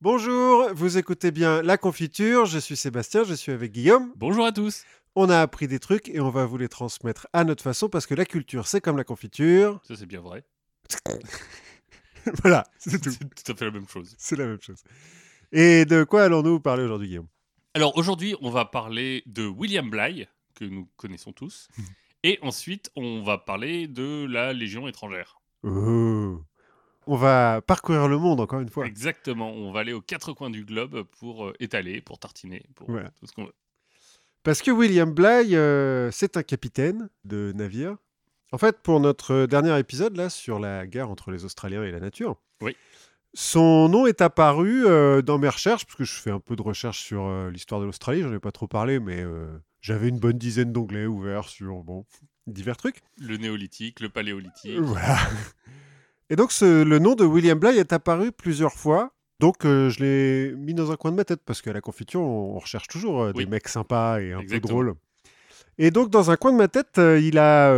[0.00, 4.12] Bonjour, vous écoutez bien La Confiture, je suis Sébastien, je suis avec Guillaume.
[4.14, 4.84] Bonjour à tous.
[5.16, 8.06] On a appris des trucs et on va vous les transmettre à notre façon parce
[8.06, 9.80] que la culture c'est comme la confiture.
[9.82, 10.44] Ça c'est bien vrai.
[12.44, 13.10] voilà, c'est tout.
[13.10, 14.14] C'est tout à fait la même chose.
[14.18, 14.84] C'est la même chose.
[15.50, 17.28] Et de quoi allons-nous parler aujourd'hui, Guillaume?
[17.74, 21.66] Alors aujourd'hui, on va parler de William Bligh, que nous connaissons tous.
[22.22, 25.40] et ensuite, on va parler de la Légion étrangère.
[25.64, 26.40] Oh.
[27.10, 28.84] On va parcourir le monde encore une fois.
[28.86, 29.50] Exactement.
[29.50, 33.10] On va aller aux quatre coins du globe pour euh, étaler, pour tartiner, pour Voilà.
[33.18, 33.54] tout ce qu'on veut.
[34.42, 37.96] Parce que William Bligh, euh, c'est un capitaine de navire.
[38.52, 42.00] En fait, pour notre dernier épisode là sur la guerre entre les Australiens et la
[42.00, 42.76] nature, Oui.
[43.34, 46.62] son nom est apparu euh, dans mes recherches, parce que je fais un peu de
[46.62, 49.22] recherche sur euh, l'histoire de l'Australie, j'en ai pas trop parlé, mais
[49.80, 52.04] j'avais une bonne dizaine d'onglets ouverts sur bon,
[52.46, 53.00] divers trucs.
[53.18, 54.78] Le néolithique, le paléolithique.
[54.78, 55.18] Voilà.
[56.30, 59.12] Et donc, ce- le nom de William Bligh est apparu plusieurs fois.
[59.40, 62.20] Donc, euh, je l'ai mis dans un coin de ma tête parce qu'à la confiture,
[62.20, 63.44] on, on recherche toujours euh, Oui.
[63.44, 64.60] des mecs sympas et un Exactement.
[64.60, 64.94] peu drôles.
[65.78, 67.72] Et donc, dans un coin de ma tête, euh, il a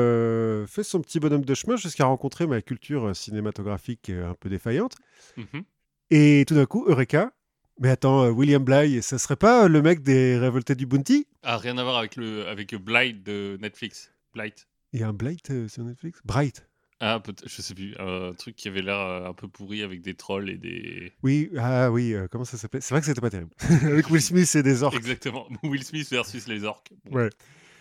[0.66, 4.96] fait son petit bonhomme de chemin jusqu'à rencontrer ma culture cinématographique un peu défaillante.
[5.36, 5.62] Mhm.
[6.10, 7.32] Et tout d'un coup, Eureka
[7.78, 11.26] Mais attends, William Bligh, ça serait pas le mec des révoltés du Bounty?
[11.42, 14.12] Ah, rien à voir avec le avec Blight de Netflix.
[14.34, 14.66] Blight.
[14.92, 16.20] Il y a un Blight euh, sur Netflix?
[16.24, 16.66] Bright
[17.02, 17.94] Ah, je sais plus.
[17.98, 21.12] Un truc qui avait l'air euh, un peu pourri avec des trolls et des.
[21.22, 22.82] Oui, ah oui, euh, comment ça s'appelait?
[22.82, 23.50] C'est vrai que c'était pas terrible.
[23.84, 24.96] Avec Will Smith et des orques.
[24.96, 25.48] Exactement.
[25.62, 26.90] Will Smith versus les orques.
[27.06, 27.16] Bon.
[27.16, 27.30] Ouais.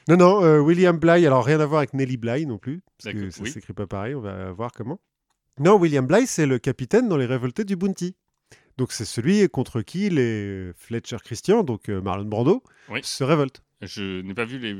[0.08, 3.14] Non, non, euh, William Bligh, alors rien à voir avec Nelly Bligh non plus, parce
[3.14, 3.52] que ça oui.
[3.52, 5.00] s'écrit pas pareil, on va voir comment.
[5.60, 8.16] Non, William Bligh, c'est le capitaine dans les révoltés du Bounty.
[8.78, 13.02] Donc c'est celui contre qui les Fletcher Christian, donc Marlon Brando, Oui.
[13.04, 13.62] se révoltent.
[13.82, 14.76] Je n'ai pas vu les-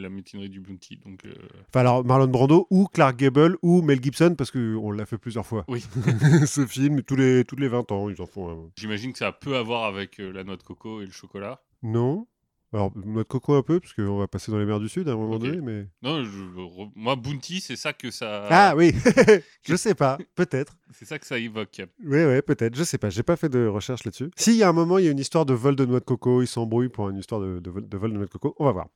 [0.00, 1.24] la mutinerie du Bounty, donc.
[1.24, 1.32] euh,
[1.68, 5.44] Enfin alors Marlon Brando ou Clark Gable ou Mel Gibson, parce qu'on l'a fait plusieurs
[5.46, 5.64] fois.
[5.68, 5.84] Oui.
[6.46, 8.70] Ce film, tous les, tous les 20 ans, ils en font un.
[8.76, 11.10] J'imagine que ça a peu à voir avec euh, la noix de coco et le
[11.12, 11.60] chocolat.
[11.82, 12.26] Non
[12.72, 15.12] Alors, notre coco un peu, parce qu'on va passer dans les mers du Sud à
[15.12, 15.86] un moment donné, mais...
[16.02, 18.46] Non, je- moi Bounty, c'est ça que ça.
[18.50, 18.92] Ah oui
[19.66, 20.76] Je sais pas, peut-être.
[20.92, 21.80] C'est ça que ça évoque.
[22.04, 22.74] Oui, oui, peut-être.
[22.76, 23.08] Je sais pas.
[23.08, 24.30] J'ai pas fait de recherche là-dessus.
[24.36, 26.00] Si, il y a un moment, il y a une histoire de vol de noix
[26.00, 26.42] de coco.
[26.42, 28.54] Ils s'embrouillent pour une histoire de, de vol, de vol de noix de coco.
[28.58, 28.88] On va voir.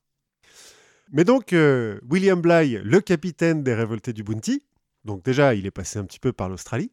[1.11, 4.63] Mais donc, euh, William Bligh, le capitaine des révoltés du Bounty,
[5.05, 6.91] donc déjà, il est passé un petit peu par l'Australie,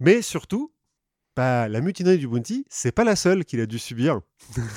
[0.00, 0.72] mais surtout,
[1.38, 4.20] bah, la mutinerie du Bounty, c'est pas la seule qu'il a dû subir.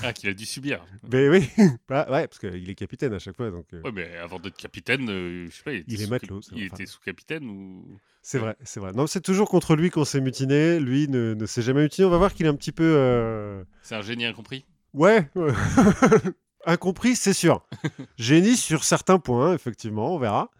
[0.04, 0.86] Ah, qu'il a dû subir.
[1.12, 1.50] Mais oui,
[1.90, 4.58] bah, ouais, parce qu'il est capitaine à chaque fois, donc euh, Ouais, mais avant d'être
[4.58, 5.72] capitaine, euh, je sais pas.
[5.74, 6.76] Il, était Il est sous- matelot, ça, Il enfin.
[6.76, 7.98] était sous-capitaine ou.
[8.22, 8.92] c'est vrai, c'est vrai.
[8.94, 10.80] Non, c'est toujours contre lui qu'on s'est mutiné.
[10.80, 12.06] Lui ne, ne s'est jamais mutiné.
[12.06, 12.84] On va voir qu'il est un petit peu.
[12.96, 15.28] euh, C'est un génie incompris ouais.
[16.68, 17.66] Incompris, c'est sûr.
[18.18, 20.52] Génie sur certains points, effectivement, on verra.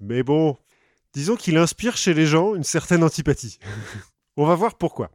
[0.00, 0.56] Mais bon,
[1.14, 3.58] disons qu'il inspire chez les gens une certaine antipathie.
[4.36, 5.10] on va voir pourquoi.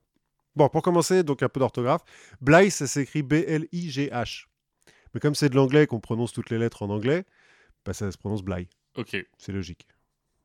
[0.57, 2.01] Bon, pour commencer, donc un peu d'orthographe.
[2.41, 4.45] Bligh, ça s'écrit B-L-I-G-H.
[5.13, 7.25] Mais comme c'est de l'anglais et qu'on prononce toutes les lettres en anglais,
[7.85, 8.68] bah, ça se prononce Bligh.
[8.95, 9.16] Ok.
[9.38, 9.88] C'est logique.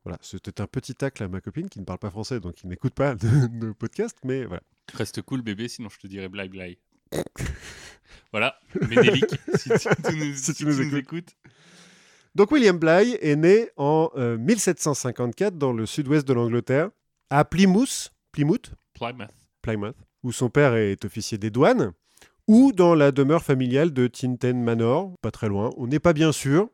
[0.05, 2.67] Voilà, c'était un petit tacle à ma copine qui ne parle pas français, donc qui
[2.67, 4.61] n'écoute pas de, de podcast, mais voilà.
[4.93, 6.77] Reste cool, bébé, sinon je te dirai blague blague.
[8.31, 8.55] voilà,
[8.89, 11.35] Ménélique, si, tu- tu nous, Si tu si nous tu nous écoutes.
[12.35, 16.89] Donc William Bligh est né en euh, 1754 dans le sud-ouest de l'Angleterre,
[17.29, 19.29] à Plymouth, Plymouth, Plymouth.
[19.63, 21.93] Plymouth, où son père est officier des douanes,
[22.47, 25.71] ou dans la demeure familiale de Tinten Manor, pas très loin.
[25.77, 26.69] On n'est pas bien sûr.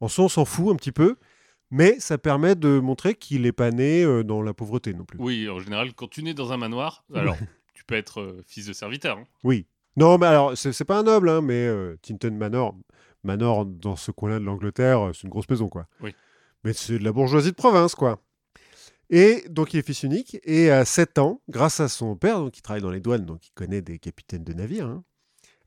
[0.00, 1.16] En soi, on s'en fout un petit peu,
[1.70, 5.18] mais ça permet de montrer qu'il n'est pas né euh, dans la pauvreté non plus.
[5.20, 7.36] Oui, en général, quand tu nais dans un manoir, alors
[7.74, 9.18] tu peux être euh, fils de serviteur.
[9.18, 9.24] hein.
[9.42, 9.66] Oui.
[9.96, 12.76] Non, mais alors, c'est pas un noble, hein, mais euh, Tinton Manor,
[13.24, 15.86] Manor dans ce coin-là de l'Angleterre, euh, c'est une grosse maison, quoi.
[16.00, 16.14] Oui.
[16.62, 18.20] Mais c'est de la bourgeoisie de province, quoi.
[19.10, 22.52] Et donc, il est fils unique, et à 7 ans, grâce à son père, donc,
[22.52, 25.04] qui travaille dans les douanes, donc il connaît des capitaines de navires, hein,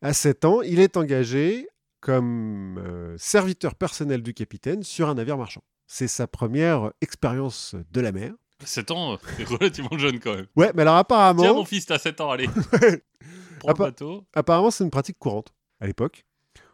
[0.02, 1.68] à 7 ans, il est engagé
[2.00, 5.64] comme euh, serviteur personnel du capitaine sur un navire marchand.
[5.88, 8.34] C'est sa première expérience de la mer.
[8.64, 10.48] 7 ans, euh, c'est relativement jeune quand même.
[10.56, 11.44] Ouais, mais alors apparemment...
[11.44, 12.48] Tiens, mon fils, t'as 7 ans, allez.
[13.60, 14.26] Prends le bateau.
[14.34, 16.26] apparemment, c'est une pratique courante à l'époque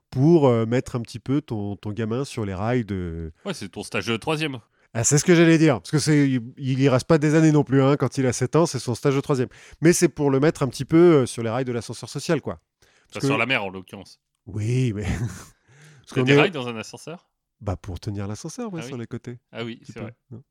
[0.09, 3.33] pour euh, mettre un petit peu ton, ton gamin sur les rails de.
[3.45, 4.59] Ouais, c'est ton stage de troisième.
[4.93, 7.51] Ah, c'est ce que j'allais dire, parce que c'est il, y reste pas des années
[7.51, 7.81] non plus.
[7.83, 9.49] Hein, quand il a 7 ans, c'est son stage de troisième.
[9.81, 12.41] Mais c'est pour le mettre un petit peu euh, sur les rails de l'ascenseur social,
[12.41, 12.53] quoi.
[12.53, 14.19] Enfin, Parce que- sur la mer, en l'occurrence.
[14.47, 15.03] Oui, mais.
[16.01, 17.29] parce qu'on des est- rails dans un ascenseur?
[17.61, 19.01] Bah, pour tenir l'ascenseur, ouais, Ah sur oui.
[19.01, 19.39] les côtés.
[19.51, 20.15] Ah oui, c'est vrai.
[20.31, 20.43] non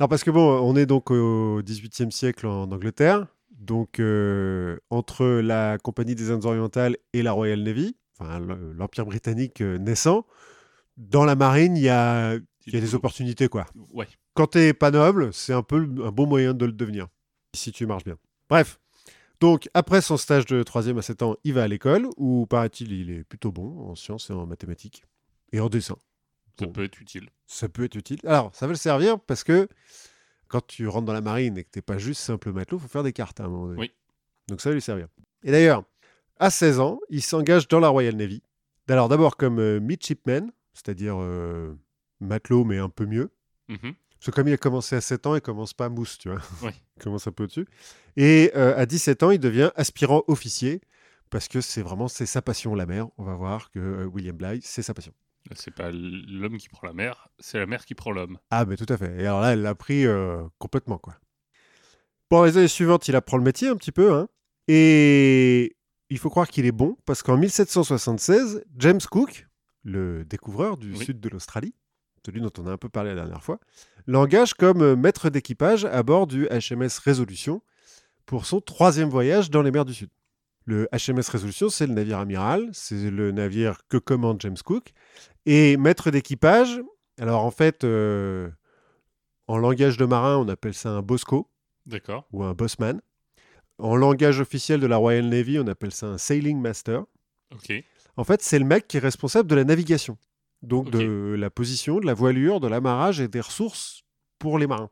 [0.00, 5.26] Non, parce que bon, on est donc au XVIIIe siècle en Angleterre, donc euh, entre
[5.26, 10.26] la Compagnie des Indes orientales et la Royal Navy, enfin l'Empire britannique euh, naissant,
[10.96, 12.36] dans la marine, il y a,
[12.68, 13.66] il y a des opportunités, quoi.
[13.92, 14.06] Ouais.
[14.34, 17.08] Quand t'es pas noble, c'est un peu un bon moyen de le devenir,
[17.54, 18.16] si tu marches bien.
[18.48, 18.78] Bref,
[19.40, 22.92] Donc, après son stage de troisième à 7 ans, il va à l'école, où, paraît-il,
[22.92, 25.04] il est plutôt bon en sciences et en mathématiques,
[25.52, 25.96] et en dessin.
[26.58, 26.72] Ça Bon.
[26.72, 27.28] peut être utile.
[27.46, 28.18] Ça peut être utile.
[28.24, 29.68] Alors, ça va le servir parce que
[30.48, 32.88] quand tu rentres dans la marine et que t'es pas juste simple matelot, il faut
[32.88, 33.78] faire des cartes à un moment donné.
[33.80, 33.92] Oui.
[34.48, 35.06] Donc ça va lui servir.
[35.44, 35.84] Et d'ailleurs,
[36.40, 38.42] à 16 ans, il s'engage dans la Royal Navy.
[38.88, 41.74] Alors d'abord comme euh, midshipman, c'est-à-dire euh,
[42.20, 43.30] matelot mais un peu mieux.
[43.68, 43.94] Mhm.
[44.18, 46.40] Parce que comme il a commencé à 7 ans, il commence pas mousse, tu vois.
[46.62, 46.70] Oui.
[46.96, 47.66] Il commence un peu au-dessus.
[48.16, 50.80] Et euh, à 17 ans, il devient aspirant officier
[51.30, 53.06] parce que c'est vraiment c'est sa passion la mer.
[53.18, 55.12] On va voir que euh, William Bligh, c'est sa passion.
[55.54, 58.38] C'est pas l'homme qui prend la mer, c'est la mer qui prend l'homme.
[58.50, 59.14] Ah, mais tout à fait.
[59.22, 61.14] Et alors là, elle l'a pris euh, complètement, quoi.
[62.30, 64.28] Bon, les années suivantes, il apprend le métier un petit peu, hein.
[64.66, 65.76] Et
[66.10, 69.46] il faut croire qu'il est bon, parce qu'en 1776, James Cook,
[69.84, 71.04] le découvreur du Oui.
[71.04, 71.74] sud de l'Australie,
[72.28, 73.58] celui dont on a un peu parlé la dernière fois,
[74.06, 77.62] l'engage comme euh, maître d'équipage à bord du HMS Resolution
[78.26, 80.10] pour son troisième voyage dans les mers du Sud.
[80.66, 84.92] Le HMS Resolution, c'est le navire amiral, c'est le navire que commande James Cook.
[85.46, 86.82] Et maître d'équipage,
[87.18, 88.50] alors en fait, euh,
[89.46, 91.48] en langage de marin, on appelle ça un bosco
[91.86, 92.28] D'accord.
[92.32, 93.00] ou un bossman.
[93.78, 97.04] En langage officiel de la Royal Navy, on appelle ça un sailing master.
[97.54, 97.72] Ok.
[98.18, 100.18] En fait, c'est le mec qui est responsable de la navigation.
[100.62, 104.02] Donc de la position, de la voilure, de l'amarrage et des ressources
[104.38, 104.90] pour les marins.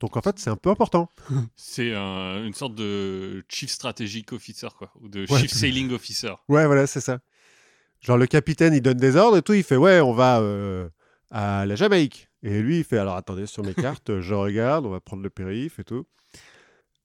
[0.00, 1.08] Donc en fait, c'est un peu important.
[1.56, 4.92] C'est un- une sorte de chief strategic officer, quoi.
[5.00, 5.38] Ou de Ouais.
[5.40, 6.32] chief sailing officer.
[6.48, 7.20] Ouais, voilà, c'est ça.
[8.00, 10.88] Genre le capitaine, il donne des ordres et tout, il fait ouais, on va euh,
[11.30, 12.28] à la Jamaïque.
[12.42, 13.72] Et lui, il fait alors attendez, sur mes
[14.02, 16.04] cartes, je regarde, on va prendre le périph et tout.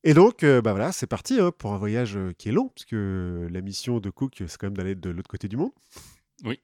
[0.03, 2.69] Et donc, euh, bah voilà, c'est parti hein, pour un voyage euh, qui est long,
[2.69, 5.71] parce que la mission de Cook, c'est quand même d'aller de l'autre côté du monde.
[6.43, 6.59] Oui.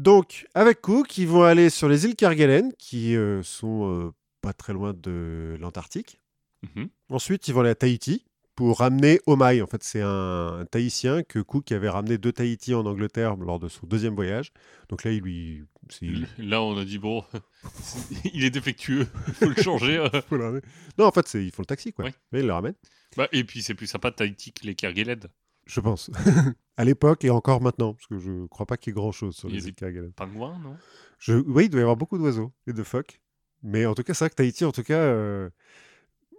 [0.00, 4.54] Donc, avec Cook, ils vont aller sur les îles Kerguelen, qui euh, sont euh, pas
[4.54, 6.18] très loin de l'Antarctique.
[6.62, 6.88] Mhm.
[7.10, 8.24] Ensuite, ils vont aller à Tahiti
[8.54, 9.60] pour ramener Omai.
[9.60, 13.58] En fait, c'est un, un Tahitien que Cook avait ramené de Tahiti en Angleterre lors
[13.58, 14.52] de son deuxième voyage.
[14.88, 15.64] Donc là, il lui.
[16.38, 17.22] Là, on a dit, bon,
[18.32, 19.98] il est défectueux, il faut le changer.
[20.14, 20.22] euh.
[20.30, 20.62] faut le ramener.
[20.96, 22.06] Non, en fait, ils font le taxi, quoi.
[22.06, 22.14] Ouais.
[22.32, 22.74] Mais ils le ramènent,
[23.18, 25.20] Bah, et puis, c'est plus sympa Tahiti que les Kerguelen.
[25.70, 26.10] Je pense.
[26.76, 29.48] à l'époque et encore maintenant, parce que je crois pas qu'il y ait grand-chose sur
[29.48, 30.12] Il y les îles Kerguelen.
[30.12, 30.76] Pingouin, non?
[31.18, 31.34] Je...
[31.34, 33.20] Oui, il doit y avoir beaucoup d'oiseaux et de phoques.
[33.62, 35.50] Mais en tout cas, c'est vrai que Tahiti, en tout cas, euh,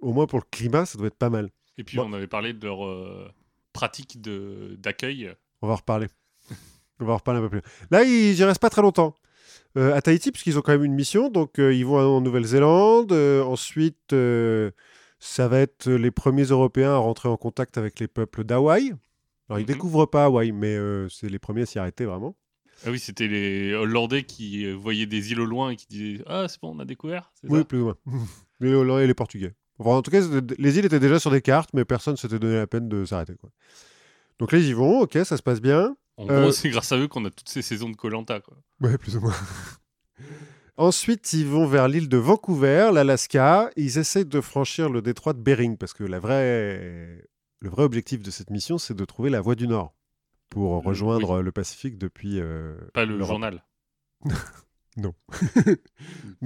[0.01, 1.49] au moins pour le climat, ça doit être pas mal.
[1.77, 2.09] Et puis, Bon.
[2.09, 3.29] on avait parlé de leur euh,
[3.73, 5.31] pratique de- d'accueil.
[5.61, 6.07] On va en reparler.
[6.99, 7.61] On va en reparler un peu plus.
[7.91, 9.15] Là, ils n'y restent pas très longtemps.
[9.77, 11.29] Euh, à Tahiti, puisqu'ils ont quand même une mission.
[11.29, 13.11] Donc, ils vont en Nouvelle-Zélande.
[13.13, 14.13] Ensuite,
[15.19, 18.93] ça va être les premiers Européens à rentrer en contact avec les peuples d'Hawaï.
[19.51, 19.67] Alors, ils Mhm.
[19.73, 22.37] découvrent pas Hawaï, mais euh, c'est les premiers à s'y arrêter vraiment.
[22.85, 26.23] Ah oui, c'était les Hollandais qui euh, voyaient des îles au loin et qui disaient
[26.25, 27.65] Ah, c'est bon, on a découvert Oui, ça?
[27.65, 27.97] plus ou moins.
[28.61, 29.53] les Hollandais et les Portugais.
[29.77, 30.21] Enfin, en tout cas,
[30.57, 33.33] les îles étaient déjà sur des cartes, mais personne s'était donné la peine de s'arrêter.
[34.39, 35.01] Donc là, ils y vont.
[35.01, 35.95] Ok, ça se passe bien.
[36.17, 38.39] En Euh, gros, c'est grâce à eux qu'on a toutes ces saisons de Colanta.
[38.79, 39.33] Ouais, plus ou moins.
[40.77, 43.69] Ensuite, ils vont vers l'île de Vancouver, l'Alaska.
[43.75, 47.23] Ils essayent de franchir le détroit de Bering parce que la vraie...
[47.61, 49.93] le vrai objectif de cette mission, c'est de trouver la voie du Nord
[50.49, 52.39] pour Le- rejoindre le Pacifique depuis.
[52.39, 53.63] euh, Pas le journal.
[54.97, 55.13] Non,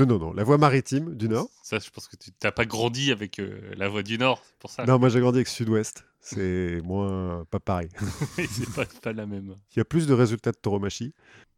[0.05, 1.49] non, non, la voie maritime du Nord.
[1.63, 4.57] Ça, je pense que tu n'as pas grandi avec euh, la voie du Nord, c'est
[4.59, 4.85] pour ça.
[4.85, 6.05] Non, moi j'ai grandi avec Sud-Ouest.
[6.19, 7.89] C'est moins pas pareil.
[8.35, 9.55] c'est pas, pas la même.
[9.71, 11.13] Il y a plus de résultats de tauromachie.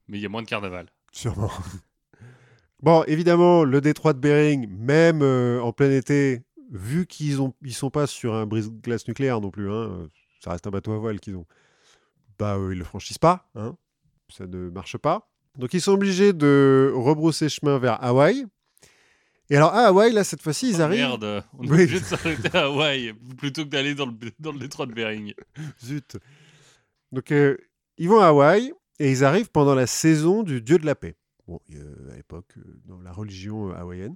[0.07, 0.87] Mais il y a moins de carnaval.
[1.11, 1.51] Sûrement.
[2.81, 7.73] Bon, évidemment, le détroit de Bering, même euh, en plein été, vu qu'ils ont, ils
[7.73, 10.07] sont pas sur un brise-glace nucléaire non plus, hein, euh,
[10.43, 11.45] ça reste un bateau à voile qu'ils ont.
[12.39, 13.75] Bah, euh, ils le franchissent pas, hein,
[14.29, 15.29] ça ne marche pas.
[15.57, 18.45] Donc, ils sont obligés de rebrousser chemin vers Hawaï.
[19.49, 20.99] Et alors, à Hawaï, là, cette fois-ci, ils Oh, arrivent.
[20.99, 21.81] Merde, on est Oui.
[21.83, 25.33] obligé de s'arrêter à Hawaï plutôt que d'aller dans le, dans le détroit de Bering.
[25.83, 26.17] Zut.
[27.11, 27.57] Donc, euh,
[27.97, 31.15] ils vont à Hawaï et ils arrivent pendant la saison du dieu de la paix.
[31.47, 34.15] Bon, euh, à l'époque, euh, dans la religion hawaïenne.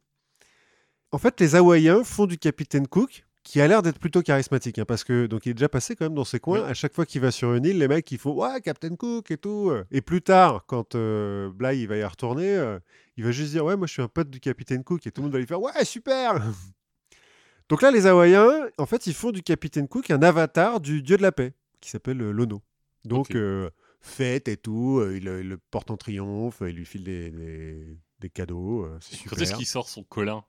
[1.11, 4.85] En fait, les Hawaïens font du capitaine Cook, qui a l'air d'être plutôt charismatique, hein,
[4.85, 6.61] parce que donc il est déjà passé quand même dans ces coins.
[6.63, 6.69] Oui.
[6.69, 9.31] À chaque fois qu'il va sur une île, les mecs ils font ouais Captain Cook
[9.31, 9.71] et tout.
[9.89, 12.79] Et plus tard, quand euh, Bly il va y retourner, euh,
[13.17, 15.21] il va juste dire ouais moi je suis un pote du capitaine Cook et tout
[15.21, 16.39] le monde va lui faire ouais super.
[17.69, 21.17] donc là les Hawaïens, en fait ils font du capitaine Cook un avatar du dieu
[21.17, 22.61] de la paix qui s'appelle euh, Lono.
[23.05, 23.69] Donc euh,
[24.01, 27.31] fête et tout, euh, il, le- il le porte en triomphe, il lui file des,
[27.31, 29.31] des- des cadeaux, euh, c'est super.
[29.35, 30.43] Quand est-ce qu'il sort son colin?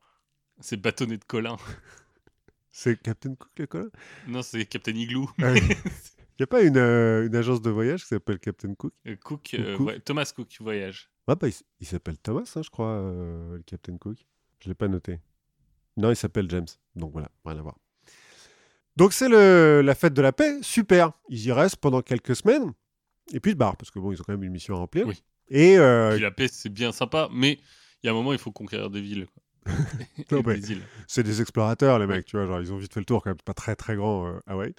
[0.63, 1.57] C'est bâtonnet de colin.
[2.75, 3.91] C'est Captain Cook le colin?
[4.29, 5.29] Non, c'est Captain Igloo.
[5.43, 5.53] Ah.
[6.39, 8.95] Il n'y a pas une, euh, une agence de voyage qui s'appelle Captain Cook?
[9.07, 9.87] Euh, Cook, euh, Cook.
[9.87, 11.11] ouais, Thomas Cook voyage.
[11.27, 11.49] Ah bah
[11.81, 14.17] il, s'appelle Thomas, hein, je crois, le Captain Cook.
[14.61, 15.21] Je l'ai pas noté.
[15.99, 16.67] Non, il s'appelle James.
[16.97, 17.77] Donc voilà, rien à voir.
[18.97, 21.13] Donc c'est la fête de la paix, super.
[21.29, 22.73] Ils y restent pendant quelques semaines,
[23.33, 24.79] et puis ils se barrent, parce que bon, ils ont quand même une mission à
[24.79, 25.07] remplir.
[25.07, 25.23] Oui.
[25.49, 27.61] Et euh, Puis la paix, c'est bien sympa, mais
[28.03, 29.27] il y a un moment, il faut conquérir des villes.
[30.31, 30.61] Non, Et mais-
[31.07, 33.31] c'est des explorateurs, les mecs, tu vois, genre ils ont vite fait le tour quand
[33.31, 34.75] même, pas très très grand euh, Hawaï.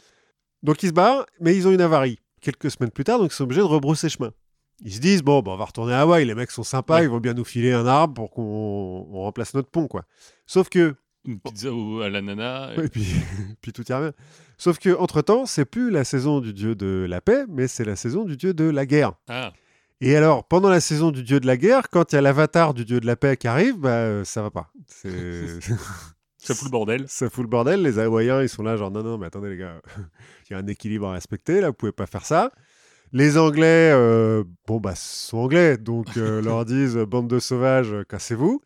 [0.62, 2.20] Donc ils se barrent, mais ils ont une avarie.
[2.42, 4.32] Quelques semaines plus tard, donc ils sont obligés de rebrousser chemin.
[4.82, 7.04] Ils se disent, bon, bah, on va retourner à Hawaï, les mecs sont sympas, Ouais.
[7.04, 10.04] ils vont bien nous filer un arbre pour qu'on on remplace notre pont, quoi.
[10.46, 12.74] Sauf que Une pizza au- à l'ananas.
[12.76, 13.06] Et puis,
[13.62, 14.12] puis tout ira bien.
[14.58, 17.86] Sauf que entre temps, c'est plus la saison du dieu de la paix, mais c'est
[17.86, 19.14] la saison du dieu de la guerre.
[19.30, 19.54] Ah,
[20.06, 22.74] Et alors, pendant la saison du dieu de la guerre, quand il y a l'avatar
[22.74, 24.70] du dieu de la paix qui arrive, bah, euh, ça va pas.
[24.88, 25.60] C'est-
[26.38, 27.06] ça fout le bordel.
[27.08, 27.82] ça fout le bordel.
[27.82, 29.82] Les Hawaïens, ils sont là, genre, non, non, mais attendez, les gars,
[30.50, 32.52] il y a un équilibre à respecter, là, vous pouvez pas faire ça.
[33.14, 38.62] Les Anglais, euh, bon, bah, sont Anglais, donc euh, leur disent, bande de sauvages, cassez-vous.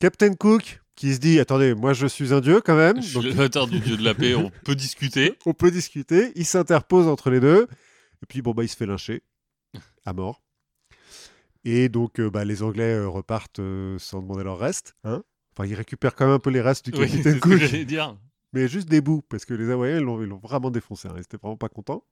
[0.00, 2.96] Captain Cook, qui se dit, attendez, moi, je suis un dieu quand même.
[3.00, 5.38] Je suis donc l'avatar du dieu de la paix, on peut discuter.
[5.46, 6.32] on peut discuter.
[6.34, 7.68] Il s'interpose entre les deux.
[8.22, 9.22] Et puis, bon, bah, il se fait lyncher
[10.04, 10.42] à mort.
[11.64, 14.94] Et donc, euh, bah, les Anglais euh, repartent euh, sans demander leur reste.
[15.04, 15.22] Hein?
[15.56, 18.16] Enfin, ils récupèrent quand même un peu les restes du Oui, capitaine que Cook, dire.
[18.52, 21.08] mais juste des bouts, parce que les Hawaïens, l'ont ils l'ont vraiment défoncé.
[21.08, 21.14] hein.
[21.16, 22.04] Ils étaient vraiment pas contents.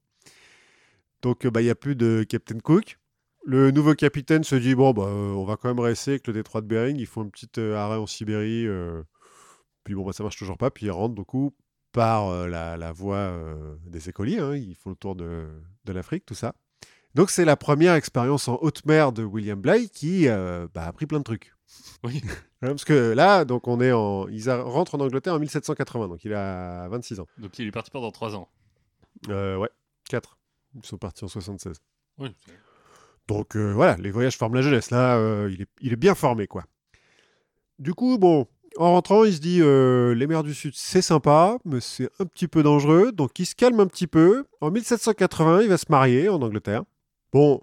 [1.23, 2.99] Donc, bah, il n'y a plus de Captain Cook.
[3.45, 6.61] Le nouveau capitaine se dit bon, bah, on va quand même rester avec le détroit
[6.61, 6.97] de Bering.
[6.99, 8.67] Ils font une petite euh, arrêt en Sibérie.
[8.67, 9.03] euh,
[9.85, 10.71] puis bon, bah, ça marche toujours pas.
[10.73, 11.55] Puis ils rentrent du coup
[11.93, 14.41] par euh, la, la voie euh, des écoliers.
[14.41, 14.57] hein.
[14.57, 15.47] Ils font le tour de,
[15.85, 16.55] de l'Afrique, tout ça.
[17.17, 20.89] Donc c'est la première expérience en haute mer de William Bligh qui euh, bah, a
[20.89, 21.53] appris plein de trucs.
[22.05, 22.23] Oui.
[22.63, 26.09] Hein, Parce que là, donc on est en, ils a- rentrent en Angleterre en 1780,
[26.09, 27.27] donc il a 26 ans.
[27.37, 28.49] Donc il est parti pendant 3 ans.
[29.29, 29.69] Euh, ouais,
[30.09, 30.39] 4.
[30.75, 31.77] Ils sont partis en 76.
[32.19, 32.35] Oui.
[33.29, 34.91] Donc euh, voilà, les voyages forment la jeunesse.
[34.91, 36.65] Là, euh, il, est, il est bien formé, quoi.
[37.79, 38.47] Du coup, bon,
[38.79, 42.25] en rentrant, il se dit euh, les mers du Sud, c'est sympa, mais c'est un
[42.25, 43.13] petit peu dangereux.
[43.13, 44.47] Donc il se calme un petit peu.
[44.63, 46.85] En 1780, il va se marier en Angleterre.
[47.37, 47.61] Bon,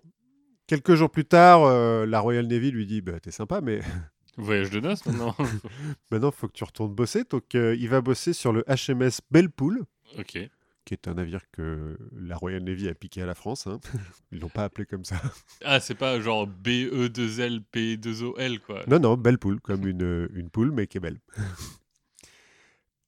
[0.67, 3.79] quelques jours plus tard, euh, la Royal Navy lui dit bah, T'es sympa, mais
[4.37, 5.35] Voyage de noces maintenant.
[6.11, 7.23] maintenant, il faut que tu retournes bosser.
[7.27, 9.81] Donc euh, il va bosser sur le HMS Bellepool.
[10.19, 10.47] ok.
[10.85, 13.65] qui est un navire que la Royal Navy a piqué à la France.
[13.65, 13.79] hein.
[14.31, 15.19] Ils l'ont pas appelé comme ça.
[15.65, 18.83] Ah, c'est pas genre BE2L, P2OL, quoi.
[18.85, 21.19] Non, non, belle poule, comme une, une poule, mais qui est belle.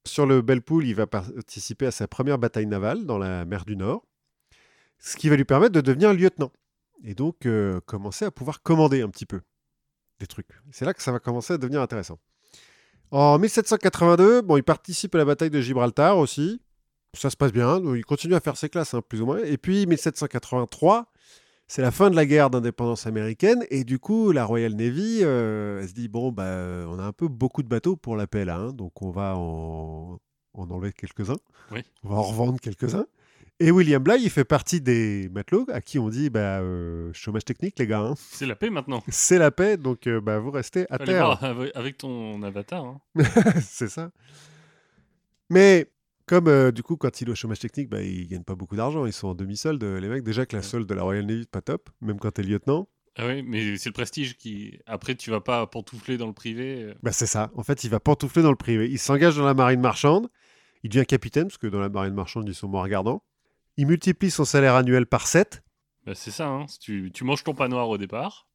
[0.04, 3.76] Sur le Bellepool, il va participer à sa première bataille navale dans la mer du
[3.76, 4.04] Nord,
[4.98, 6.52] ce qui va lui permettre de devenir lieutenant.
[7.04, 9.40] Et donc euh, commencer à pouvoir commander un petit peu
[10.20, 10.48] des trucs.
[10.72, 12.18] C'est là que ça va commencer à devenir intéressant.
[13.10, 16.60] En 1782, bon, il participe à la bataille de Gibraltar aussi.
[17.14, 19.38] Ça se passe bien, donc il continue à faire ses classes, hein, plus ou moins.
[19.38, 21.10] Et puis 1783,
[21.68, 25.80] c'est la fin de la guerre d'indépendance américaine et du coup la Royal Navy euh,
[25.82, 26.44] elle se dit bon bah
[26.88, 29.34] on a un peu beaucoup de bateaux pour la paix là hein, donc on va
[29.36, 30.20] en,
[30.54, 31.38] en enlever quelques-uns
[31.72, 31.82] Oui.
[32.04, 33.06] on va en revendre quelques-uns
[33.60, 37.44] et William Bligh il fait partie des matelots à qui on dit bah euh, chômage
[37.44, 38.14] technique les gars hein.
[38.18, 39.02] C'est la paix maintenant.
[39.08, 41.42] c'est la paix donc euh, bah vous restez à Allez terre
[41.76, 42.84] avec- ton avatar.
[42.84, 43.00] hein.
[43.62, 44.10] c'est ça
[45.50, 45.90] mais
[46.26, 48.76] comme euh, du coup quand il est au chômage technique bah, ils gagnent pas beaucoup
[48.76, 51.46] d'argent ils sont en demi-solde les mecs déjà que la solde de la Royal Navy
[51.46, 54.78] pas top même quand t'es lieutenant Ah oui, mais c'est le prestige qui.
[54.84, 56.82] Après, tu vas pas pantoufler dans le privé.
[56.82, 56.94] euh.
[57.02, 57.50] Bah, c'est ça.
[57.54, 58.90] En fait, il va pantoufler dans le privé.
[58.90, 60.28] Il s'engage dans la marine marchande.
[60.82, 63.22] Il devient capitaine, parce que dans la marine marchande, ils sont moins regardants.
[63.76, 65.62] Il multiplie son salaire annuel par 7.
[66.06, 66.66] Bah, c'est ça, hein.
[66.80, 68.48] Tu, tu manges ton pain noir au départ,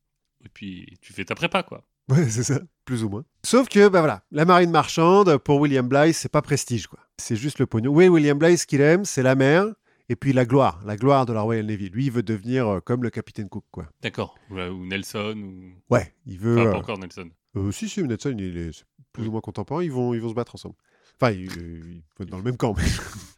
[0.44, 1.84] et puis tu fais ta prépa, quoi.
[2.10, 3.24] Ouais, c'est ça, plus ou moins.
[3.46, 7.00] Sauf que, bah voilà, la marine marchande, pour William Blythe, c'est pas prestige, quoi.
[7.18, 7.92] C'est juste le pognon.
[7.94, 9.66] Oui, William Blythe, ce qu'il aime, c'est la mer,
[10.10, 11.90] et puis la gloire, la gloire de la Royal Navy.
[11.90, 13.88] Lui, il veut devenir euh, comme le capitaine Cook, quoi.
[14.02, 14.36] D'accord.
[14.50, 15.94] Ou, ou Nelson, ou.
[15.94, 16.58] Ouais, il veut...
[16.58, 17.30] Enfin, euh, pas encore Nelson.
[17.56, 20.34] euh, si, si, Nelson, il est plus ou moins contemporain, ils vont, ils vont se
[20.34, 20.76] battre ensemble.
[21.22, 22.84] Enfin, ils, euh, ils vont être dans le même camp, mais...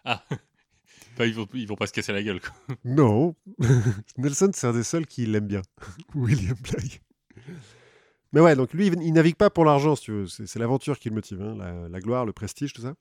[0.06, 0.24] Ah
[1.18, 2.76] Bah, ils, vont, ils vont pas se casser la gueule, quoi.
[2.84, 3.36] Non.
[4.18, 5.62] Nelson, c'est un des seuls qui l'aime bien.
[6.16, 7.02] William Bligh.
[8.32, 10.28] Mais ouais, donc lui, il navigue pas pour l'argent, si tu veux.
[10.28, 12.96] C'est l'aventure qui le motive, hein, la, la gloire, le prestige, tout ça.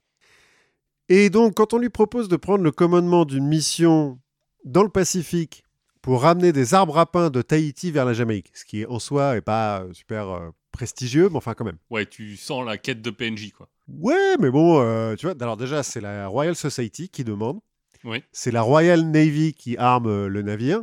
[1.09, 4.19] Et donc, quand on lui propose de prendre le commandement d'une mission
[4.65, 5.65] dans le Pacifique
[6.03, 9.37] pour ramener des arbres à pain de Tahiti vers la Jamaïque, ce qui en soi
[9.37, 11.79] est pas euh, super euh, prestigieux, mais enfin quand même.
[11.91, 13.69] Ouais, tu sens la quête de PNJ, quoi.
[13.89, 17.61] Ouais, mais bon, euh, tu vois, alors déjà, c'est la Royal Society qui demande.
[18.05, 18.23] Oui.
[18.33, 20.83] C'est la Royal Navy qui arme euh, le navire.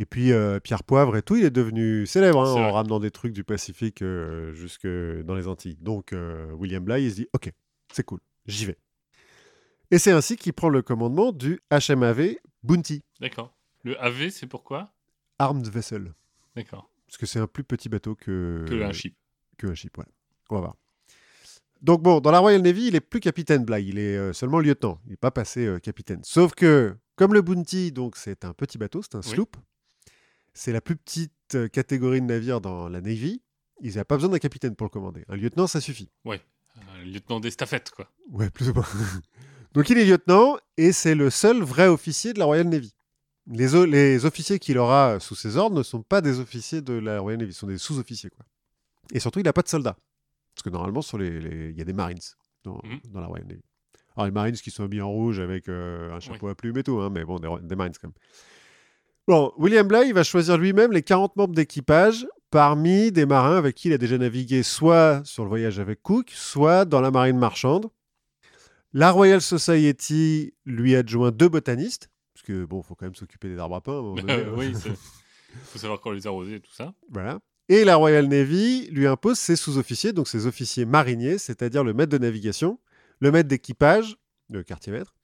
[0.00, 3.12] Et puis euh, Pierre Poivre et tout, il est devenu célèbre hein, en ramenant des
[3.12, 5.76] trucs du Pacifique euh, jusque dans les Antilles.
[5.80, 7.52] Donc euh, William Bligh, il se dit Ok,
[7.92, 8.76] c'est cool, j'y vais.
[9.92, 13.54] Et c'est ainsi qu'il prend le commandement du HMAV Bounty, D'accord.
[13.84, 14.92] Le AV, c'est pourquoi
[15.38, 16.12] Armed Vessel.
[16.56, 16.90] D'accord.
[17.06, 19.14] Parce que c'est un plus petit bateau que, Que un chip.
[19.58, 20.06] que un ship, ouais.
[20.50, 20.76] On va voir.
[21.84, 24.58] Donc bon, dans la Royal Navy, il est plus capitaine Bly, il est euh, seulement
[24.58, 26.20] lieutenant, il n'est pas passé euh, capitaine.
[26.24, 29.28] Sauf que, comme le Bounty, donc c'est un petit bateau, c'est un Oui.
[29.28, 29.56] sloop,
[30.54, 33.42] c'est la plus petite euh, catégorie de navire dans la Navy,
[33.82, 35.26] il n'a pas besoin d'un capitaine pour le commander.
[35.28, 36.10] Un lieutenant, ça suffit.
[36.26, 38.10] Un lieutenant d'estafette, quoi.
[38.30, 38.86] Ouais, plus ou moins.
[39.74, 42.94] donc il est lieutenant, et c'est le seul vrai officier de la Royal Navy.
[43.46, 47.20] Les, les officiers qu'il aura sous ses ordres ne sont pas des officiers de la
[47.20, 48.30] Royal Navy, ce sont des sous-officiers.
[48.30, 48.46] quoi.
[49.12, 49.98] Et surtout, il n'a pas de soldats.
[50.54, 52.18] Parce que normalement, sur les, les- il y a des Marines
[52.62, 53.00] dans, Mhm.
[53.12, 53.62] dans la Royal Navy.
[54.16, 56.82] Alors, les Marines qui sont habillés en rouge avec euh, un chapeau à plumes et
[56.84, 58.14] tout, hein, mais bon, des, des Marines quand même.
[59.26, 63.74] Bon, William Bligh il va choisir lui-même les 40 membres d'équipage parmi des marins avec
[63.74, 67.38] qui il a déjà navigué soit sur le voyage avec Cook, soit dans la marine
[67.38, 67.88] marchande.
[68.92, 73.58] La Royal Society lui adjoint deux botanistes, parce que bon, faut quand même s'occuper des
[73.58, 73.92] arbres à pain.
[73.94, 74.02] à
[74.56, 74.94] oui, il
[75.64, 76.94] faut savoir quand les arroser et tout ça.
[77.10, 77.40] Voilà.
[77.68, 82.10] Et la Royal Navy lui impose ses sous-officiers, donc ses officiers mariniers, c'est-à-dire le maître
[82.12, 82.78] de navigation,
[83.20, 84.16] le maître d'équipage,
[84.50, 85.14] le quartier-maître,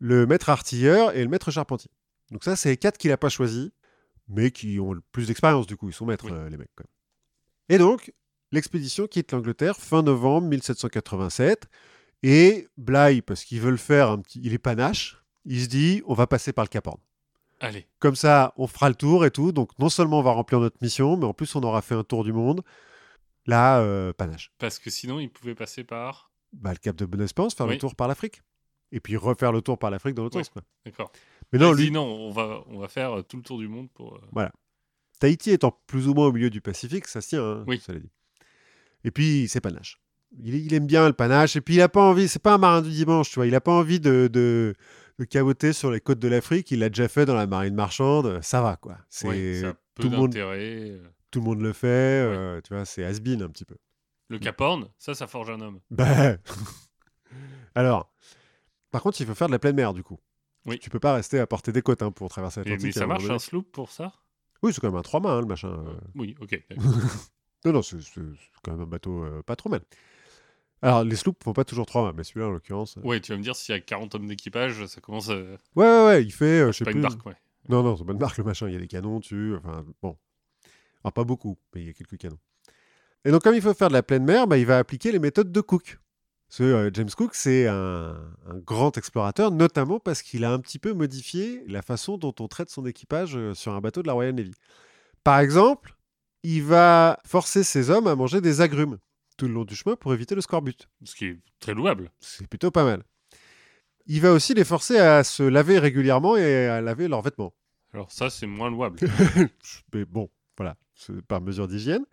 [0.00, 1.90] le maître artilleur et le maître charpentier.
[2.32, 3.70] Donc ça, c'est les quatre qu'il n'a pas choisis,
[4.28, 6.32] mais qui ont le plus d'expérience du coup, ils sont maîtres, Oui.
[6.32, 6.70] euh, les mecs.
[6.74, 7.76] Quand même.
[7.76, 8.12] Et donc,
[8.50, 11.68] l'expédition quitte l'Angleterre fin novembre 1787,
[12.24, 14.40] et Bligh, parce qu'il veut le faire, un petit...
[14.42, 16.98] il est panache, il se dit, on va passer par le Cap Horn.
[17.60, 19.52] Allez, Comme ça, on fera le tour et tout.
[19.52, 22.04] Donc, non seulement on va remplir notre mission, mais en plus, on aura fait un
[22.04, 22.62] tour du monde.
[23.46, 24.50] Là, euh, panache.
[24.58, 26.30] parce que sinon, il pouvait passer par.
[26.52, 28.42] Bah, le cap de Bonne-Espérance, faire le tour par l'Afrique.
[28.92, 30.44] Et puis refaire le tour par l'Afrique dans l'autre Oui.
[30.44, 30.54] sens.
[30.84, 31.12] D'accord.
[31.52, 33.88] Mais non, lui, non, on va, on va faire euh, tout le tour du monde
[33.92, 34.20] pour.
[34.36, 34.48] euh,
[35.20, 37.78] Tahiti étant plus ou moins au milieu du Pacifique, ça se tient, hein, Oui.
[37.84, 38.10] cela dit.
[39.04, 40.00] Et puis, c'est panache.
[40.42, 41.56] Il, il aime bien le panache.
[41.56, 43.46] Et puis, il a pas envie, c'est pas un marin du dimanche, tu vois.
[43.46, 44.74] Il a pas envie de, de,
[45.20, 46.70] de caboter sur les côtes de l'Afrique.
[46.70, 48.40] Il l'a déjà fait dans la marine marchande.
[48.42, 48.96] Ça va, quoi.
[49.10, 49.62] C'est,
[49.94, 50.98] tout le monde- euh.
[51.30, 51.86] tout le monde le fait.
[51.86, 53.76] euh, tu vois, c'est has-been un petit peu.
[54.28, 55.80] Le Cap Horn, ça, ça forge un homme.
[55.90, 56.36] Bah.
[57.74, 58.10] Alors,
[58.90, 60.18] par contre, il faut faire de la pleine mer, du coup.
[60.66, 60.78] Oui.
[60.78, 62.84] Tu peux pas rester à portée des côtes hein, pour traverser l'Atlantique.
[62.86, 64.12] mais ça marche un sloop pour ça?
[64.62, 65.68] Oui, c'est quand même un 3 mâts, hein, le machin.
[65.68, 65.94] euh.
[66.14, 66.62] Oui, ok.
[67.66, 67.98] Non, non, c'est
[68.62, 69.82] quand même un bateau euh, pas trop mal.
[70.82, 72.96] Alors, les sloops font pas toujours 3 mâts, mais celui-là, en l'occurrence.
[72.96, 75.28] euh, ouais, tu vas me dire, s'il y a 40 hommes d'équipage, ça commence.
[75.28, 75.34] à...
[75.34, 76.98] Ouais, ouais, ouais, il fait, euh, sais pas plus.
[77.00, 77.36] une barque, ouais.
[77.68, 78.66] Non, non, c'est pas une barque, le machin.
[78.68, 79.54] Il y a des canons dessus.
[79.56, 80.16] Enfin, bon.
[81.04, 82.38] Alors, pas beaucoup, mais il y a quelques canons.
[83.26, 85.18] Et donc, comme il faut faire de la pleine mer, bah, il va appliquer les
[85.18, 85.98] méthodes de Cook.
[86.48, 88.16] Parce que euh, James Cook, c'est un,
[88.48, 92.48] un grand explorateur, notamment parce qu'il a un petit peu modifié la façon dont on
[92.48, 94.52] traite son équipage euh, sur un bateau de la Royal Navy.
[95.22, 95.94] Par exemple,
[96.42, 98.98] il va forcer ses hommes à manger des agrumes
[99.40, 100.88] tout le long du chemin pour éviter le scorbut.
[101.04, 102.10] Ce qui est très louable.
[102.20, 103.02] C'est plutôt pas mal.
[104.06, 107.54] Il va aussi les forcer à se laver régulièrement et à laver leurs vêtements.
[107.94, 108.98] Alors, ça, c'est moins louable.
[109.94, 112.04] Mais bon, voilà, c'est par mesure d'hygiène.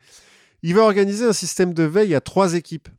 [0.64, 2.90] Il va organiser un système de veille à trois équipes,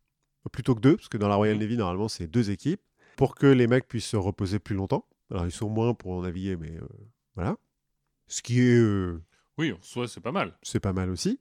[0.53, 1.63] plutôt que deux, parce que dans la Royal Mhm.
[1.63, 2.81] Navy, normalement, c'est deux équipes,
[3.17, 5.07] pour que les mecs puissent se reposer plus longtemps.
[5.31, 6.87] Alors, ils sont moins pour naviguer, mais euh,
[7.35, 7.57] voilà.
[8.27, 9.23] Ce qui est, euh,
[9.59, 10.57] oui, en soi, c'est pas mal.
[10.63, 11.41] c'est pas mal aussi.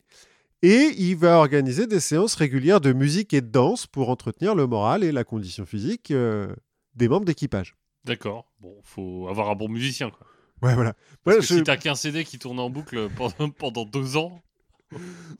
[0.63, 4.65] Et il va organiser des séances régulières de musique et de danse pour entretenir le
[4.67, 6.47] moral et la condition physique euh,
[6.95, 7.75] des membres d'équipage.
[8.05, 8.51] D'accord.
[8.59, 10.25] Bon, faut avoir un bon musicien, quoi.
[10.63, 10.93] Ouais, voilà.
[11.23, 14.17] Parce Ouais, que je- si t'as qu'un CD qui tourne en boucle pendant, pendant deux
[14.17, 14.41] ans,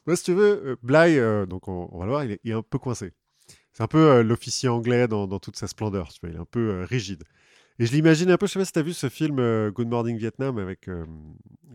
[0.05, 2.39] Moi, si tu veux, euh, Bligh, euh, donc on, on va le voir, il est,
[2.43, 3.13] il est un peu coincé.
[3.73, 6.39] C'est un peu euh, l'officier anglais dans, dans toute sa splendeur, tu vois, il est
[6.39, 7.23] un peu rigide.
[7.79, 9.69] Et je l'imagine un peu, je sais pas si tu as vu ce film euh,
[9.69, 11.05] Good Morning Vietnam avec euh,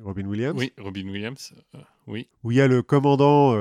[0.03, 2.27] Robin Williams, oui, Robin Williams, euh, oui.
[2.43, 3.55] où il y a le commandant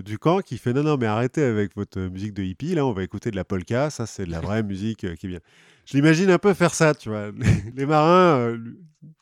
[0.00, 2.92] du camp qui fait non, non, mais arrêtez avec votre musique de hippie, là, on
[2.92, 5.40] va écouter de la polka, ça c'est de la vraie musique qui est bien.
[5.90, 7.30] Je l'imagine un peu faire ça, tu vois.
[7.74, 8.58] Les, marins, euh,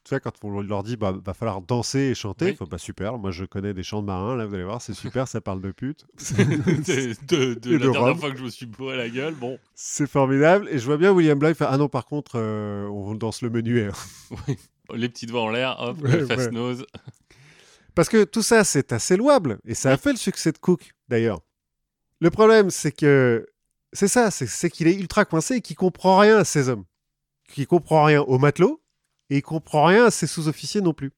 [0.04, 2.56] tu vois, quand on leur dit, bah, va falloir danser et chanter, Oui.
[2.56, 4.92] faut pas super, moi je connais des chants de marins, là, vous allez voir, c'est
[4.94, 6.06] super, ça parle de pute.
[6.36, 8.18] de de, la de dernière Rome.
[8.18, 10.68] fois que je me suis bourré la gueule, bon, C'est formidable.
[10.72, 13.50] Et je vois bien William Bligh faire Ah non, par contre, euh, on danse le
[13.50, 13.90] menuet.
[14.94, 16.50] les petits doigts en l'air, hop, Ouais, le face ouais.
[16.50, 16.84] nose.
[17.94, 19.58] Parce que tout ça, c'est assez louable.
[19.66, 21.40] Et ça a fait le succès de Cook, d'ailleurs.
[22.20, 23.46] Le problème, c'est que.
[23.96, 26.84] C'est ça, c'est- qu'il est ultra coincé et qu'il comprend rien à ses hommes.
[27.48, 28.80] Qu'il comprend rien aux matelots
[29.30, 31.12] et il comprend rien à ses sous-officiers non plus.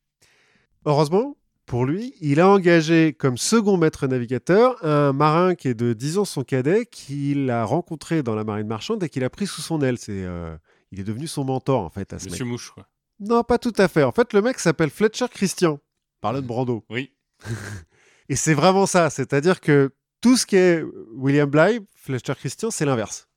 [0.84, 1.36] Heureusement,
[1.66, 6.18] pour lui, il a engagé comme second maître navigateur un marin qui est de 10
[6.18, 9.60] ans son cadet, qu'il a rencontré dans la marine marchande et qu'il a pris sous
[9.60, 9.98] son aile.
[9.98, 10.56] C'est, euh,
[10.92, 12.32] il est devenu son mentor, en fait, à ce mec.
[12.32, 12.88] Monsieur Mouche, quoi.
[13.20, 14.02] Non, pas tout à fait.
[14.04, 15.80] En fait, le mec s'appelle Fletcher Christian.
[16.20, 16.84] Parle de Brando.
[16.88, 17.12] Oui,
[18.30, 19.10] Et c'est vraiment ça.
[19.10, 20.82] C'est-à-dire que tout ce qui est
[21.14, 23.28] William Bligh, Fletcher Christian, c'est l'inverse.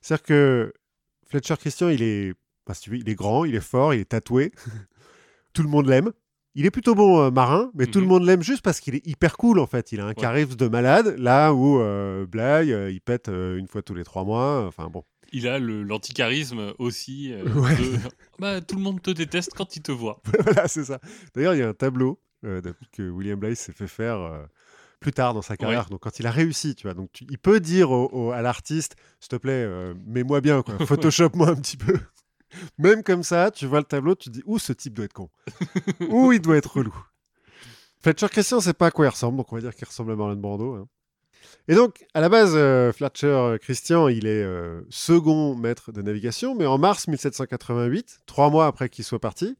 [0.00, 0.72] C'est-à-dire que
[1.28, 2.34] Fletcher Christian, il est,
[2.66, 4.52] enfin, si tu veux, il est grand, il est fort, il est tatoué.
[5.52, 6.12] tout le monde l'aime.
[6.58, 8.10] Il est plutôt bon euh, marin, mais tout le Mhm.
[8.12, 9.92] monde l'aime juste parce qu'il est hyper cool en fait.
[9.92, 10.14] Il a un Ouais.
[10.14, 14.04] charisme de malade, là où euh, Bly, euh, il pète euh, une fois tous les
[14.04, 14.64] trois mois.
[14.66, 15.04] Enfin bon.
[15.32, 17.34] Il a l'anticharisme aussi.
[17.54, 17.76] Ouais.
[17.76, 17.98] de-
[18.38, 20.22] Bah, tout le monde te déteste quand il te voit.
[20.44, 20.98] voilà, c'est ça.
[21.34, 22.18] D'ailleurs, il y a un tableau
[22.92, 24.46] que William Bly s'est fait faire
[25.00, 25.88] plus tard dans sa carrière.
[25.90, 26.94] Donc, quand il a réussi, tu vois.
[26.94, 30.62] Donc, tu- il peut dire au- au- à l'artiste, s'il te plaît, euh, mets-moi bien,
[30.62, 30.74] quoi.
[30.86, 31.98] Photoshop-moi un petit peu.
[32.78, 35.12] Même comme ça, tu vois le tableau, tu te dis, ouh, ce type doit être
[35.12, 35.28] con.
[36.08, 36.94] ouh, il doit être relou.
[38.02, 40.16] Fletcher Christian, c'est pas à quoi il ressemble, donc on va dire qu'il ressemble à
[40.16, 40.74] Marlon Brando.
[40.74, 40.88] hein.
[41.68, 46.54] Et donc, à la base, euh, Fletcher Christian, il est euh, second maître de navigation,
[46.54, 49.56] mais en mars 1788, trois mois après qu'il soit parti,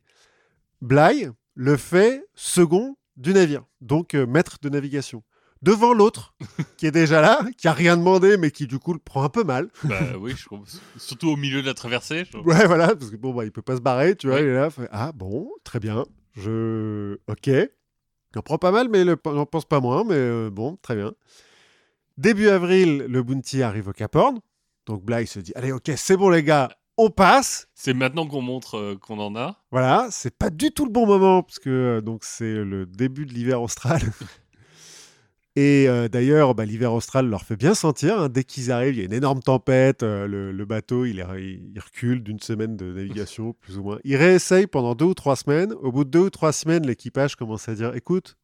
[0.80, 5.22] Bly le fait second du navire, donc euh, maître de navigation.
[5.62, 6.34] Devant l'autre,
[6.76, 9.30] qui est déjà là, qui a rien demandé, mais qui du coup le prend un
[9.30, 9.70] peu mal.
[9.84, 10.64] Bah oui, je trouve.
[10.98, 12.24] Surtout au milieu de la traversée.
[12.26, 12.46] je trouve.
[12.46, 14.42] Ouais, voilà, parce que bon, bah, il peut pas se barrer, tu vois, Ouais.
[14.42, 17.16] il est là, fait, ah bon, très bien, je...
[17.26, 17.46] Ok.
[17.46, 20.94] Il en prend pas mal, mais il n'en pense pas moins, mais euh, bon, très
[20.94, 21.14] bien.
[22.18, 24.40] Début avril, le Bounty arrive au Cap Horn,
[24.86, 27.68] donc Bly se dit, allez, ok, c'est bon les gars, on passe.
[27.74, 29.62] C'est maintenant qu'on montre euh, qu'on en a.
[29.70, 33.26] Voilà, c'est pas du tout le bon moment parce que euh, donc c'est le début
[33.26, 34.00] de l'hiver austral.
[35.58, 38.20] Et euh, d'ailleurs, bah, l'hiver austral leur fait bien sentir.
[38.20, 38.28] hein.
[38.28, 40.02] Dès qu'ils arrivent, il y a une énorme tempête.
[40.02, 43.98] le, le bateau, il, recule d'une semaine de navigation, plus ou moins.
[44.04, 45.72] Ils réessayent pendant deux ou trois semaines.
[45.80, 48.36] Au bout de deux ou trois semaines, l'équipage commence à dire Écoute,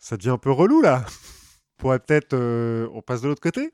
[0.00, 1.04] ça devient un peu relou là.
[1.06, 2.34] On pourrait peut-être.
[2.92, 3.70] on passe de l'autre côté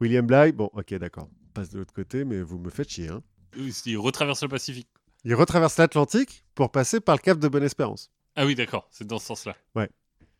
[0.00, 1.28] William Bly, bon, ok, d'accord.
[1.48, 3.08] On passe de l'autre côté, mais vous me faites chier.
[3.10, 3.22] hein.
[3.56, 4.88] Il retraverse le Pacifique.
[5.24, 8.10] Ils retraversent l'Atlantique pour passer par le cap de Bonne-Espérance.
[8.34, 9.56] Ah oui, d'accord, c'est dans ce sens-là.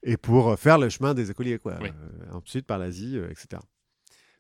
[0.03, 1.77] et pour euh, faire le chemin des écoliers, quoi.
[1.81, 1.89] Oui.
[1.91, 3.63] Euh, ensuite par l'Asie, euh, etc.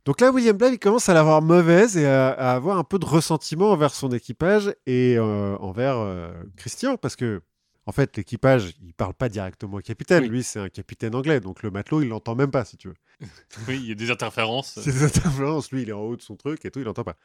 [0.05, 2.99] Donc là, William Bly, il commence à l'avoir mauvaise et à, à avoir un peu
[2.99, 7.41] de ressentiment envers son équipage et euh, envers euh, Christian, parce que,
[7.87, 10.25] en fait, l'équipage, il parle pas directement au capitaine.
[10.25, 10.29] Oui.
[10.29, 12.95] Lui, c'est un capitaine anglais, donc le matelot, il l'entend même pas, si tu veux.
[13.69, 14.73] Oui, il y a des interférences.
[14.83, 15.71] C'est des interférences.
[15.71, 17.17] Lui, il est en haut de son truc et tout, il n'entend pas.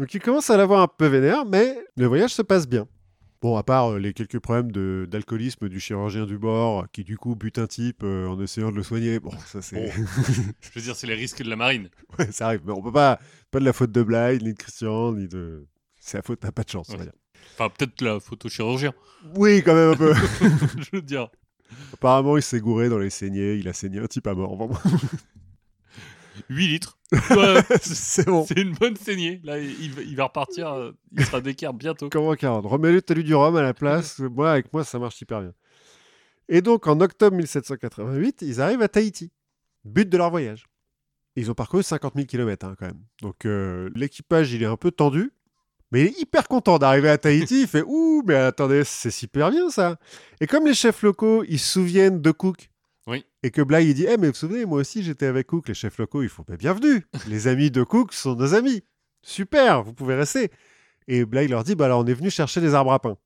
[0.00, 2.88] Donc il commence à l'avoir un peu vénère, mais le voyage se passe bien.
[3.42, 4.72] Bon, à part euh, les quelques problèmes
[5.06, 8.76] d'alcoolisme du chirurgien du bord, qui du coup bute un type euh, en essayant de
[8.76, 9.20] le soigner.
[9.20, 9.90] Bon, ça c'est.
[9.92, 11.90] Je veux dire, c'est les risques de la marine.
[12.18, 12.62] Ouais, ça arrive.
[12.64, 13.18] Mais on peut pas.
[13.50, 15.66] Pas de la faute de Bly, ni de Christian, ni de.
[16.00, 17.04] C'est la faute, t'as pas de chance, on va Ouais.
[17.04, 17.12] dire.
[17.58, 18.94] Enfin, peut-être la photo chirurgien.
[19.36, 20.14] Oui, quand même un peu.
[20.78, 21.28] je veux dire.
[21.92, 24.56] Apparemment, il s'est gouré dans les saignées, il a saigné un type à mort.
[24.56, 24.78] Vraiment.
[26.48, 26.98] 8 litres.
[27.30, 28.44] Ouais, c'est bon.
[28.46, 29.40] c'est une bonne saignée.
[29.42, 30.72] Là, il va, il va repartir.
[30.72, 32.08] euh, Il sera d'équerre bientôt.
[32.08, 34.20] Comment 40 Remets-le, t'as lu du rhum à la place.
[34.20, 35.52] moi, avec moi, ça marche hyper bien.
[36.48, 39.32] Et donc, en octobre 1788, ils arrivent à Tahiti.
[39.84, 40.66] But de leur voyage.
[41.36, 43.02] Ils ont parcouru 50 000 km quand même.
[43.22, 45.32] Donc, euh, l'équipage, il est un peu tendu.
[45.92, 47.62] Mais il est hyper content d'arriver à Tahiti.
[47.62, 49.98] il fait Ouh, mais attendez, c'est super bien ça.
[50.40, 52.70] Et comme les chefs locaux, ils se souviennent de Cook.
[53.10, 53.24] Oui.
[53.42, 55.68] Et que Bly, il dit Eh, mais vous vous souvenez, moi aussi, j'étais avec Cook.
[55.68, 57.04] Les chefs locaux, ils font Bienvenue.
[57.28, 58.82] les amis de Cook sont nos amis.
[59.22, 60.50] Super, vous pouvez rester.
[61.08, 63.16] Et Bly leur dit Bah alors, on est venu chercher des arbres à pain.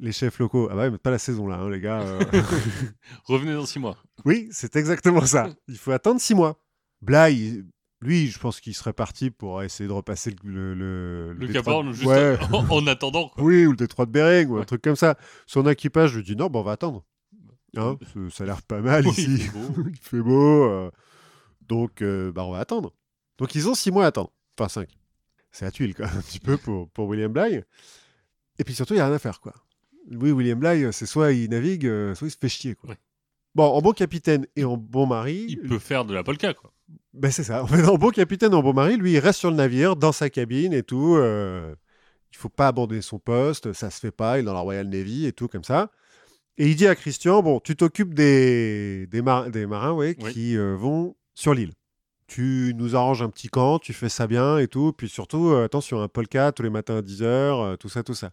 [0.00, 2.00] Les chefs locaux, ah bah, mais pas la saison là, hein, les gars.
[2.00, 2.20] euh.
[3.26, 3.96] Revenez dans 6 mois.
[4.24, 5.50] oui, c'est exactement ça.
[5.68, 6.58] Il faut attendre six mois.
[7.02, 7.64] Bly,
[8.00, 10.74] lui, je pense qu'il serait parti pour essayer de repasser le.
[10.74, 12.36] Le, Le de- juste Ouais.
[12.52, 13.28] en, en attendant.
[13.28, 13.44] Quoi.
[13.44, 15.16] Oui, ou le détroit de Bering, ou un truc comme ça.
[15.46, 17.04] Son équipage lui dit non, bah, on va attendre.
[17.76, 17.98] Hein,
[18.30, 19.50] ça- a l'air pas mal Oui, ici.
[19.88, 20.64] il fait beau.
[20.64, 20.90] euh,
[21.68, 22.92] donc, euh, bah, on va attendre.
[23.38, 24.32] Donc, ils ont six mois à attendre.
[24.58, 24.88] Enfin, cinq.
[25.50, 27.62] C'est à tuile, même, un petit peu pour, pour William Bly.
[28.58, 29.54] Et puis surtout, il n'y a rien à faire, quoi.
[30.10, 32.90] Oui, William Bly, c'est soit il navigue, euh, soit il se fait chier, quoi.
[32.90, 32.96] Ouais.
[33.54, 36.72] Bon, en bon capitaine et en bon mari, Il peut faire de la polka, quoi.
[37.12, 37.62] ben c'est ça.
[37.62, 40.10] En fait, en bon capitaine, en bon mari, lui, il reste sur le navire, dans
[40.12, 41.14] sa cabine et tout.
[41.16, 41.74] euh,
[42.32, 44.38] il faut pas abandonner son poste, ça se fait pas.
[44.38, 45.92] Il est dans la Royal Navy et tout comme ça.
[46.58, 50.32] Et il dit à Christian, bon, tu t'occupes des, des, mar- des marins ouais, Oui.
[50.32, 51.72] qui euh, vont sur l'île.
[52.26, 54.92] Tu nous arranges un petit camp, tu fais ça bien et tout.
[54.92, 58.30] Puis surtout, euh, attention, un polka tous les matins à 10h, tout ça, tout ça.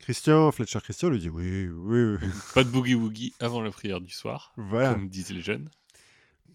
[0.00, 2.28] Christian, Fletcher Christian lui dit, oui, oui, oui.
[2.54, 4.92] Pas de boogie-woogie avant la prière du soir, voilà.
[4.92, 5.70] comme disent les jeunes.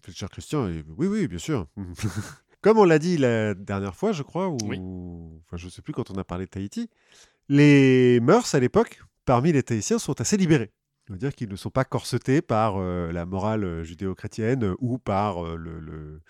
[0.02, 1.66] Fletcher Christian, oui, oui, bien sûr.
[2.62, 4.78] Comme on l'a dit la dernière fois, je crois, ou Oui.
[5.46, 6.90] enfin, je ne sais plus quand on a parlé de Tahiti,
[7.48, 10.70] les mœurs à l'époque, parmi les Tahitiens, sont assez libérées.
[11.16, 15.44] Dire qu'ils ne sont pas corsetés par euh, la morale euh, judéo-chrétienne euh, ou par
[15.44, 16.20] euh, le- le-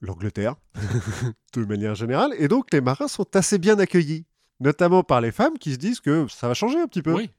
[0.00, 0.54] l'Angleterre,
[1.54, 2.32] de manière générale.
[2.38, 4.24] Et donc, les marins sont assez bien accueillis,
[4.60, 7.14] notamment par les femmes qui se disent que ça va changer un petit peu.
[7.14, 7.30] Oui,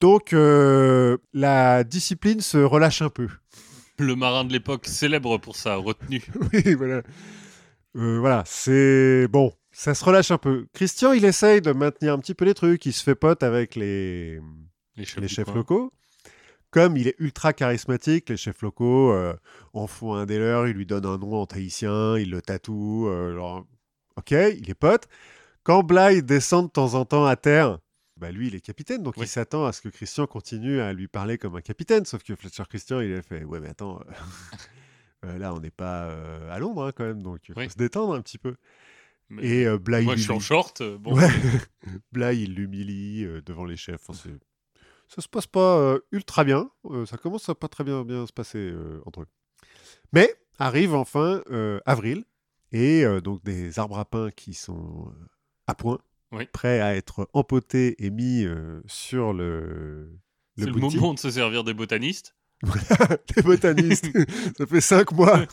[0.00, 0.34] Donc,
[1.32, 3.28] la discipline se relâche un peu.
[3.98, 6.24] le marin de l'époque célèbre pour sa retenue.
[6.52, 7.02] oui, voilà.
[7.94, 9.52] Voilà, c'est bon.
[9.76, 10.66] Ça se relâche un peu.
[10.72, 12.86] Christian, il essaye de maintenir un petit peu les trucs.
[12.86, 14.40] Il se fait pote avec les,
[14.96, 15.92] Les chefs, les locaux.
[16.70, 19.34] Comme il est ultra charismatique, les chefs locaux euh,
[19.72, 23.08] en font un des leurs, ils lui donnent un nom en tahitien, ils le tatouent.
[23.08, 23.66] euh, alors,
[24.16, 25.06] ok, il est pote.
[25.62, 27.78] Quand Bly descend de temps en temps à terre,
[28.16, 29.24] bah lui, il est capitaine, donc Oui.
[29.26, 32.04] il s'attend à ce que Christian continue à lui parler comme un capitaine.
[32.04, 34.04] Sauf que Fletcher Christian, il a fait Ouais, mais attends, euh,
[35.26, 37.70] euh, là, on n'est pas euh, à Londres hein, quand même, donc il faut Oui.
[37.70, 38.54] se détendre un petit peu.
[39.34, 40.80] Mais Et euh, Bly, moi, il je suis en short.
[40.80, 41.28] euh, Bon, Ouais.
[42.12, 44.08] Bly, il l'humilie euh, devant les chefs.
[44.08, 44.30] Enfin,
[45.08, 46.70] ça se passe pas euh, ultra bien.
[46.86, 48.72] Euh, ça commence à pas très bien, bien se passer
[49.06, 49.26] entre eux.
[50.12, 51.42] Mais arrive enfin
[51.86, 52.24] avril
[52.72, 55.12] et donc des arbres à pain qui sont
[55.66, 55.98] à point,
[56.32, 56.46] Oui.
[56.52, 58.46] prêts à être empotés et mis
[58.86, 60.10] sur le,
[60.58, 62.36] c'est le moment de se servir des botanistes.
[63.36, 64.06] Les botanistes.
[64.56, 65.44] ça fait cinq mois.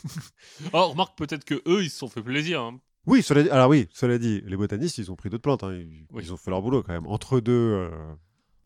[0.72, 2.62] Oh, remarque peut-être que eux, ils se sont fait plaisir.
[2.62, 2.80] hein.
[3.08, 5.64] Oui, cela dit, alors oui, cela dit, les botanistes, ils ont pris d'autres plantes.
[5.64, 5.74] hein.
[5.74, 6.24] Ils, Oui.
[6.24, 7.08] ils ont fait leur boulot quand même.
[7.08, 7.90] Entre deux euh,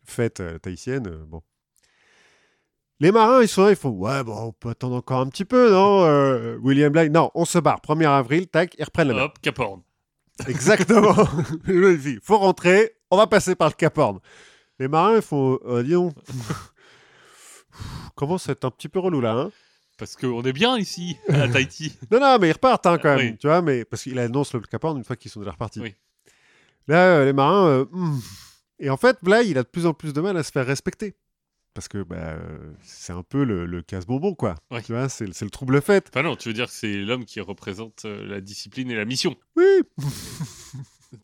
[0.04, 1.42] fêtes euh, tahitiennes, euh, bon.
[3.00, 5.46] Les marins, ils sont là, ils font Ouais, bon, on peut attendre encore un petit
[5.46, 7.80] peu, non euh, William Bly, non, on se barre.
[7.82, 9.24] 1er avril, tac, ils reprennent la mer.
[9.26, 9.82] Hop, Cap Horn.
[10.48, 11.16] Exactement.
[11.68, 14.20] Il dit, faut rentrer, on va passer par le Cap Horn.
[14.80, 16.14] Les marins, ils font Dis donc.
[18.16, 19.52] Commence à être un petit peu relou là, hein?
[19.98, 21.94] Parce qu'on est bien ici, à Tahiti.
[22.12, 23.38] Non, non, mais ils repartent hein, quand même, Oui.
[23.38, 25.80] tu vois, mais parce qu'il annonce le Cap Horn une fois qu'ils sont déjà repartis.
[25.80, 25.96] Oui.
[26.88, 28.20] Là, euh, les marins, euh, hmm.
[28.80, 30.66] et en fait, Bly, il a de plus en plus de mal à se faire
[30.66, 31.16] respecter.
[31.74, 32.38] Parce que bah,
[32.84, 34.56] c'est un peu le, le casse-bonbon, quoi.
[34.72, 34.82] Oui.
[34.84, 36.08] Tu vois, c'est, le trouble fait.
[36.10, 39.04] Enfin non, tu veux dire que c'est l'homme qui représente euh, la discipline et la
[39.06, 39.82] mission Oui,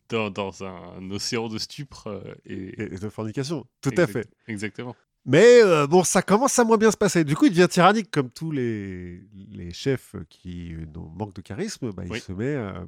[0.08, 2.22] dans, dans un, océan de stupre.
[2.44, 2.54] et...
[2.54, 4.28] et, et de fornication, tout à fait.
[4.46, 4.96] Exactement.
[5.24, 7.22] Mais euh, bon, ça commence à moins bien se passer.
[7.24, 10.84] Du coup, il devient tyrannique, comme tous les, les chefs qui euh,
[11.16, 11.92] manquent de charisme.
[11.92, 12.18] Bah, Oui.
[12.18, 12.84] Il se met à,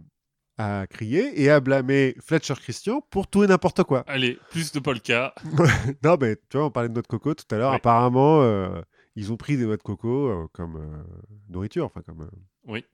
[0.80, 4.02] à crier et à blâmer Fletcher Christian pour tout et n'importe quoi.
[4.08, 5.32] Allez, plus de polka.
[6.02, 7.70] Non, mais tu vois, on parlait de noix de coco tout à l'heure.
[7.70, 7.76] Oui.
[7.76, 8.80] Apparemment, euh,
[9.14, 11.04] ils ont pris des noix de coco euh, comme euh,
[11.48, 12.30] nourriture, enfin comme euh,
[12.66, 12.84] Oui.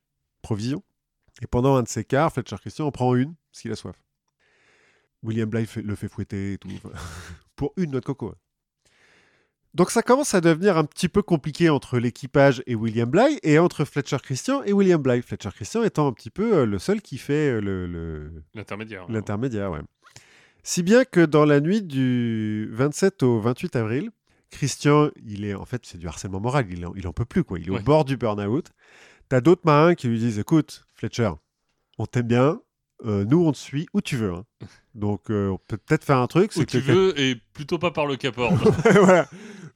[0.43, 0.83] provision.
[1.43, 3.97] Et pendant un de ces quarts, Fletcher Christian en prend une, parce qu'il a soif.
[5.23, 6.69] William Bly fait- le fait fouetter et tout.
[7.57, 8.35] pour une noix de coco.
[9.75, 13.59] Donc ça commence à devenir un petit peu compliqué entre l'équipage et William Bly, et
[13.61, 15.23] entre Fletcher Christian et William Bly.
[15.23, 19.07] Fletcher Christian étant un petit peu euh, le seul qui fait euh, le- L'intermédiaire.
[19.09, 19.81] L'intermédiaire, ouais.
[20.65, 24.11] Si bien que dans la nuit du 27 au 28 avril,
[24.51, 27.45] Christian, il est en fait, c'est du harcèlement moral, il en, il en peut plus,
[27.45, 27.59] quoi.
[27.61, 27.79] Il est Ouais.
[27.79, 28.67] au bord du burn-out.
[29.29, 31.31] T'as d'autres marins qui lui disent Écoute, Fletcher,
[31.99, 32.61] on t'aime bien,
[33.07, 34.33] euh, nous on te suit où tu veux.
[34.35, 34.45] hein.
[34.97, 36.51] Donc euh, on peut peut-être faire un truc.
[36.57, 38.57] Où tu que- veux, et plutôt pas par le Cap Horn.
[38.97, 39.29] voilà.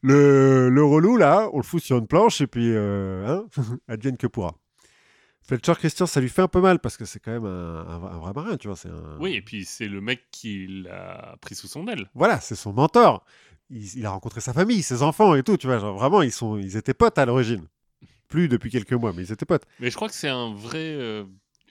[0.07, 3.47] Le, le relou, là, on le fout sur une planche et puis, euh, hein,
[3.89, 4.55] advienne que pourra.
[5.47, 7.99] Fletcher Christian, ça lui fait un peu mal parce que c'est quand même un, un
[7.99, 8.77] vrai- un vrai marin, tu vois.
[8.77, 9.17] C'est un...
[9.19, 12.09] oui, et puis c'est le mec qui l'a pris sous son aile.
[12.15, 13.25] Voilà, c'est son mentor.
[13.71, 15.79] Il, il a rencontré sa famille, ses enfants et tout, tu vois.
[15.79, 17.67] Genre, vraiment, ils, sont, ils étaient potes à l'origine.
[18.29, 19.65] Plus depuis quelques mois, mais ils étaient potes.
[19.81, 21.25] Mais je crois que c'est un vrai, euh,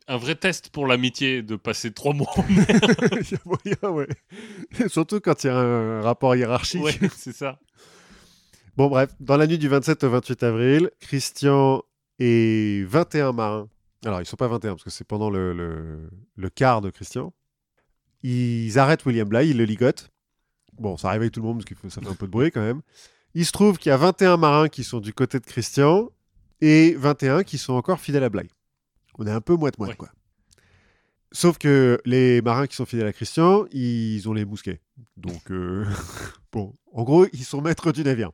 [0.08, 2.30] un vrai test pour l'amitié de passer trois mois.
[2.38, 4.08] en il y a moyen, ouais.
[4.88, 6.84] Surtout quand il y a un rapport hiérarchique.
[6.84, 7.60] ouais, c'est ça.
[8.76, 11.84] Bon, bref, dans la nuit du 27 au 28 avril, Christian
[12.20, 13.70] et 21 marins.
[14.06, 17.34] Alors, ils sont pas 21 parce que c'est pendant le, le, le quart de Christian.
[18.24, 20.10] Ils arrêtent William Bly, ils le ligotent.
[20.80, 22.62] Bon, ça réveille tout le monde parce que ça fait un peu de bruit quand
[22.62, 22.82] même.
[23.36, 26.10] Il se trouve qu'il y a 21 marins qui sont du côté de Christian
[26.62, 28.48] et 21 qui sont encore fidèles à Bly.
[29.20, 29.96] On est un peu moite-moite, Ouais.
[29.98, 30.10] quoi.
[31.32, 34.82] Sauf que les marins qui sont fidèles à Christian, ils ont les mousquets.
[35.18, 35.86] Donc, euh,
[36.52, 38.32] bon, en gros, ils sont maîtres du navire.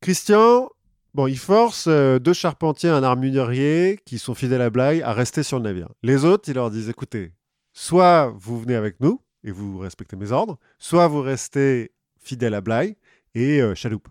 [0.00, 0.68] Christian,
[1.14, 5.12] bon, il force euh, deux charpentiers et un armurier qui sont fidèles à Bly à
[5.12, 5.88] rester sur le navire.
[6.02, 7.32] Les autres, ils leur disent écoutez,
[7.72, 12.60] soit vous venez avec nous et vous respectez mes ordres, soit vous restez fidèles à
[12.60, 12.96] Bly
[13.34, 14.08] et euh, chaloupe.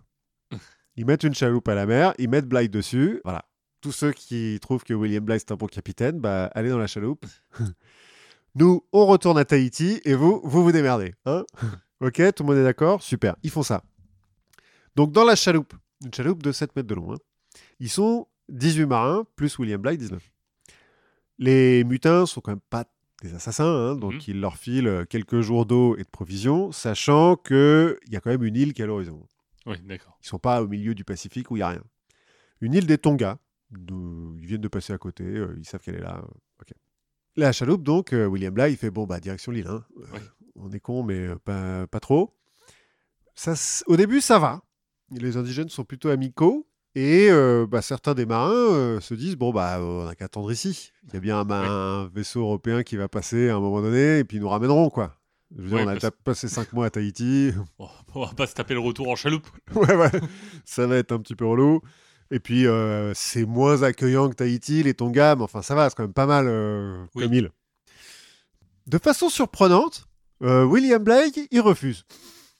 [0.96, 3.20] Ils mettent une chaloupe à la mer, ils mettent Bly dessus.
[3.24, 3.44] Voilà.
[3.82, 6.86] Tous ceux qui trouvent que William Bly c'est un bon capitaine, bah, allez dans la
[6.86, 7.26] chaloupe.
[8.54, 11.14] Nous, on retourne à Tahiti et vous, vous vous démerdez.
[11.26, 11.44] Hein
[12.00, 13.02] ok, tout le monde est d'accord?
[13.02, 13.84] Super, ils font ça.
[14.96, 17.18] Donc dans la chaloupe, une chaloupe de 7 mètres de long, hein,
[17.80, 20.22] ils sont 18 marins, plus William Bly, 19.
[21.38, 22.84] Les mutins sont quand même pas
[23.22, 24.20] des assassins, hein, donc Mhm.
[24.28, 28.30] ils leur filent euh, quelques jours d'eau et de provisions, sachant qu'il y a quand
[28.30, 29.26] même une île qui est à l'horizon.
[29.66, 30.18] Oui, d'accord.
[30.22, 31.82] Ils sont pas au milieu du Pacifique où il y a rien.
[32.60, 33.38] Une île des Tonga.
[33.72, 35.24] Ils viennent de passer à côté.
[35.24, 36.22] euh, ils savent qu'elle est là.
[36.22, 36.64] euh.
[37.38, 39.66] La chaloupe, donc, euh, William Bly, il fait bon, bah, direction l'île.
[39.66, 39.84] hein.
[40.12, 40.20] Ouais.
[40.54, 42.34] On est con, mais pas, pas trop.
[43.34, 43.52] Ça,
[43.88, 44.62] au début, ça va.
[45.10, 46.66] Les indigènes sont plutôt amicaux.
[46.94, 50.50] Et euh, bah, certains des marins euh, se disent bon bah on n'a qu'à attendre
[50.50, 50.92] ici.
[51.08, 54.18] Il y a bien un, un vaisseau européen qui va passer à un moment donné
[54.20, 55.14] et puis ils nous ramèneront quoi.
[55.54, 57.50] Je veux dire, Ouais, on a parce- passé cinq mois à Tahiti.
[57.78, 59.46] Oh, on va pas se taper le retour en chaloupe.
[59.74, 60.10] ouais, ouais,
[60.64, 61.82] ça va être un petit peu relou.
[62.30, 65.96] Et puis euh, c'est moins accueillant que Tahiti, les Tonga, mais enfin ça va, c'est
[65.96, 67.24] quand même pas mal euh, Oui.
[67.24, 67.50] comme île.
[68.86, 70.08] De façon surprenante,
[70.42, 72.04] euh, William Blake il refuse.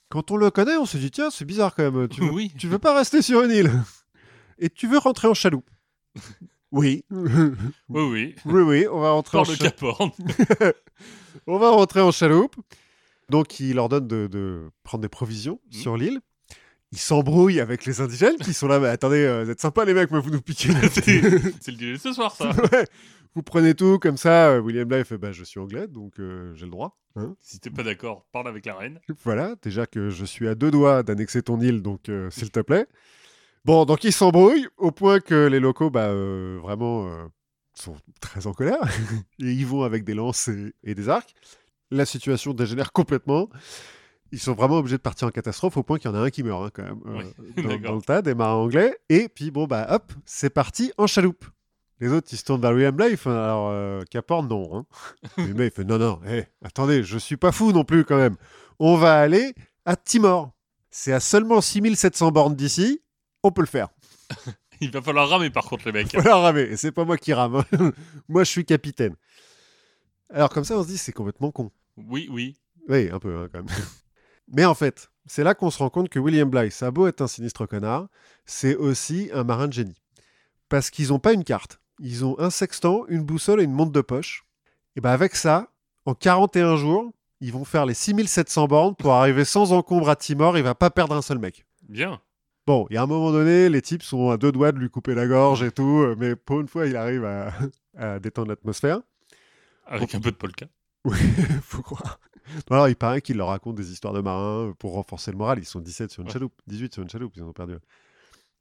[0.09, 2.07] Quand on le connaît, on se dit tiens c'est bizarre quand même.
[2.07, 2.53] Tu veux, Oui.
[2.57, 3.71] tu veux pas rester sur une île
[4.59, 5.69] et tu veux rentrer en chaloupe.
[6.73, 7.05] Oui.
[7.09, 7.31] oui,
[7.87, 8.01] Oui,
[8.45, 8.61] oui.
[8.61, 9.85] oui, on va rentrer en chaloupe.
[11.47, 12.55] On va rentrer en chaloupe.
[13.29, 15.79] Donc, il leur donne de, de prendre des provisions Mhm.
[15.79, 16.19] sur l'île.
[16.93, 18.79] Ils s'embrouillent avec les indigènes qui sont là.
[18.79, 20.69] Mais attendez, euh, vous êtes sympas les mecs, mais vous nous piquez.
[20.69, 22.49] la C'est le dîner de ce soir, ça.
[22.71, 22.85] Ouais.
[23.35, 24.49] Vous prenez tout comme ça.
[24.51, 26.97] euh, William Bligh fait bah, Je suis anglais, donc euh, j'ai le droit.
[27.17, 27.35] hein.
[27.41, 28.99] Si t'es pas d'accord, parle avec la reine.
[29.23, 32.61] Voilà, déjà que je suis à deux doigts d'annexer ton île, donc euh, s'il te
[32.61, 32.87] plaît.
[33.65, 37.25] Bon, donc ils s'embrouillent au point que les locaux, bah, euh, vraiment, euh,
[37.75, 38.79] sont très en colère.
[39.39, 41.35] et ils vont avec des lances et, et des arcs.
[41.91, 43.49] La situation dégénère complètement.
[44.31, 46.29] Ils sont vraiment obligés de partir en catastrophe au point qu'il y en a un
[46.29, 47.21] qui meurt hein, quand même euh,
[47.55, 48.97] Oui, dans, dans le tas des marins anglais.
[49.09, 51.45] Et puis bon bah hop, c'est parti en chaloupe.
[51.99, 54.77] Les autres ils se tournent vers William font, Alors euh, Cap Horn, non.
[54.77, 54.85] Hein.
[55.55, 56.19] Mais il fait non non,
[56.63, 58.35] attendez, je suis pas fou non plus quand même.
[58.79, 59.53] On va aller
[59.85, 60.51] à Timor.
[60.91, 63.01] C'est à seulement 6700 bornes d'ici.
[63.43, 63.89] On peut le faire.
[64.81, 66.13] Il va falloir ramer, par contre, les mecs.
[66.13, 66.61] Voilà ramer.
[66.61, 67.63] Et c'est pas moi qui rame.
[67.71, 67.91] hein.
[68.27, 69.15] moi je suis capitaine.
[70.29, 71.71] Alors comme ça on se dit c'est complètement con.
[71.95, 72.57] Oui, oui.
[72.89, 73.67] Oui, un peu, hein, quand même.
[74.47, 77.07] Mais en fait, c'est là qu'on se rend compte que William Bligh, ça a beau
[77.07, 78.07] être un sinistre connard,
[78.45, 80.01] c'est aussi un marin de génie.
[80.69, 81.79] Parce qu'ils n'ont pas une carte.
[81.99, 84.45] Ils ont un sextant, une boussole et une montre de poche.
[84.95, 85.71] Et ben avec ça,
[86.05, 90.57] en 41 jours, ils vont faire les 6700 bornes pour arriver sans encombre à Timor.
[90.57, 91.65] Il va pas perdre un seul mec.
[91.87, 92.19] Bien.
[92.65, 94.89] Bon, il y a un moment donné, les types sont à deux doigts de lui
[94.89, 97.53] couper la gorge et tout, mais pour une fois, il arrive à,
[97.97, 98.99] à détendre l'atmosphère.
[99.85, 100.65] Avec un peu de polka.
[101.05, 101.17] Oui,
[101.63, 102.19] faut croire.
[102.69, 105.59] Alors, il paraît qu'il leur raconte des histoires de marins pour renforcer le moral.
[105.59, 106.33] Ils sont 17 sur une Ouais.
[106.33, 107.75] chaloupe, 18 sur une chaloupe, ils en ont perdu.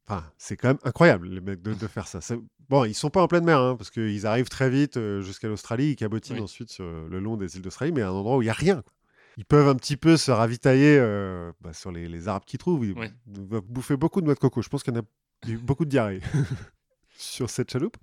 [0.09, 2.21] Enfin, c'est quand même incroyable, les mecs, de, de faire ça.
[2.69, 5.49] Bon, ils sont pas en pleine mer, hein, parce qu'ils arrivent très vite euh, jusqu'à
[5.49, 6.43] l'Australie, ils cabotinent Oui.
[6.43, 8.53] ensuite sur le long des îles d'Australie, mais à un endroit où il y a
[8.55, 8.83] rien.
[8.83, 8.93] quoi.
[9.37, 12.85] Ils peuvent un petit peu se ravitailler euh, bah, sur les, les arbres qu'ils trouvent.
[12.87, 13.13] Ils Ouais.
[13.27, 14.63] vont bouffer beaucoup de noix de coco.
[14.63, 16.21] Je pense qu'il y en a eu beaucoup de diarrhée
[17.17, 17.97] sur cette chaloupe.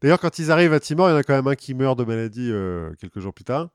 [0.00, 1.98] D'ailleurs, quand ils arrivent à Timor, il y en a quand même un qui meurt
[1.98, 3.70] de maladie euh, quelques jours plus tard.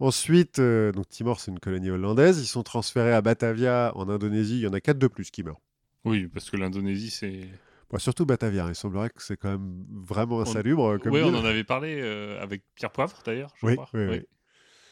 [0.00, 2.40] Ensuite, euh, donc Timor, c'est une colonie hollandaise.
[2.40, 4.56] Ils sont transférés à Batavia, en Indonésie.
[4.56, 5.60] Il y en a quatre de plus qui meurent.
[6.04, 7.40] Oui, parce que l'Indonésie, c'est.
[7.90, 8.66] Bon, surtout Batavia.
[8.68, 12.42] Il semblerait que c'est quand même vraiment insalubre euh, Oui, on en avait parlé euh,
[12.42, 13.54] avec Pierre Poivre, d'ailleurs.
[13.60, 13.88] je Oui, crois.
[13.94, 14.22] oui, oui.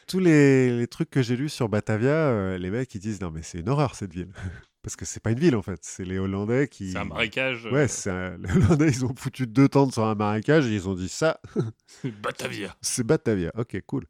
[0.07, 3.31] Tous les, les trucs que j'ai lus sur Batavia, euh, les mecs ils disent non
[3.31, 4.27] mais c'est une horreur cette ville
[4.83, 6.91] parce que c'est pas une ville en fait, c'est les Hollandais qui.
[6.91, 7.65] C'est un marécage.
[7.71, 10.89] Ouais, c'est un- les Hollandais ils ont foutu deux tentes sur un marécage et ils
[10.89, 11.61] ont dit ça, euh,
[12.21, 12.75] Batavia.
[12.81, 13.51] c'est Batavia.
[13.55, 14.03] Ok, cool.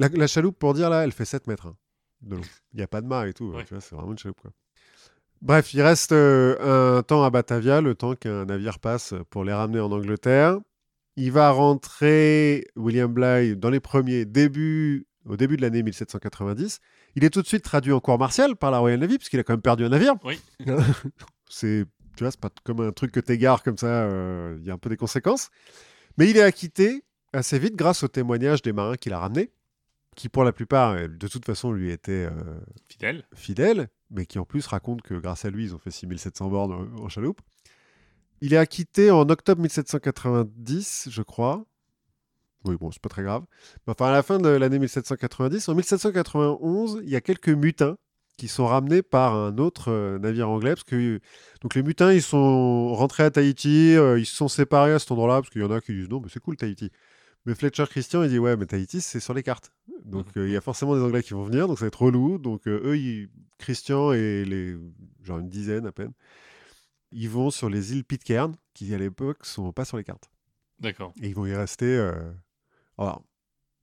[0.00, 1.76] La, la chaloupe pour dire là, elle fait 7 mètres hein,
[2.22, 2.42] de long.
[2.72, 3.64] Il n'y a pas de mât et tout, hein, Ouais.
[3.80, 4.50] c'est vraiment une chaloupe quoi.
[5.42, 9.52] Bref, il reste euh, un temps à Batavia, le temps qu'un navire passe pour les
[9.52, 10.58] ramener en Angleterre.
[11.16, 16.80] Il va rentrer, William Bligh, dans les premiers débuts, au début de l'année 1790.
[17.16, 19.42] Il est tout de suite traduit en cours martial par la Royal Navy, puisqu'il a
[19.42, 20.14] quand même perdu un navire.
[20.24, 20.38] Oui.
[21.48, 21.84] c'est,
[22.16, 24.74] tu vois, c'est pas comme un truc que t'égares comme ça, euh, il y a
[24.74, 25.48] un peu des conséquences.
[26.18, 29.50] Mais il est acquitté assez vite grâce au témoignage des marins qu'il a ramenés,
[30.16, 33.24] qui pour la plupart, euh, de toute façon, lui étaient euh, Fidèle.
[33.34, 36.72] fidèles, mais qui en plus racontent que grâce à lui, ils ont fait 6700 bornes
[36.72, 37.40] en- en chaloupe.
[38.40, 41.64] Il est acquitté en octobre 1790, je crois.
[42.64, 43.44] Oui, bon, c'est pas très grave.
[43.86, 47.96] Enfin, à la fin de l'année 1790, en 1791, il y a quelques mutins
[48.36, 50.70] qui sont ramenés par un autre euh, navire anglais.
[50.70, 51.20] Parce que,
[51.62, 55.10] donc les mutins, ils sont rentrés à Tahiti, euh, ils se sont séparés à cet
[55.12, 56.90] endroit-là, parce qu'il y en a qui disent non, mais c'est cool Tahiti.
[57.46, 59.72] Mais Fletcher Christian, il dit ouais, mais Tahiti, c'est sur les cartes.
[60.04, 62.02] Donc euh, il y a forcément des Anglais qui vont venir, donc ça va être
[62.02, 62.38] relou.
[62.38, 64.76] Donc euh, eux, ils- Christian et les,
[65.22, 66.12] genre une dizaine à peine,
[67.12, 70.30] ils vont sur les îles Pitcairn, qui à l'époque sont pas sur les cartes.
[70.78, 71.12] D'accord.
[71.22, 71.84] Et ils vont y rester.
[71.86, 72.32] euh,
[72.96, 73.22] Alors,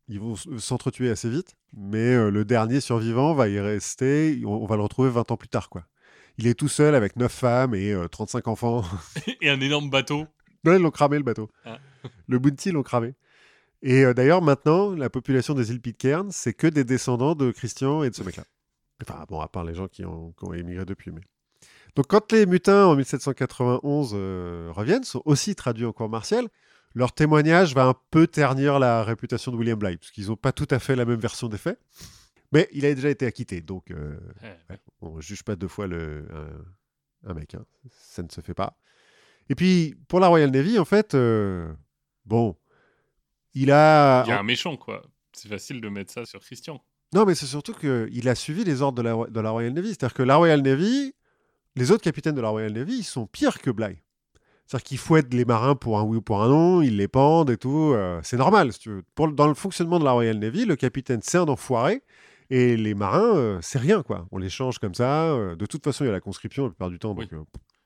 [0.08, 4.42] ils vont s'entretuer assez vite, mais le dernier survivant va y rester.
[4.46, 5.86] On, on va le retrouver 20 ans plus tard, quoi.
[6.40, 8.84] Il est tout seul avec 9 femmes et euh, 35 enfants.
[9.42, 10.26] Et un énorme bateau.
[10.64, 11.50] non, ils l'ont cramé le bateau.
[11.66, 11.80] Ah.
[12.28, 13.14] Le Bounty, ils l'ont cramé.
[13.90, 18.04] Et euh, d'ailleurs, maintenant, la population des îles Pitcairn, c'est que des descendants de Christian
[18.04, 18.44] et de ce mec-là.
[19.02, 21.12] Enfin, bon, à part les gens qui ont, qui ont émigré depuis.
[21.12, 21.22] Mais...
[21.96, 26.50] Donc, quand les mutins en 1791 euh, reviennent, sont aussi traduits en cours martial,
[26.96, 30.52] leur témoignage va un peu ternir la réputation de William Bligh, parce qu'ils n'ont pas
[30.52, 31.80] tout à fait la même version des faits.
[32.52, 34.58] Mais il a déjà été acquitté, donc euh, Ouais.
[34.70, 36.26] ouais, on ne juge pas deux fois le,
[37.26, 37.56] un mec.
[37.56, 37.64] hein.
[37.92, 38.78] Ça ne se fait pas.
[39.50, 41.16] Et puis, pour la Royal Navy, en fait,
[42.26, 42.58] bon,
[43.62, 44.24] il a.
[44.26, 45.04] Il y a un méchant, quoi.
[45.34, 46.82] C'est facile de mettre ça sur Christian.
[47.14, 49.90] Non, mais c'est surtout qu'il a suivi les ordres de la, de la Royal Navy.
[49.90, 51.14] C'est-à-dire que la Royal Navy,
[51.76, 54.02] les autres capitaines de la Royal Navy, ils sont pires que Bligh.
[54.66, 57.50] C'est-à-dire qu'ils fouettent les marins pour un oui ou pour un non, ils les pendent
[57.52, 57.94] et tout.
[57.94, 59.04] euh, c'est normal, si tu veux.
[59.16, 62.04] Pour, dans le fonctionnement de la Royal Navy, le capitaine, c'est un enfoiré.
[62.50, 64.28] Et les marins, euh, c'est rien, quoi.
[64.32, 65.26] On les change comme ça.
[65.32, 67.14] euh, de toute façon, il y a la conscription la plupart du temps.
[67.14, 67.38] Donc, Oui.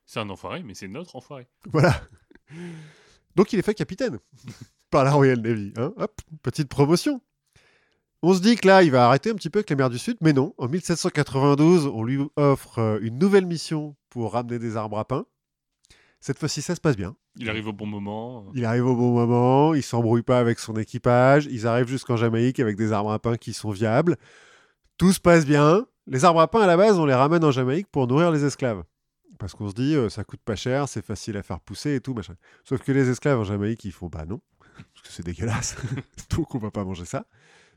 [0.08, 1.48] C'est un enfoiré, mais c'est notre enfoiré.
[1.72, 2.02] voilà.
[3.36, 4.20] Donc il est fait capitaine
[4.92, 5.74] par la Royal Navy.
[5.78, 5.94] hein.
[5.98, 7.22] Hop, petite promotion.
[8.22, 9.98] On se dit que là, il va arrêter un petit peu avec les mers du
[9.98, 10.54] Sud, mais non.
[10.60, 15.26] En 1792, on lui offre euh, une nouvelle mission pour ramener des arbres à pain.
[16.20, 17.16] Cette fois-ci, ça se passe bien.
[17.38, 18.46] Il arrive au bon moment.
[18.54, 22.60] Il arrive au bon moment, il s'embrouille pas avec son équipage, ils arrivent jusqu'en Jamaïque
[22.60, 24.18] avec des arbres à pain qui sont viables.
[24.98, 25.88] Tout se passe bien.
[26.06, 28.44] Les arbres à pain, à la base, on les ramène en Jamaïque pour nourrir les
[28.44, 28.84] esclaves.
[29.40, 32.02] Parce qu'on se dit, euh, ça coûte pas cher, c'est facile à faire pousser et
[32.02, 32.36] tout, machin.
[32.66, 34.42] Sauf que les esclaves en Jamaïque, ils font, bah non,
[34.76, 35.76] parce que c'est dégueulasse.
[36.30, 37.26] Donc on va pas manger ça.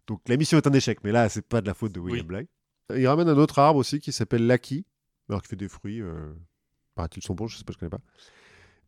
[0.06, 2.26] Donc la mission est un échec, mais là, c'est pas de la faute de William
[2.28, 2.46] Oui.
[2.94, 4.84] Il ramène un autre arbre aussi qui s'appelle l'Aki,
[5.28, 6.02] alors qui fait des fruits.
[6.02, 6.32] Euh...
[6.94, 8.00] Paraît-il sont bons, je sais pas, je connais pas.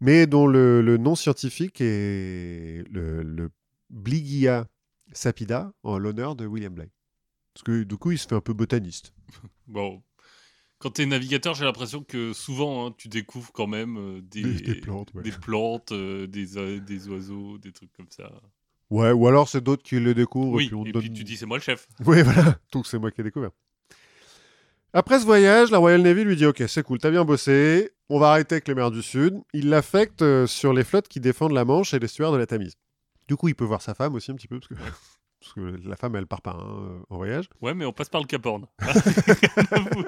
[0.01, 3.51] Mais dont le, le nom scientifique est le, le
[3.91, 4.67] Bligia
[5.13, 6.91] sapida, en l'honneur de William Bligh.
[7.55, 9.13] Parce que du coup, il se fait un peu botaniste.
[9.67, 10.01] Bon.
[10.79, 14.61] Quand t'es navigateur, j'ai l'impression que souvent, hein, tu découvres quand même euh, des, Des,
[14.61, 15.23] des plantes, ouais.
[15.23, 18.31] des plantes, euh, des, des oiseaux, des trucs comme ça.
[18.91, 20.53] Ouais, ou alors c'est d'autres qui le découvrent.
[20.57, 21.03] Oui, et puis on et donne...
[21.03, 21.87] puis tu dis c'est moi le chef.
[22.07, 22.59] Oui, voilà.
[22.73, 23.51] Donc c'est moi qui ai découvert.
[24.93, 28.19] Après ce voyage, la Royal Navy lui dit Ok, c'est cool, t'as bien bossé, on
[28.19, 29.35] va arrêter avec les mers du Sud.
[29.53, 32.75] Il l'affecte euh, sur les flottes qui défendent la Manche et l'estuaire de la Tamise.
[33.29, 34.75] Du coup, il peut voir sa femme aussi un petit peu, parce que,
[35.41, 37.49] parce que la femme, elle part pas hein, euh, en voyage.
[37.61, 38.67] Ouais, mais on passe par le Cap Horn.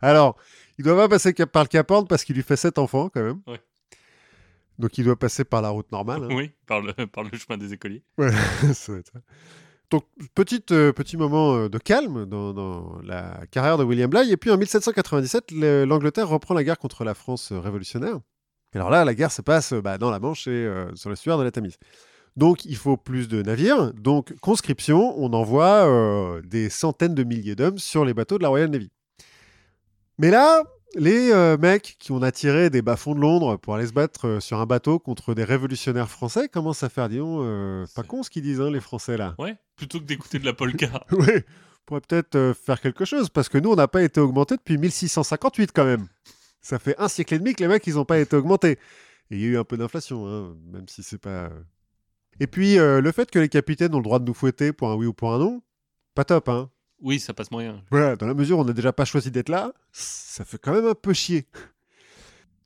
[0.00, 0.36] Alors,
[0.78, 3.22] il doit pas passer par le Cap Horn parce qu'il lui fait sept enfants quand
[3.22, 3.40] même.
[3.46, 3.60] Ouais.
[4.78, 6.24] Donc il doit passer par la route normale.
[6.24, 6.28] hein.
[6.34, 8.02] oui, par le, par le chemin des écoliers.
[8.18, 8.30] Ouais,
[8.74, 9.20] ça doit être ça.
[9.88, 14.32] Donc, petite, euh, petit moment euh, de calme dans, dans la carrière de William Bligh.
[14.32, 18.18] Et puis en 1797, le- l'Angleterre reprend la guerre contre la France euh, révolutionnaire.
[18.74, 21.38] Alors là, la guerre se passe euh, bah, dans la Manche et euh, sur l'estuaire
[21.38, 21.78] de la Tamise.
[22.36, 23.92] Donc, il faut plus de navires.
[23.94, 28.48] Donc, conscription, on envoie euh, des centaines de milliers d'hommes sur les bateaux de la
[28.48, 28.90] Royal Navy.
[30.18, 30.62] Mais là,
[30.94, 34.40] les euh, mecs qui ont attiré des bas-fonds de Londres pour aller se battre euh,
[34.40, 38.30] sur un bateau contre des révolutionnaires français commencent à faire, disons, euh, pas con ce
[38.30, 39.34] qu'ils disent, hein, les Français là.
[39.38, 41.04] Ouais, plutôt que d'écouter de la polka.
[41.12, 44.56] Oui, on pourrait peut-être faire quelque chose, parce que nous, on n'a pas été augmenté
[44.56, 46.08] depuis 1658 quand même.
[46.60, 48.78] Ça fait un siècle et demi que les mecs, ils n'ont pas été augmentés.
[49.30, 51.50] Et il y a eu un peu d'inflation, hein, même si c'est pas...
[52.40, 54.90] Et puis, euh, le fait que les capitaines ont le droit de nous fouetter pour
[54.90, 55.62] un oui ou pour un non,
[56.14, 56.70] pas top, hein.
[57.00, 57.82] Oui, ça passe moyen.
[57.90, 60.72] Voilà, dans la mesure où on n'a déjà pas choisi d'être là, ça fait quand
[60.72, 61.46] même un peu chier.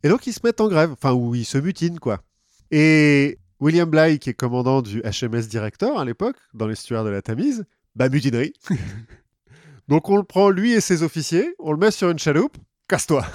[0.03, 2.23] Et donc ils se mettent en grève, enfin, ou ils se mutinent, quoi.
[2.71, 7.23] Et William Bligh, qui est commandant du HMS Director à l'époque, dans l'estuaire de la
[7.23, 7.65] Tamise,
[7.97, 8.53] bah mutinerie.
[9.89, 12.57] donc on le prend, lui et ses officiers, on le met sur une chaloupe,
[12.89, 13.27] casse-toi.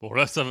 [0.00, 0.42] Bon, là, c'est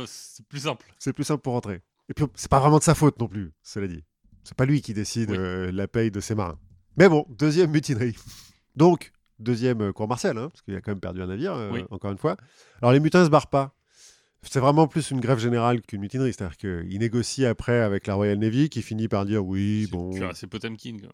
[0.48, 0.86] plus simple.
[1.00, 1.82] C'est plus simple pour rentrer.
[2.08, 4.04] Et puis, c'est pas vraiment de sa faute non plus, cela dit.
[4.50, 5.36] C'est pas lui qui décide Oui.
[5.38, 6.58] euh, la paye de ses marins.
[6.96, 8.16] Mais bon, deuxième mutinerie.
[8.74, 11.84] Donc, deuxième cour martiale, hein, parce qu'il a quand même perdu un navire, euh, Oui.
[11.92, 12.36] encore une fois.
[12.82, 13.76] Alors, les mutins se barrent pas.
[14.42, 16.32] C'est vraiment plus une grève générale qu'une mutinerie.
[16.32, 20.10] C'est-à-dire qu'ils négocient après avec la Royal Navy, qui finit par dire oui, bon.
[20.34, 20.96] C'est Potemkin.
[20.98, 21.10] quoi.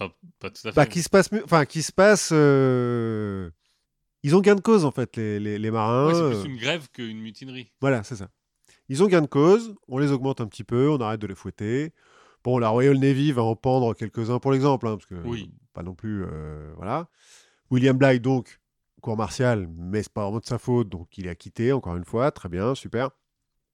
[0.00, 0.76] Enfin, pas tout à fait.
[0.76, 1.30] Bah, qui se passe.
[1.44, 2.30] Enfin, qui se passe.
[2.32, 3.50] euh,
[4.22, 6.06] Ils ont gain de cause, en fait, les, les- les marins.
[6.06, 7.72] Ouais, c'est plus une grève qu'une mutinerie.
[7.80, 8.28] Voilà, c'est ça.
[8.88, 11.34] Ils ont gain de cause, on les augmente un petit peu, on arrête de les
[11.34, 11.92] fouetter.
[12.44, 15.50] Bon, la Royal Navy va en pendre quelques-uns pour l'exemple, hein, parce que Oui.
[15.72, 17.08] pas non plus, euh, voilà.
[17.70, 18.60] William Bligh, donc,
[19.02, 22.04] cour martiale, mais c'est pas vraiment de sa faute, donc il est acquitté, encore une
[22.04, 23.10] fois, très bien, super.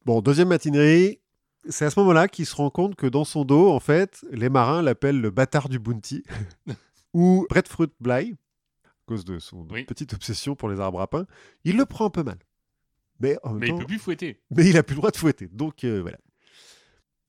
[0.04, 1.20] Bon, deuxième matinerie,
[1.68, 4.48] c'est à ce moment-là qu'il se rend compte que dans son dos, en fait, les
[4.48, 6.24] marins l'appellent le bâtard du bounty,
[7.14, 8.34] ou Breadfruit Bligh,
[8.84, 9.84] à cause de son Oui.
[9.84, 11.26] petite obsession pour les arbres à pain.
[11.64, 12.38] Il le prend un peu mal.
[13.20, 14.40] Mais en même Mais il temps, peut plus fouetter.
[14.50, 15.46] mais il a plus le droit de fouetter.
[15.52, 16.18] Donc euh, voilà.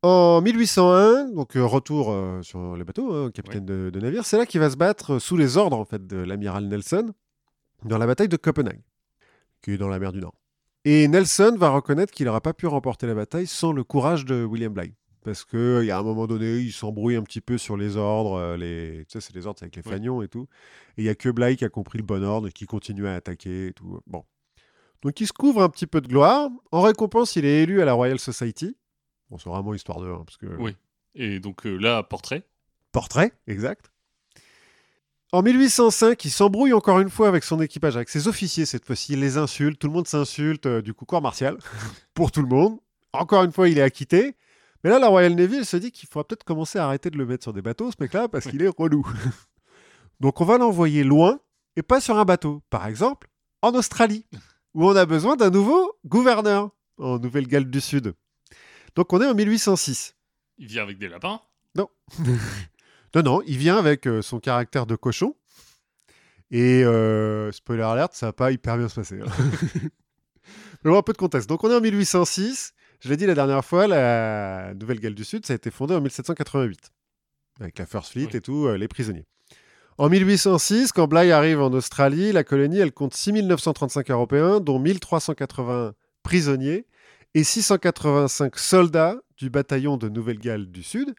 [0.08, 4.38] En 1801, donc euh, retour euh, sur les bateaux, hein, capitaine de, de navire, c'est
[4.38, 7.12] là qu'il va se battre euh, sous les ordres en fait de l'amiral Nelson
[7.86, 8.84] dans la bataille de Copenhague,
[9.64, 10.36] qui est dans la mer du Nord.
[10.84, 14.44] Et Nelson va reconnaître qu'il n'aura pas pu remporter la bataille sans le courage de
[14.44, 14.94] William Bligh.
[15.24, 18.58] Parce qu'il y a un moment donné, il s'embrouille un petit peu sur les ordres.
[18.58, 19.06] Les...
[19.10, 20.46] Tu sais, c'est les ordres avec les fanions et tout.
[20.98, 23.08] Et il y a que Bligh qui a compris le bon ordre et qui continue
[23.08, 24.00] à attaquer et tout.
[24.06, 24.24] Bon.
[25.02, 26.52] Donc il se couvre un petit peu de gloire.
[26.72, 28.78] En récompense, il est élu à la Royal Society.
[29.30, 30.08] Bon, c'est vraiment histoire de...
[30.08, 30.48] hein, parce que...
[30.58, 30.76] Oui.
[31.16, 32.44] Et donc euh, là, portrait.
[32.92, 33.92] Portrait, exact.
[35.32, 39.14] En 1805, il s'embrouille encore une fois avec son équipage, avec ses officiers cette fois-ci.
[39.14, 41.58] Il les insulte, tout le monde s'insulte, euh, du coup, corps martial,
[42.14, 42.80] pour tout le monde.
[43.12, 44.36] Encore une fois, il est acquitté.
[44.84, 47.18] Mais là, la Royal Navy, elle se dit qu'il faudra peut-être commencer à arrêter de
[47.18, 49.06] le mettre sur des bateaux, ce mec-là, parce qu'il est relou.
[50.20, 51.40] Donc, on va l'envoyer loin
[51.76, 52.62] et pas sur un bateau.
[52.70, 53.28] Par exemple,
[53.62, 54.26] en Australie,
[54.74, 58.14] où on a besoin d'un nouveau gouverneur en Nouvelle-Galles du Sud.
[58.96, 60.16] Donc, on est en 1806.
[60.58, 61.42] Il vient avec des lapins?
[61.76, 61.90] Non.
[63.16, 65.36] non, non, il vient avec euh, son caractère de cochon.
[66.52, 69.20] Et euh, spoiler alert, ça va pas hyper bien se passer.
[69.20, 69.26] hein.
[70.84, 71.50] Mais bon, un peu de contexte.
[71.50, 72.74] Donc on est en 1806.
[73.02, 76.02] Je l'ai dit la dernière fois, la Nouvelle-Galles du Sud, ça a été fondé en
[76.02, 76.92] 1788.
[77.60, 78.36] Avec la First Fleet Oui.
[78.38, 79.26] et tout, euh, les prisonniers.
[79.98, 85.94] En 1806, quand Bligh arrive en Australie, la colonie, elle compte 6935 Européens, dont 1380
[86.22, 86.86] prisonniers
[87.36, 91.14] et 685 soldats du bataillon de Nouvelle-Galles du Sud,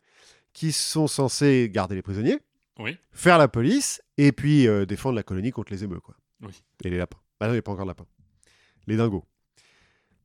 [0.52, 2.38] qui sont censés garder les prisonniers,
[2.78, 2.96] Oui.
[3.12, 6.00] faire la police et puis euh, défendre la colonie contre les émeux.
[6.00, 6.16] Quoi.
[6.42, 6.62] Oui.
[6.84, 7.18] Et les lapins.
[7.40, 8.06] Ah non, il n'y a pas encore de lapins.
[8.86, 9.24] Les dingos.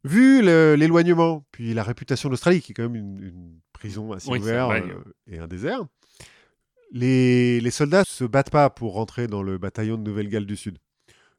[0.03, 4.39] Vu l'éloignement, puis la réputation d'Australie, qui est quand même une, une prison assez Oui,
[4.39, 5.85] ouverte euh, et un désert,
[6.91, 10.77] les, les soldats se battent pas pour rentrer dans le bataillon de Nouvelle-Galles du Sud.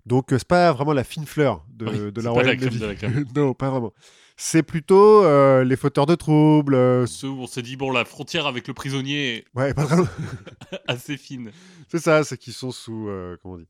[0.06, 2.56] Donc, euh, c'est pas vraiment la fine fleur de, Oui, de la pas la Royal
[2.56, 2.78] crème Navy.
[3.00, 3.92] de la non, pas vraiment.
[4.36, 6.74] C'est plutôt euh, les fauteurs de troubles.
[6.74, 9.84] euh, Ceux où on s'est dit, bon, la frontière avec le prisonnier est ouais, pas
[9.84, 10.08] vraiment.
[10.88, 11.50] assez fine.
[11.88, 13.68] C'est ça, c'est qu'ils sont sous, euh, comment on dit,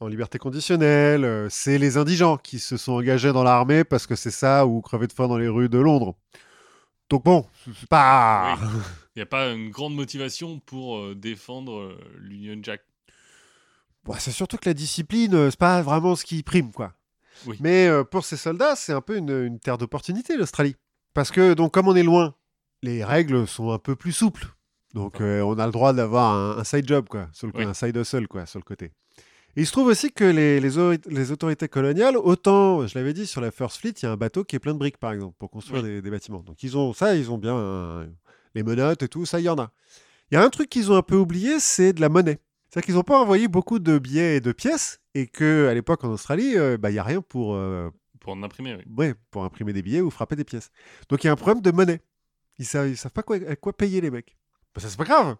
[0.00, 1.48] en liberté conditionnelle.
[1.50, 5.06] c'est les indigents qui se sont engagés dans l'armée parce que c'est ça ou crever
[5.06, 6.14] de faim dans les rues de Londres.
[7.10, 8.58] Donc bon, c'est pas.
[9.14, 12.80] Il n'y a pas une grande motivation pour défendre l'Union Jack.
[14.04, 16.92] Bon, c'est surtout que la discipline, c'est pas vraiment ce qui prime, quoi.
[17.46, 17.56] Oui.
[17.60, 20.76] Mais euh, pour ces soldats, c'est un peu une, une terre d'opportunité, l'Australie.
[21.14, 22.34] Parce que, donc, comme on est loin,
[22.82, 24.46] les règles sont un peu plus souples.
[24.94, 27.64] Donc, euh, on a le droit d'avoir un, un side job, quoi, sur le, Oui.
[27.64, 28.92] un side hustle, quoi, sur le côté.
[29.56, 33.12] Et il se trouve aussi que les, les, ori- les autorités coloniales, autant, je l'avais
[33.12, 34.98] dit, sur la First Fleet, il y a un bateau qui est plein de briques,
[34.98, 35.88] par exemple, pour construire Oui.
[35.88, 36.40] des, des bâtiments.
[36.40, 38.06] Donc, ils ont ça, ils ont bien euh,
[38.54, 39.70] les menottes et tout, ça, il y en a.
[40.30, 42.38] Il y a un truc qu'ils ont un peu oublié, c'est de la monnaie.
[42.74, 46.02] C'est-à-dire qu'ils n'ont pas envoyé beaucoup de billets et de pièces, et que à l'époque
[46.02, 48.82] en Australie, euh, bah, il n'y a rien pour, euh, Pour en imprimer, oui.
[48.96, 50.72] ouais, pour imprimer des billets ou frapper des pièces.
[51.08, 52.00] Donc il y a un problème de monnaie.
[52.58, 54.36] Ils savent, ils savent pas quoi, à quoi payer les mecs.
[54.74, 55.36] Bah, ça c'est pas grave.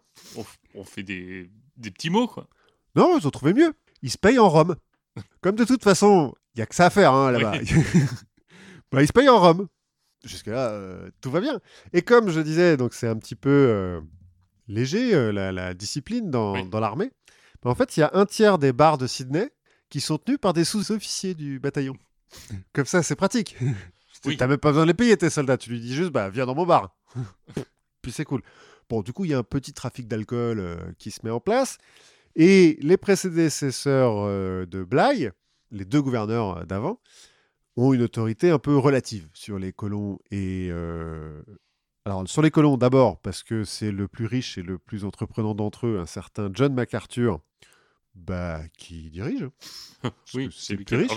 [0.75, 2.47] On, fait des, des petits mots, quoi.
[2.95, 3.73] Non, ils ont trouvé mieux.
[4.01, 4.73] Ils se payent en rhum.
[5.41, 7.57] Comme de toute façon, il y a que ça à faire hein, là-bas.
[8.93, 9.67] bah, ils se payent en rhum.
[10.23, 11.59] Jusque-là, euh, tout va bien.
[11.91, 13.99] Et comme je disais, donc c'est un petit peu euh,
[14.69, 16.63] léger euh, la, la discipline dans, Oui.
[16.69, 17.11] dans l'armée.
[17.69, 19.51] En fait, il y a un tiers des bars de Sydney
[19.89, 21.95] qui sont tenus par des sous-officiers du bataillon.
[22.73, 23.57] Comme ça, c'est pratique.
[24.23, 24.37] Oui.
[24.37, 25.55] T'as même pas besoin de les payer tes soldats.
[25.55, 26.95] Tu lui dis juste, bah viens dans mon bar.
[28.01, 28.41] Puis c'est cool.
[28.89, 31.39] Bon, du coup, il y a un petit trafic d'alcool euh, qui se met en
[31.39, 31.77] place.
[32.35, 35.29] Et les prédécesseurs euh, de Bligh,
[35.69, 36.99] les deux gouverneurs euh, d'avant,
[37.75, 40.71] ont une autorité un peu relative sur les colons et.
[42.07, 45.55] Alors, sur les colons, d'abord, parce que c'est le plus riche et le plus entreprenant
[45.55, 47.41] d'entre eux, un certain John MacArthur,
[48.15, 49.47] bah, qui dirige.
[50.33, 51.11] Oui, que c'est plus riche.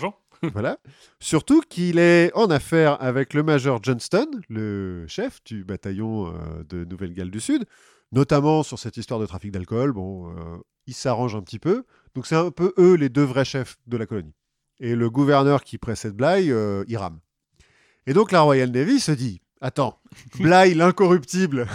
[0.53, 0.78] voilà.
[1.20, 6.84] Surtout qu'il est en affaire avec le major Johnston, le chef du bataillon euh, de
[6.84, 7.64] Nouvelle-Galles du Sud,
[8.12, 9.92] notamment sur cette histoire de trafic d'alcool.
[9.92, 11.84] Bon, euh, ils s'arrangent un petit peu.
[12.14, 14.34] Donc c'est un peu eux les deux vrais chefs de la colonie.
[14.80, 17.18] Et le gouverneur qui précède Bligh, euh, il rame.
[18.07, 20.01] Et donc la Royal Navy se dit Attends,
[20.38, 21.66] Bligh l'incorruptible,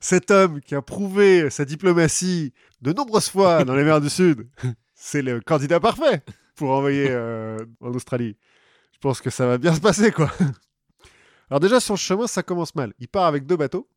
[0.00, 4.48] cet homme qui a prouvé sa diplomatie de nombreuses fois dans les mers du Sud,
[4.94, 6.22] c'est le candidat parfait
[6.54, 8.36] pour envoyer euh, en Australie.
[8.92, 10.30] Je pense que ça va bien se passer, quoi.
[11.50, 12.92] Alors déjà, sur le chemin, ça commence mal.
[12.98, 13.88] Il part avec deux bateaux.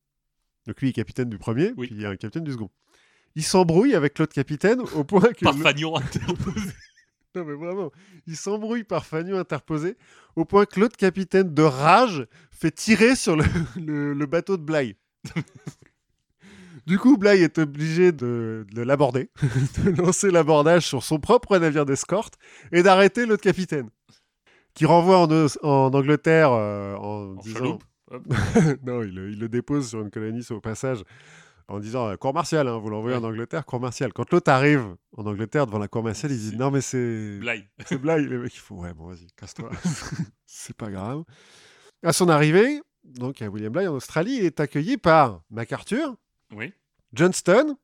[0.67, 1.87] Donc lui est capitaine du premier, Oui.
[1.87, 2.69] puis il y a un capitaine du second.
[3.35, 5.45] Il s'embrouille avec l'autre capitaine au point que...
[5.45, 6.71] Par fanion interposé.
[7.35, 7.91] Non mais vraiment,
[8.25, 9.97] il s'embrouille par fanion interposé
[10.35, 13.43] au point que l'autre capitaine de rage fait tirer sur le,
[13.77, 14.95] le- le bateau de Bligh.
[16.89, 19.29] du coup, Bligh est obligé de, de l'aborder,
[19.85, 22.33] de lancer l'abordage sur son propre navire d'escorte
[22.71, 23.89] et d'arrêter l'autre capitaine.
[24.73, 27.79] Qui renvoie en, Angleterre euh, en, En disant...
[28.83, 31.03] non, il, le- il le dépose sur une colonie au passage
[31.67, 33.23] en disant euh, cour martiale, hein, vous l'envoyez Ouais.
[33.23, 34.11] en Angleterre, cour martiale.
[34.13, 34.83] Quand l'autre arrive
[35.15, 37.67] en Angleterre devant la cour martiale, il dit non mais c'est Blague.
[37.85, 38.27] c'est blague.
[38.27, 39.69] Les mecs, ils font ouais, bon, vas-y, casse-toi.
[40.47, 41.23] c'est pas grave.
[42.01, 46.15] À son arrivée, donc à William Bligh en Australie, il est accueilli par MacArthur,
[46.55, 46.73] Oui.
[47.13, 47.75] Johnston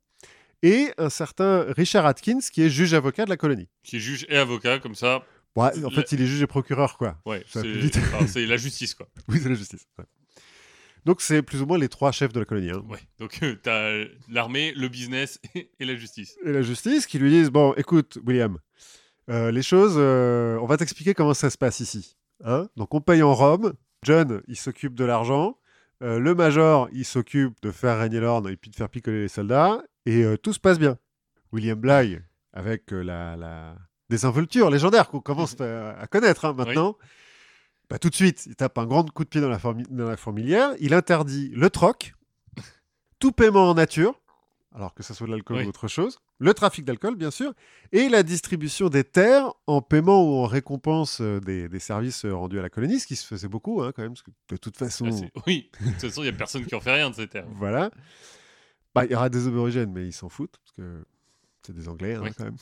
[0.64, 3.68] et un certain Richard Atkins, qui est juge avocat de la colonie.
[3.84, 5.24] Qui est juge et avocat, comme ça.
[5.56, 7.18] Ouais, en fait, il est juge et procureur, quoi.
[7.26, 9.08] Ouais, c'est enfin, la justice, quoi.
[9.30, 9.86] Oui, c'est la justice.
[9.98, 10.06] ouais.
[11.06, 12.72] Donc c'est plus ou moins les trois chefs de la colonie.
[12.72, 12.84] hein.
[12.90, 12.98] Ouais.
[13.20, 16.36] Donc euh, t'as l'armée, le business et la justice.
[16.44, 18.58] Et la justice qui lui disent, bon, écoute, William,
[19.30, 22.18] euh, les choses, euh, on va t'expliquer comment ça se passe ici.
[22.44, 22.68] hein.
[22.76, 23.74] Donc on paye en Rome,
[24.04, 25.60] John, il s'occupe de l'argent,
[26.04, 29.28] euh, le major, il s'occupe de faire régner l'ordre et puis de faire picoler les
[29.28, 30.98] soldats, et euh, tout se passe bien.
[31.52, 32.22] William Bligh,
[32.54, 33.76] avec euh, la, la
[34.10, 36.98] désinvolture légendaire qu'on commence à, à connaître hein, maintenant,
[37.90, 40.18] bah, tout de suite, il tape un grand coup de pied dans la, dans la
[40.18, 42.14] fourmilière, il interdit le troc,
[43.20, 44.20] tout paiement en nature,
[44.76, 45.66] alors que ça soit de l'alcool Oui.
[45.66, 47.54] ou autre chose, le trafic d'alcool, bien sûr,
[47.94, 52.36] et la distribution des terres en paiement ou en récompense euh, des, des services euh,
[52.36, 54.58] rendus à la colonie, ce qui se faisait beaucoup, hein, quand même, parce que de
[54.58, 57.10] toute façon, Ah, oui, de toute façon, il n'y a personne qui en fait rien
[57.10, 57.48] de ces terres.
[57.56, 57.90] voilà.
[58.94, 61.06] Bah, il y aura des aborigènes, mais ils s'en foutent, parce que
[61.66, 62.30] c'est des Anglais, hein, Oui.
[62.38, 62.58] quand même.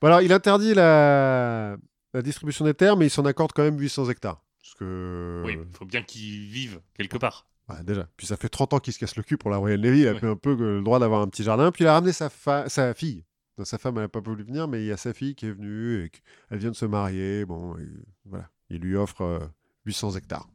[0.00, 1.76] Bon, alors, il interdit la...
[2.12, 4.42] la distribution des terres, mais il s'en accorde quand même 800 hectares.
[4.60, 5.42] Parce que...
[5.46, 7.46] Oui, il faut bien qu'ils vivent quelque part.
[7.82, 8.08] Déjà.
[8.16, 10.00] Puis ça fait 30 ans qu'il se casse le cul pour la Royal Navy.
[10.00, 10.20] Il a Ouais.
[10.20, 11.72] fait un peu le droit d'avoir un petit jardin.
[11.72, 13.24] Puis il a ramené sa, fa- sa fille.
[13.58, 15.46] Non, sa femme, elle n'a pas voulu venir, mais il y a sa fille qui
[15.46, 16.12] est venue et
[16.50, 17.44] elle vient de se marier.
[17.44, 17.88] Bon, et
[18.24, 18.48] voilà.
[18.70, 19.38] Il lui offre euh,
[19.86, 20.46] 800 hectares.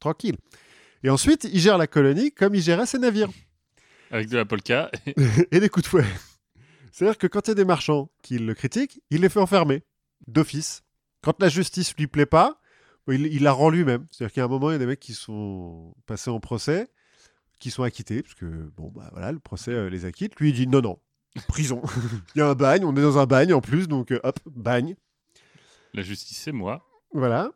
[0.00, 0.36] Tranquille.
[1.02, 3.30] Et ensuite, il gère la colonie comme il gérait ses navires
[4.10, 4.90] Avec de la polka.
[5.50, 6.04] et des coups de fouet.
[6.92, 9.82] C'est-à-dire que quand il y a des marchands qui le critiquent, il les fait enfermer
[10.26, 10.82] d'office.
[11.22, 12.60] Quand la justice lui plaît pas,
[13.08, 14.06] il, il la rend lui-même.
[14.10, 16.88] C'est-à-dire qu'il a un moment, il y a des mecs qui sont passés en procès,
[17.60, 18.46] qui sont acquittés, parce que
[18.76, 20.36] bon, bah voilà, le procès euh, les acquitte.
[20.40, 20.98] Lui, il dit non, non,
[21.48, 21.82] prison.
[22.34, 24.38] il y a un bagne, on est dans un bagne en plus, donc euh, hop,
[24.46, 24.96] bagne.
[25.92, 26.86] La justice, c'est moi.
[27.12, 27.52] Voilà.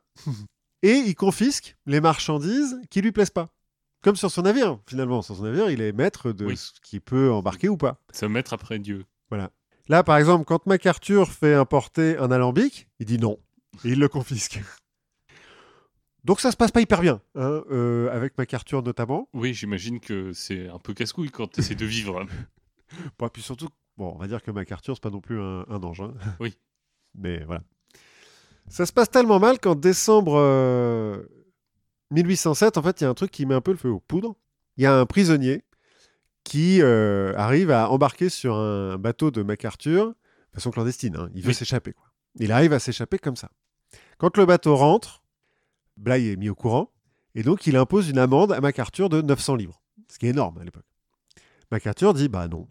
[0.82, 3.48] Et il confisque les marchandises qui lui plaisent pas.
[4.00, 5.22] Comme sur son navire, finalement.
[5.22, 6.56] Sur son navire, il est maître de Oui.
[6.56, 8.00] ce qui peut embarquer ou pas.
[8.12, 9.04] Se mettre après Dieu.
[9.88, 13.38] Là, par exemple, quand MacArthur fait importer un alambic, il dit non.
[13.84, 14.60] Et il le confisque.
[16.28, 19.28] Donc ça se passe pas hyper bien, hein, euh, avec MacArthur notamment.
[19.32, 22.24] Oui, j'imagine que c'est un peu casse-couille quand tu essaies de vivre.
[23.18, 23.68] Bon, puis surtout,
[23.98, 26.00] bon, on va dire que MacArthur, c'est pas non plus un, un ange.
[26.00, 26.14] hein.
[26.40, 26.54] Oui.
[27.14, 27.62] Mais voilà.
[28.68, 31.22] Ça se passe tellement mal qu'en décembre euh,
[32.12, 34.00] 1807, en fait, il y a un truc qui met un peu le feu aux
[34.00, 34.36] poudres.
[34.76, 35.64] Il y a un prisonnier
[36.44, 40.14] qui euh, arrive à embarquer sur un bateau de MacArthur, de
[40.54, 41.16] façon clandestine.
[41.16, 41.30] hein.
[41.34, 41.54] Il veut Oui.
[41.54, 41.92] s'échapper.
[41.92, 42.06] quoi.
[42.38, 43.50] Il arrive à s'échapper comme ça.
[44.18, 45.22] Quand le bateau rentre,
[45.98, 46.90] Bligh est mis au courant,
[47.34, 50.58] et donc il impose une amende à MacArthur de 900 livres, ce qui est énorme
[50.58, 50.86] à l'époque.
[51.70, 52.68] MacArthur dit Bah non,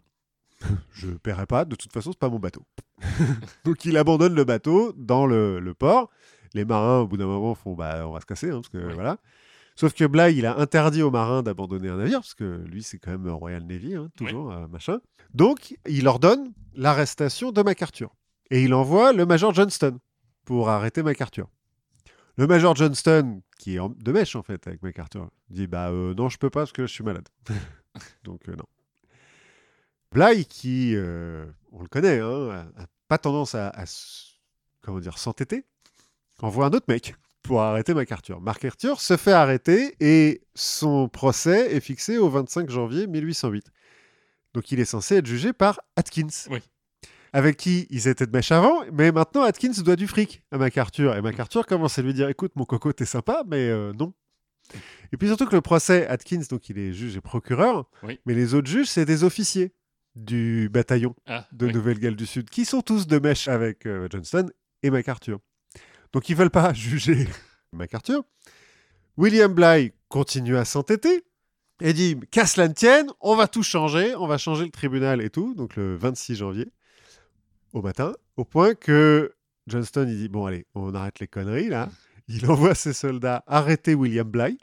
[0.92, 2.62] je ne paierai pas, de toute façon, c'est pas mon bateau.
[3.64, 6.10] donc il abandonne le bateau dans le, le port.
[6.54, 8.78] Les marins, au bout d'un moment, font Bah on va se casser, hein, parce que
[8.78, 8.94] Oui.
[8.94, 9.18] voilà.
[9.76, 12.98] Sauf que Bligh, il a interdit aux marins d'abandonner un navire, parce que lui, c'est
[12.98, 14.98] quand même Royal Navy, hein, toujours, euh, machin.
[15.34, 18.10] Donc, il ordonne l'arrestation de MacArthur.
[18.50, 19.98] Et il envoie le major Johnston
[20.44, 21.46] pour arrêter MacArthur.
[22.38, 26.28] Le major Johnston, qui est de mèche, en fait, avec MacArthur, dit Bah euh, non,
[26.28, 27.28] je peux pas, parce que je suis malade.
[28.22, 28.64] Donc, euh, non.
[30.12, 32.70] Bligh, qui, euh, on le connaît, hein,
[33.08, 33.72] pas tendance à,
[34.82, 35.64] comment dire, s'entêter,
[36.40, 38.40] envoie un autre mec pour arrêter MacArthur.
[38.40, 43.66] MacArthur se fait arrêter et son procès est fixé au 25 janvier 1808.
[44.54, 46.28] Donc il est censé être jugé par Atkins.
[46.50, 46.60] Oui.
[47.32, 51.14] Avec qui ils étaient de mèche avant, mais maintenant Atkins doit du fric à MacArthur.
[51.16, 54.14] Et MacArthur commence à lui dire Écoute, mon coco, t'es sympa, mais euh, non.
[55.12, 58.18] Et puis surtout que le procès, Atkins, donc il est juge et procureur, Oui.
[58.26, 59.72] mais les autres juges, c'est des officiers
[60.16, 61.72] du bataillon Ah, de oui.
[61.72, 64.50] Nouvelle-Galles du Sud, qui sont tous de mèche avec euh, Johnston
[64.82, 65.38] et MacArthur.
[66.12, 67.26] Donc ils veulent pas juger
[67.72, 68.24] MacArthur.
[69.16, 71.24] William Bligh continue à s'entêter
[71.80, 75.20] et dit qu'à cela ne tienne, on va tout changer, on va changer le tribunal
[75.22, 76.68] et tout, donc le 26 janvier
[77.72, 79.32] au matin, au point que
[79.66, 81.88] Johnston il dit bon allez, on arrête les conneries là.
[82.30, 84.58] Il envoie ses soldats arrêter William Bligh.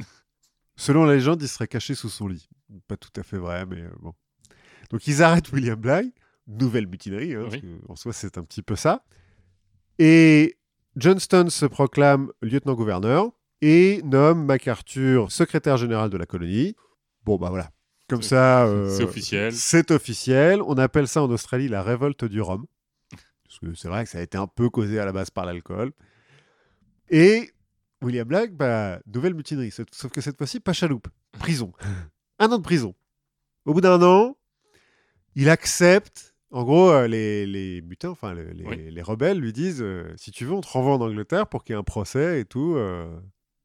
[0.75, 2.47] Selon la légende, il serait caché sous son lit.
[2.87, 4.13] Pas tout à fait vrai, mais euh, bon.
[4.91, 6.11] Donc ils arrêtent William Bligh,
[6.45, 7.61] nouvelle mutinerie, hein, parce Oui.
[7.61, 9.03] que, en soi c'est un petit peu ça.
[9.97, 10.57] Et
[10.95, 13.31] Johnston se proclame lieutenant-gouverneur
[13.61, 16.75] et nomme MacArthur secrétaire général de la colonie.
[17.23, 17.71] Bon bah voilà,
[18.07, 19.53] comme ça, euh, c'est officiel.
[19.53, 20.61] C'est officiel.
[20.61, 22.65] On appelle ça en Australie la révolte du rhum,
[23.59, 25.45] parce que c'est vrai que ça a été un peu causé à la base par
[25.45, 25.91] l'alcool.
[27.09, 27.51] Et
[28.01, 31.07] William Black, bah, nouvelle mutinerie, sauf que cette fois-ci pas chaloupe,
[31.39, 31.71] prison,
[32.39, 32.95] un an de prison.
[33.65, 34.35] Au bout d'un an,
[35.35, 36.33] il accepte.
[36.51, 38.91] En gros, euh, les, les mutins, enfin le- les, Oui.
[38.91, 41.73] les rebelles lui disent euh, si tu veux, on te renvoie en Angleterre pour qu'il
[41.73, 42.75] y ait un procès et tout.
[42.75, 43.13] euh,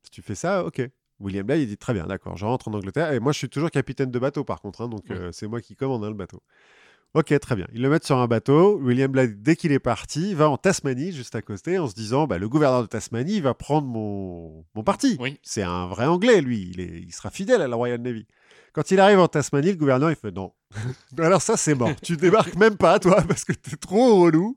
[0.03, 0.83] si tu fais ça, ok.
[1.21, 3.13] William Bligh, il dit très bien, d'accord, je rentre en Angleterre.
[3.13, 5.17] Et moi, je suis toujours capitaine de bateau, par contre, hein, donc Oui.
[5.17, 6.43] euh, c'est moi qui commande hein, le bateau.
[7.15, 7.67] Ok, très bien.
[7.73, 8.79] Ils le mettent sur un bateau.
[8.79, 12.27] William Bligh, dès qu'il est parti, va en Tasmanie, juste à côté, en se disant
[12.29, 15.17] bah, le gouverneur de Tasmanie va prendre mon, mon parti.
[15.19, 15.39] Oui.
[15.43, 16.71] C'est un vrai Anglais, lui.
[16.73, 18.27] Il, est- il sera fidèle à la Royal Navy.
[18.73, 20.53] Quand il arrive en Tasmanie, le gouverneur, il fait non.
[21.19, 21.91] Alors ça, c'est mort.
[22.01, 24.57] tu débarques même pas, toi, parce que t'es trop relou.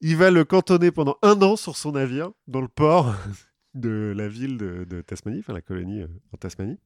[0.00, 3.16] Il va le cantonner pendant un an sur son navire, dans le port
[3.74, 6.78] de la ville de, de Tasmanie, enfin la colonie euh, en Tasmanie.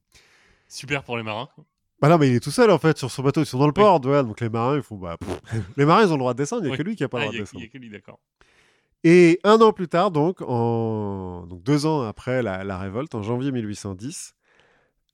[0.66, 1.50] Super pour les marins.
[2.02, 3.66] Bah non, mais il est tout seul en fait sur son bateau, ils sont dans
[3.68, 5.16] le port, donc les marins ils font bah.
[5.76, 6.78] les marins ils ont le droit de descendre, il n'y a Oui.
[6.78, 7.60] que lui qui a pas le Ah, droit de descendre.
[7.62, 8.18] il y a que lui, d'accord.
[9.04, 11.46] Et un an plus tard, donc, en...
[11.46, 14.34] donc deux ans après la, la révolte, en janvier 1810,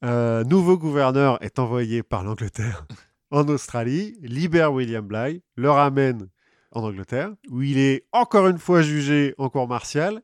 [0.03, 2.87] un nouveau gouverneur est envoyé par l'Angleterre
[3.31, 6.29] en Australie, libère William Bligh, le ramène
[6.73, 10.23] en Angleterre, où il est encore une fois jugé en cour martiale,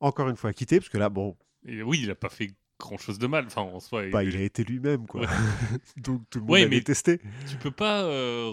[0.00, 1.36] encore une fois acquitté, parce que là, bon,
[1.66, 2.50] Et oui, il a pas fait
[2.80, 3.46] grand chose de mal.
[3.46, 5.22] Enfin, en soi, bah, il a été lui-même, quoi.
[5.22, 5.26] Ouais.
[5.96, 7.20] donc tout le monde Ouais, l'a mais- détesté.
[7.48, 8.52] tu peux pas, euh,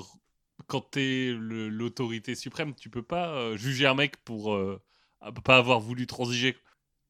[0.67, 4.79] quand t'es l'autorité suprême, tu peux pas euh, juger un mec pour euh,
[5.43, 6.55] pas avoir voulu transiger.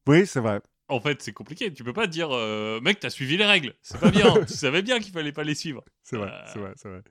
[0.06, 0.60] Oui, c'est vrai.
[0.88, 1.72] En fait, c'est compliqué.
[1.72, 3.74] Tu peux pas dire, euh, mec, t'as suivi les règles.
[3.82, 4.34] C'est pas bien.
[4.46, 5.82] tu savais bien qu'il fallait pas les suivre.
[6.02, 6.42] C'est vrai, Euh.
[6.52, 7.02] c'est vrai, c'est vrai.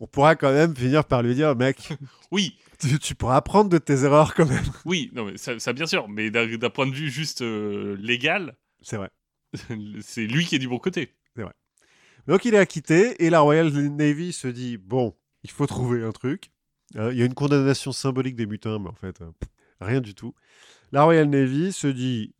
[0.00, 1.88] On pourra quand même finir par lui dire, mec,
[2.30, 4.64] Oui, tu, tu pourras apprendre de tes erreurs quand même.
[4.84, 6.08] oui, non, mais ça, ça, bien sûr.
[6.08, 9.10] Mais d'un point de vue juste légal, C'est vrai.
[10.00, 11.14] c'est lui qui est du bon côté.
[12.26, 16.12] Donc il est acquitté et la Royal Navy se dit, bon, il faut trouver un
[16.12, 16.50] truc.
[16.96, 19.48] Euh, Il y a une condamnation symbolique des mutins, mais en fait, euh, pff,
[19.80, 20.34] rien du tout.
[20.92, 22.34] La Royal Navy se dit,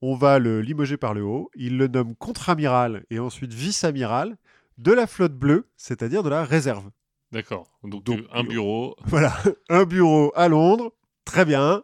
[0.00, 1.50] on va le limoger par le haut.
[1.56, 4.36] Il le nomme contre-amiral et ensuite vice-amiral
[4.78, 6.90] de la flotte bleue, c'est-à-dire de la réserve.
[7.32, 7.66] D'accord.
[7.82, 8.94] Donc, Donc, un bureau.
[9.06, 9.36] Voilà,
[9.70, 11.82] un bureau à Londres, très bien.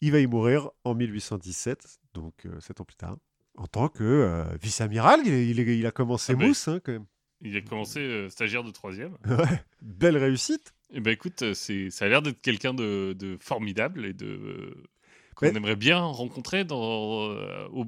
[0.00, 3.18] Il va y mourir en 1817, donc euh, sept ans plus tard,
[3.58, 5.26] en tant que euh, vice-amiral.
[5.26, 7.04] Il, a commencé Ah mousse, hein, quand même.
[7.42, 9.16] Il a commencé euh, stagiaire de troisième.
[9.26, 10.72] Ouais, belle réussite.
[10.90, 14.26] Et ben écoute, euh, c'est, ça a l'air d'être quelqu'un de, de formidable et de
[14.26, 14.74] euh,
[15.34, 17.28] qu'on Mais- aimerait bien rencontrer dans,
[17.70, 17.84] au-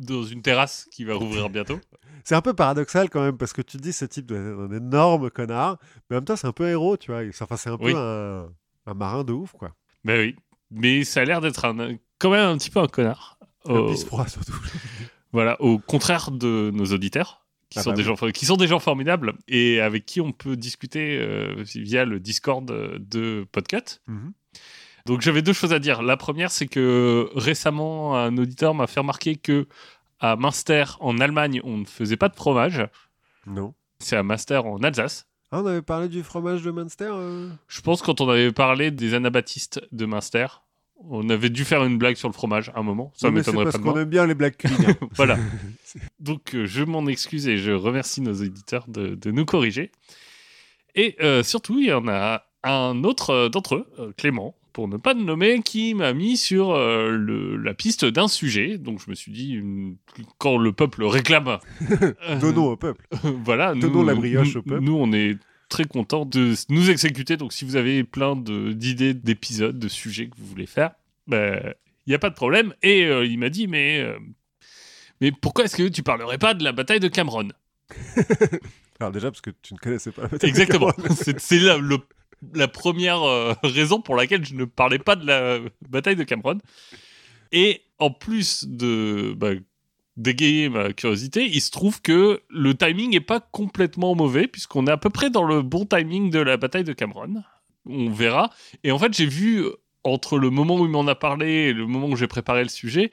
[0.00, 1.78] dans une terrasse qui va rouvrir bientôt.
[2.24, 4.58] C'est un peu paradoxal quand même, parce que tu te dis ce type doit être
[4.58, 5.78] un énorme connard,
[6.10, 7.22] mais en même temps, c'est un peu héros, tu vois.
[7.40, 7.94] Enfin, c'est un peu Oui.
[7.96, 8.48] un,
[8.86, 9.74] un marin de ouf, quoi.
[10.04, 10.36] Ben oui,
[10.70, 13.38] mais ça a l'air d'être un, quand même un petit peu un connard.
[13.66, 14.52] Un Au- pisse froid, surtout.
[15.32, 17.40] voilà, au contraire de nos auditeurs.
[17.70, 18.16] Qui, Ah sont bah des oui.
[18.18, 22.20] gens, qui sont des gens formidables et avec qui on peut discuter euh, via le
[22.20, 24.00] Discord de Podcut.
[24.08, 24.32] Mhm.
[25.06, 26.02] Donc j'avais deux choses à dire.
[26.02, 29.66] La première, c'est que récemment, un auditeur m'a fait remarquer que
[30.20, 32.86] à Münster, en Allemagne, on ne faisait pas de fromage.
[33.46, 33.72] Non.
[34.00, 35.26] C'est à Münster, en Alsace.
[35.50, 38.90] Ah, on avait parlé du fromage de Munster euh Je pense quand on avait parlé
[38.90, 40.46] des anabaptistes de Münster,
[41.10, 43.12] on avait dû faire une blague sur le fromage à un moment.
[43.14, 44.94] Ça m'étonnerait parce pas de qu'on aime bien les blagues culinaires.
[45.16, 45.38] voilà.
[46.20, 49.90] Donc euh, je m'en excuse et je remercie nos éditeurs de, de nous corriger.
[50.94, 54.96] Et euh, surtout, il y en a un autre euh, d'entre eux, Clément, pour ne
[54.96, 58.78] pas le nommer, qui m'a mis sur euh, le- la piste d'un sujet.
[58.78, 59.58] Donc je me suis dit,
[60.38, 61.58] quand le peuple réclame...
[62.40, 63.06] Donnons au peuple.
[63.44, 64.80] voilà, Donnons nous, la brioche nous- au peuple.
[64.82, 65.36] Nous, on est
[65.72, 67.36] très contents de nous exécuter.
[67.36, 70.92] Donc, si vous avez plein d'idées, d'épisodes, de sujets que vous voulez faire,
[71.30, 71.74] il
[72.08, 72.74] n'y a pas de problème.
[72.82, 74.18] Et euh, il m'a dit, mais, euh,
[75.20, 77.48] mais pourquoi est-ce que tu parlerais pas de la bataille de Cameron?
[79.00, 80.92] Alors déjà, parce que tu ne connaissais pas la bataille de Exactement.
[80.92, 81.14] Cameron.
[81.20, 81.98] C'est c'est la, le-
[82.54, 85.58] la première euh, raison pour laquelle je ne parlais pas de la
[85.88, 86.58] bataille de Cameron.
[87.52, 89.52] Et en plus de bah,
[90.16, 94.90] d'égayer ma curiosité, il se trouve que le timing n'est pas complètement mauvais, puisqu'on est
[94.90, 97.42] à peu près dans le bon timing de la bataille de Cameron.
[97.86, 98.50] On verra.
[98.84, 99.64] Et en fait, j'ai vu,
[100.04, 102.68] entre le moment où il m'en a parlé et le moment où j'ai préparé le
[102.68, 103.10] sujet,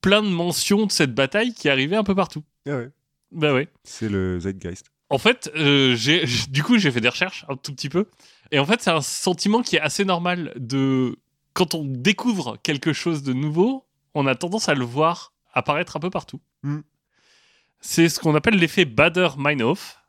[0.00, 2.44] plein de mentions de cette bataille qui arrivaient un peu partout.
[2.68, 2.90] Ah ouais.
[3.32, 3.68] Bah ouais.
[3.84, 4.86] C'est le Zeitgeist.
[5.10, 8.06] En fait, euh, j'ai, du coup, j'ai fait des recherches un tout petit peu.
[8.52, 11.18] Et en fait, c'est un sentiment qui est assez normal de
[11.52, 16.00] quand on découvre quelque chose de nouveau, on a tendance à le voir apparaître un
[16.00, 16.40] peu partout.
[16.62, 16.80] Mm.
[17.80, 20.02] C'est ce qu'on appelle l'effet Bader-Meinhof.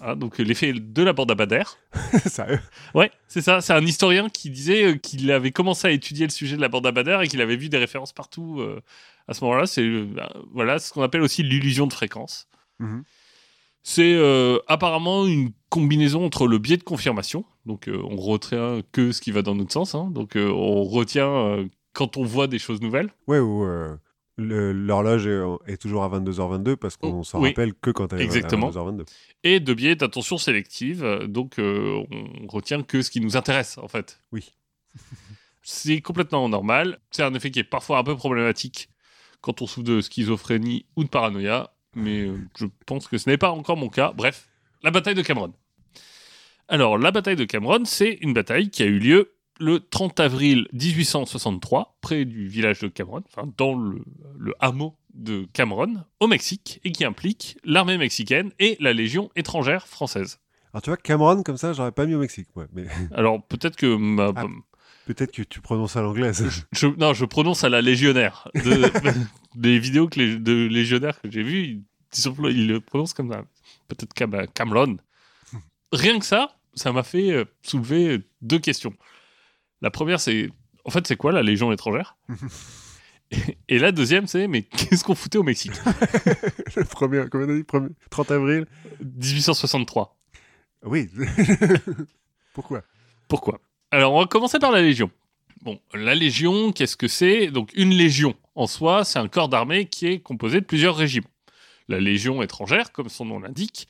[0.00, 1.64] Hein, donc l'effet de la bande à Bader.
[2.26, 2.60] Sérieux?
[2.94, 3.60] Ouais, c'est ça.
[3.60, 6.68] C'est un historien qui disait euh, qu'il avait commencé à étudier le sujet de la
[6.68, 8.80] bande à Bader et qu'il avait vu des références partout euh,
[9.26, 9.66] à ce moment-là.
[9.66, 10.06] C'est euh,
[10.52, 12.48] voilà ce qu'on appelle aussi l'illusion de fréquence.
[12.78, 13.02] Mhm.
[13.82, 19.20] C'est euh, apparemment une combinaison entre le biais de confirmation, donc on retient que ce
[19.20, 20.08] qui va dans notre sens, hein.
[20.12, 23.10] donc on retient quand on voit des choses nouvelles.
[23.26, 23.66] Ouais, ou
[24.38, 25.40] l'horloge est,
[25.72, 27.50] est toujours à 22h22 parce qu'on Oh, s'en oui.
[27.50, 28.68] rappelle que quand elle est Exactement.
[28.68, 29.04] à 22h22.
[29.44, 33.78] Et de biais d'attention sélective, euh, donc euh, on retient que ce qui nous intéresse
[33.78, 34.20] en fait.
[34.32, 34.52] Oui.
[35.62, 36.98] C'est complètement normal.
[37.10, 38.88] C'est un effet qui est parfois un peu problématique
[39.40, 43.38] quand on souffre de schizophrénie ou de paranoïa, mais euh, je pense que ce n'est
[43.38, 44.12] pas encore mon cas.
[44.12, 44.48] Bref,
[44.82, 45.52] la bataille de Cameron.
[46.68, 50.66] Alors, la bataille de Cameron, c'est une bataille qui a eu lieu le 30 avril
[50.72, 54.02] 1863, près du village de Cameron, enfin dans le,
[54.36, 59.86] le hameau de Cameron, au Mexique, et qui implique l'armée mexicaine et la Légion étrangère
[59.86, 60.40] française.
[60.72, 62.66] Alors tu vois, Cameron, comme ça, j'aurais pas mis au Mexique, moi.
[62.72, 64.46] Mais Alors, peut-être que ma, Ah.
[65.06, 66.44] peut-être que tu prononces à l'anglaise.
[66.72, 68.48] Je, non, je prononce à la légionnaire.
[68.54, 68.90] De-
[69.54, 71.84] des vidéos que les, de légionnaires que j'ai vues, ils,
[72.50, 73.44] ils, le prononcent comme ça.
[73.88, 74.96] Peut-être Cam Cameron.
[75.92, 78.94] Rien que ça, ça m'a fait euh, soulever deux questions.
[79.82, 80.50] La première, c'est
[80.84, 82.16] en fait, c'est quoi la Légion étrangère?
[83.68, 85.72] Et, la deuxième, c'est mais qu'est-ce qu'on foutait au Mexique?
[86.76, 87.62] Le premier, comment on a dit?
[87.64, 88.66] Premier 30 avril
[89.00, 90.16] 1863.
[90.84, 91.08] Oui.
[92.52, 92.82] Pourquoi?
[93.28, 93.60] Pourquoi?
[93.90, 95.10] Alors, on va commencer par la Légion.
[95.62, 97.46] Bon, la Légion, qu'est-ce que c'est?
[97.46, 101.30] Donc, une Légion, en soi, c'est un corps d'armée qui est composé de plusieurs régiments.
[101.88, 103.88] La Légion étrangère, comme son nom l'indique,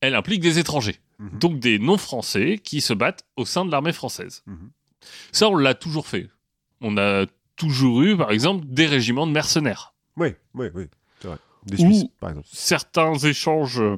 [0.00, 1.38] elle implique des étrangers, Mhm.
[1.38, 4.42] donc des non-français qui se battent au sein de l'armée française.
[4.46, 4.70] Mhm.
[5.32, 6.28] Ça, on l'a toujours fait.
[6.80, 7.26] On a
[7.56, 9.94] toujours eu, par exemple, des régiments de mercenaires.
[10.16, 10.84] Oui, oui, oui.
[11.20, 11.36] C'est vrai.
[11.66, 12.48] Des Ou- Suisses, par exemple.
[12.50, 13.96] Certains échanges euh,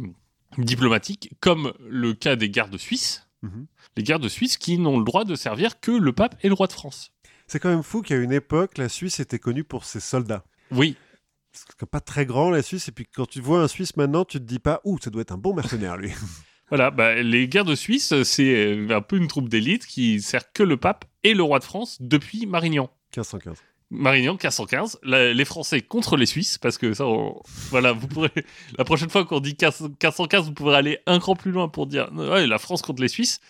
[0.58, 3.66] diplomatiques, comme le cas des gardes suisses, Mhm.
[3.96, 6.66] les gardes suisses qui n'ont le droit de servir que le pape et le roi
[6.66, 7.10] de France.
[7.46, 10.44] C'est quand même fou qu'à une époque, la Suisse était connue pour ses soldats.
[10.70, 10.96] Oui,
[11.52, 14.38] C'est pas très grand, la Suisse, et puis quand tu vois un Suisse maintenant, tu
[14.38, 16.10] te dis pas, ouh, ça doit être un bon mercenaire, lui.
[16.72, 20.62] Voilà, bah, les gardes suisses, c'est euh, un peu une troupe d'élite qui sert que
[20.62, 22.88] le pape et le roi de France depuis Marignan.
[23.14, 23.58] 1515.
[23.90, 28.30] Marignan 1515, la- les Français contre les Suisses, parce que ça, on- voilà, vous pourrez,
[28.78, 31.86] la prochaine fois qu'on dit 15 1515, vous pourrez aller un cran plus loin pour
[31.86, 33.40] dire ouais, la France contre les Suisses.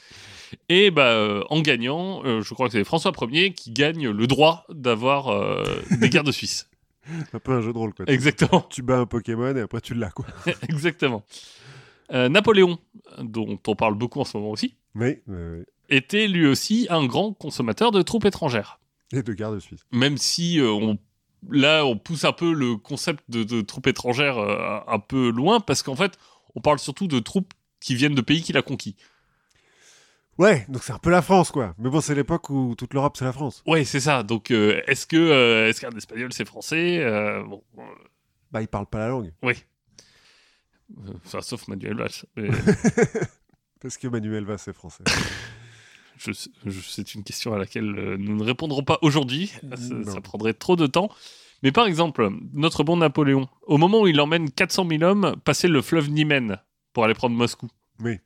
[0.68, 4.26] Et bah, euh, en gagnant, euh, je crois que c'est François Ier qui gagne le
[4.26, 5.62] droit d'avoir euh,
[5.92, 6.68] des gardes suisses.
[7.32, 8.04] Un peu un jeu de rôle, quoi.
[8.08, 8.66] Exactement.
[8.68, 10.26] Tu bats un Pokémon et après tu l'as, quoi.
[10.68, 11.24] Exactement.
[12.12, 12.78] Euh, Napoléon,
[13.20, 15.64] dont on parle beaucoup en ce moment aussi, Oui, oui, oui.
[15.88, 18.80] était lui aussi un grand consommateur de troupes étrangères.
[19.12, 19.84] Et de garde suisse.
[19.92, 20.98] Même si euh, on,
[21.50, 25.61] là, on pousse un peu le concept de, de troupes étrangères euh, un peu loin,
[25.61, 26.18] parce qu'en fait,
[26.55, 28.96] on parle surtout de troupes qui viennent de pays qu'il a conquis.
[30.38, 31.74] Ouais, donc c'est un peu la France, quoi.
[31.78, 33.62] Mais bon, c'est l'époque où toute l'Europe, c'est la France.
[33.66, 34.22] Ouais, c'est ça.
[34.22, 37.05] Donc, euh, est-ce que est-ce qu'un espagnol c'est français
[37.46, 37.62] bon,
[38.50, 39.32] Bah, ils parlent pas la langue.
[39.42, 39.55] Oui.
[41.06, 42.10] Euh, Enfin, sauf Manuel Valls.
[42.36, 42.50] Mais
[43.80, 45.02] Parce que Manuel Valls, c'est français.
[46.18, 46.32] je,
[46.66, 49.52] je- c'est une question à laquelle euh, nous ne répondrons pas aujourd'hui.
[49.76, 51.10] Ça, ça prendrait trop de temps.
[51.62, 55.68] Mais par exemple, notre bon Napoléon, au moment où il emmène 400 000 hommes passer
[55.68, 56.58] le fleuve Niemen
[56.92, 57.68] pour aller prendre Moscou,
[58.00, 58.18] Oui.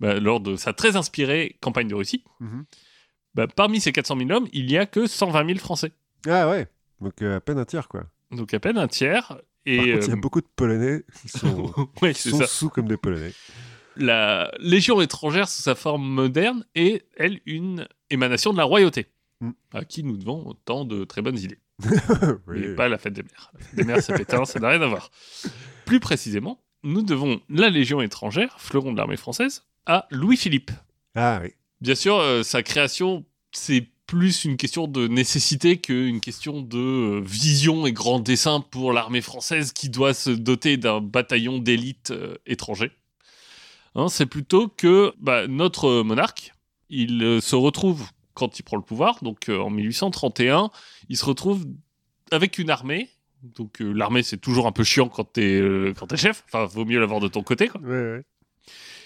[0.00, 2.64] bah, lors de sa très inspirée campagne de Russie, Mhm.
[3.34, 5.92] bah, parmi ces 400 000 hommes, il n'y a que 120 000 Français.
[6.28, 6.68] Ah ouais.
[7.00, 8.04] Donc euh, à peine un tiers, quoi.
[8.30, 9.36] Donc à peine un tiers.
[9.64, 12.30] Par Et contre, il y a euh, beaucoup de Polonais qui sont, ouais, qui c'est
[12.30, 12.46] sont ça.
[12.46, 13.32] sous comme des Polonais.
[13.96, 19.06] La Légion étrangère sous sa forme moderne est, elle, une émanation de la royauté,
[19.40, 19.50] Mm.
[19.72, 21.58] à qui nous devons autant de très bonnes idées.
[22.46, 22.60] oui.
[22.60, 23.50] Mais pas la fête des mères.
[23.52, 25.10] La fête des mères, c'est pétain, ça n'a rien à voir.
[25.86, 30.70] Plus précisément, nous devons la Légion étrangère, fleuron de l'armée française, à Louis-Philippe.
[31.16, 31.50] Ah oui.
[31.80, 37.22] Bien sûr, euh, sa création, c'est plus une question de nécessité qu'une question de euh,
[37.24, 42.36] vision et grand dessin pour l'armée française qui doit se doter d'un bataillon d'élite euh,
[42.46, 42.92] étranger.
[43.94, 46.52] Hein, c'est plutôt que bah, notre monarque,
[46.90, 50.70] il euh, se retrouve, quand il prend le pouvoir, donc euh, en 1831,
[51.08, 51.64] il se retrouve
[52.30, 53.08] avec une armée.
[53.42, 56.44] Donc euh, l'armée, c'est toujours un peu chiant quand t'es euh, quand t'es chef.
[56.48, 57.68] Enfin, vaut mieux l'avoir de ton côté.
[57.68, 57.80] Quoi.
[57.82, 58.22] Ouais, ouais.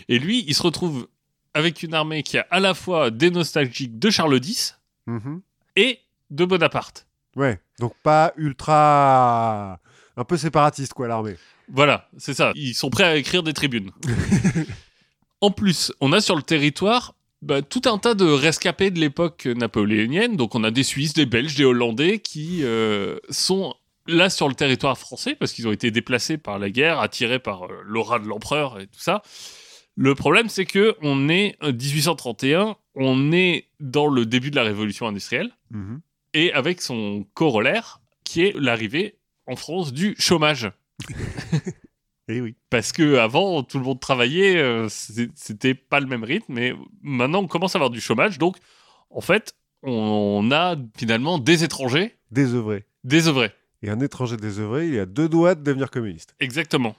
[0.08, 1.08] Et lui, il se retrouve
[1.54, 4.77] avec une armée qui a à la fois des nostalgiques de Charles X
[5.08, 5.40] Mhm.
[5.76, 5.98] et
[6.30, 7.06] de Bonaparte.
[7.34, 7.60] Ouais.
[7.80, 9.80] Donc pas ultra...
[10.16, 11.36] Un peu séparatiste, quoi, l'armée.
[11.68, 12.50] Voilà, c'est ça.
[12.56, 13.92] Ils sont prêts à écrire des tribunes.
[15.40, 19.46] en plus, on a sur le territoire bah, tout un tas de rescapés de l'époque
[19.46, 20.36] napoléonienne.
[20.36, 23.74] Donc on a des Suisses, des Belges, des Hollandais qui euh, sont
[24.06, 27.64] là sur le territoire français parce qu'ils ont été déplacés par la guerre, attirés par
[27.64, 29.22] euh, l'aura de l'empereur et tout ça.
[29.94, 34.64] Le problème, c'est que on est euh, 1831, on est dans le début de la
[34.64, 36.00] révolution industrielle Mhm.
[36.34, 39.14] et avec son corollaire qui est l'arrivée
[39.46, 40.70] en France du chômage.
[42.30, 42.54] Eh oui.
[42.68, 47.42] Parce que avant tout le monde travaillait, euh, c'était pas le même rythme, mais maintenant
[47.42, 48.58] on commence à avoir du chômage, donc
[49.08, 52.84] en fait on a finalement des étrangers Désœuvré.
[53.02, 53.52] désœuvrés.
[53.82, 56.34] Et un étranger désœuvré, il a deux doigts de devenir communiste.
[56.38, 56.94] Exactement.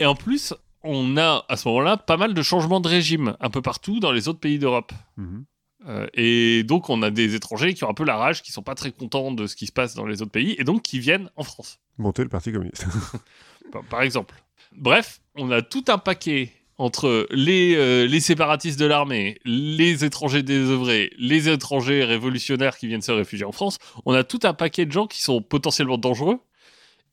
[0.00, 0.52] Et en plus,
[0.84, 4.12] on a à ce moment-là pas mal de changements de régime un peu partout dans
[4.12, 4.92] les autres pays d'Europe.
[5.16, 5.44] Mhm.
[5.86, 8.62] Euh, et donc on a des étrangers qui ont un peu la rage, qui sont
[8.62, 10.98] pas très contents de ce qui se passe dans les autres pays, et donc qui
[10.98, 11.78] viennent en France.
[11.98, 12.84] Monter le Parti communiste.
[13.72, 14.34] par- par exemple.
[14.76, 20.42] Bref, on a tout un paquet entre les, euh, les séparatistes de l'armée, les étrangers
[20.44, 24.86] désœuvrés, les étrangers révolutionnaires qui viennent se réfugier en France, on a tout un paquet
[24.86, 26.38] de gens qui sont potentiellement dangereux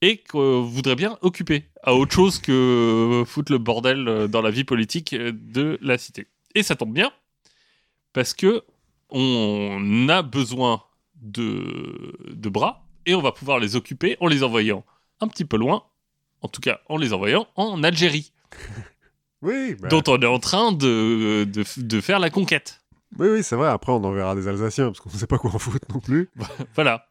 [0.02, 4.42] et qu'on voudrait bien occuper à autre chose que euh, foutre le bordel euh, dans
[4.42, 6.28] la vie politique euh, de la cité.
[6.54, 7.12] Et ça tombe bien
[8.14, 8.64] parce que
[9.10, 10.84] on a besoin
[11.22, 14.84] de, de bras et on va pouvoir les occuper en les envoyant
[15.22, 15.84] un petit peu loin,
[16.42, 18.34] en tout cas en les envoyant en Algérie,
[19.42, 22.82] Oui, bah, dont on est en train de, de, de faire la conquête.
[23.20, 23.70] oui, oui, c'est vrai.
[23.70, 26.30] Après, on enverra des Alsaciens parce qu'on ne sait pas quoi en foutre non plus.
[26.76, 27.08] Voilà.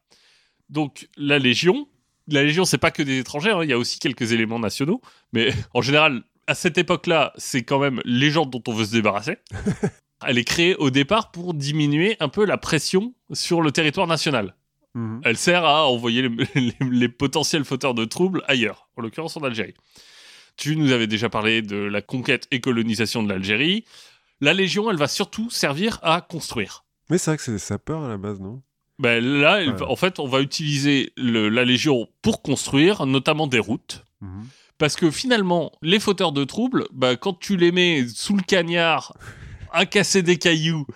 [0.68, 1.87] Donc la Légion,
[2.29, 5.01] la Légion, c'est pas que des étrangers, hein, il y a aussi quelques éléments nationaux,
[5.33, 8.93] mais en général, à cette époque-là, c'est quand même les gens dont on veut se
[8.93, 9.37] débarrasser.
[10.27, 14.55] Elle est créée au départ pour diminuer un peu la pression sur le territoire national.
[14.95, 15.20] Mhm.
[15.25, 19.43] Elle sert à envoyer les, les- les potentiels fauteurs de troubles ailleurs, en l'occurrence en
[19.43, 19.75] Algérie.
[20.57, 23.85] Tu nous avais déjà parlé de la conquête et colonisation de l'Algérie.
[24.41, 26.85] La Légion, elle va surtout servir à construire.
[27.11, 28.62] Mais c'est vrai que c'est des sapeurs à la base, non?
[28.99, 29.83] Ben là, Ouais.
[29.83, 34.05] en fait, on va utiliser le- la Légion pour construire, notamment des routes.
[34.21, 34.47] Mhm.
[34.79, 39.17] Parce que finalement, les fauteurs de troubles, bah, quand tu les mets sous le cagnard
[39.73, 40.87] à casser des cailloux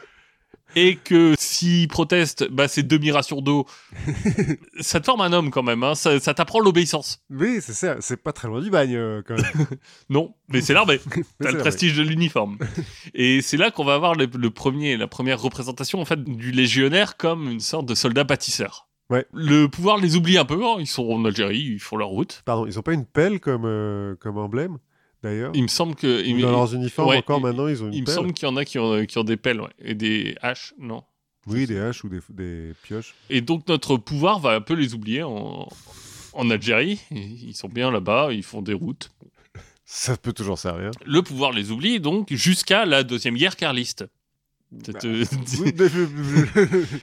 [0.76, 3.66] et que s'ils protestent, bah, c'est demi-ration d'eau,
[4.80, 5.82] ça te forme un homme quand même.
[5.82, 5.94] hein.
[5.94, 7.22] Ça, ça t'apprend l'obéissance.
[7.30, 7.96] Oui, c'est ça.
[8.00, 9.66] C'est pas très loin du bagne, euh, quand même.
[10.10, 11.00] Non, mais c'est l'armée.
[11.40, 12.58] T'as le prestige de l'uniforme.
[13.14, 16.50] Et c'est là qu'on va avoir le, le premier, la première représentation en fait du
[16.50, 18.88] légionnaire comme une sorte de soldat bâtisseur.
[19.10, 19.24] Ouais.
[19.32, 20.62] Le pouvoir les oublie un peu.
[20.64, 20.76] hein.
[20.80, 22.42] Ils sont en Algérie, ils font leur route.
[22.44, 24.76] Pardon, ils ont pas une pelle comme, euh, comme emblème,
[25.22, 27.88] d'ailleurs Il me semble que il, Dans leurs uniformes, ouais, encore il- maintenant, ils ont
[27.88, 29.70] une il me semble qu'il y en a qui ont, qui ont des pelles ouais.
[29.80, 31.02] et des haches, non.
[31.46, 33.14] Oui, des haches ou des, des pioches.
[33.30, 35.68] Et donc notre pouvoir va un peu les oublier en,
[36.34, 37.00] en Algérie.
[37.10, 39.10] Ils sont bien là-bas, ils font des routes.
[39.86, 40.90] Ça peut toujours servir.
[41.06, 44.04] Le pouvoir les oublie donc jusqu'à la deuxième guerre carliste.
[44.70, 45.24] Bah, mais-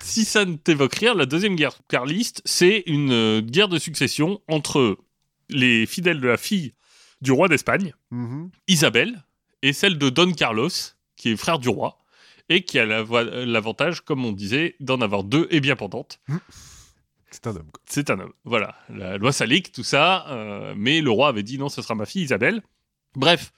[0.02, 4.40] si ça ne t'évoque rien, la deuxième guerre carliste, c'est une euh, guerre de succession
[4.48, 4.98] entre
[5.50, 6.74] les fidèles de la fille
[7.26, 8.50] du roi d'Espagne, Mhm.
[8.70, 9.24] Isabelle,
[9.62, 10.70] et celle de Don Carlos,
[11.18, 11.98] qui est frère du roi,
[12.48, 16.20] et qui a l'avantage, comme on disait, d'en avoir deux et bien pendantes.
[17.32, 17.70] C'est un homme.
[17.86, 18.34] C'est un homme.
[18.46, 21.96] Voilà, la loi salique, tout ça, euh, mais le roi avait dit non, ce sera
[21.96, 22.62] ma fille Isabelle.
[23.16, 23.52] Bref,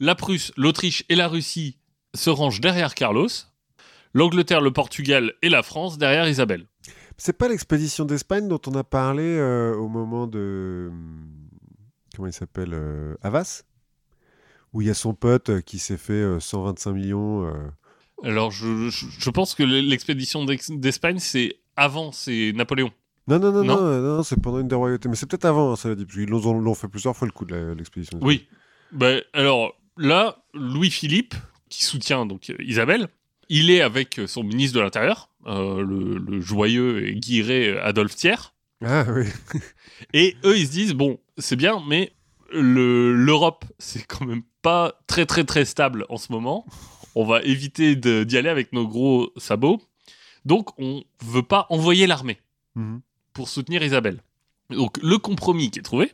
[0.00, 1.78] la Prusse, l'Autriche et la Russie
[2.14, 3.28] se rangent derrière Carlos.
[4.12, 6.66] L'Angleterre, le Portugal et la France derrière Isabelle.
[7.18, 10.90] C'est pas l'expédition d'Espagne dont on a parlé euh, au moment de.
[12.16, 13.62] Comment il s'appelle euh, Havas
[14.72, 17.46] Où il y a son pote euh, qui s'est fait euh, 125 millions.
[17.46, 17.52] euh,
[18.24, 22.90] Alors, je, je- je pense que l'expédition d'Espagne, c'est avant, c'est Napoléon.
[23.28, 23.76] Non, non, non, Non.
[23.76, 25.08] non, euh, non, c'est pendant une des royautés.
[25.08, 26.04] Mais c'est peut-être avant, hein, ça l'a dit.
[26.06, 28.18] Parce qu'ils l'ont l'ont fait plusieurs fois le coup de l'expédition.
[28.22, 28.46] Oui.
[28.92, 31.34] Ben, alors, là, Louis-Philippe,
[31.68, 33.08] qui soutient donc euh, Isabelle,
[33.48, 38.52] il est avec son ministre de l'Intérieur, euh, le, le joyeux et guiré Adolphe Thiers.
[38.84, 39.24] Ah oui.
[40.12, 42.12] Et eux, ils se disent bon, c'est bien, mais
[42.52, 46.66] le- l'Europe, c'est quand même pas très très très stable en ce moment.
[47.14, 49.80] On va éviter d'y aller avec nos gros sabots.
[50.44, 52.38] Donc, on veut pas envoyer l'armée
[52.74, 53.00] Mhm.
[53.32, 54.20] pour soutenir Isabelle.
[54.70, 56.12] Donc, le compromis qui est trouvé,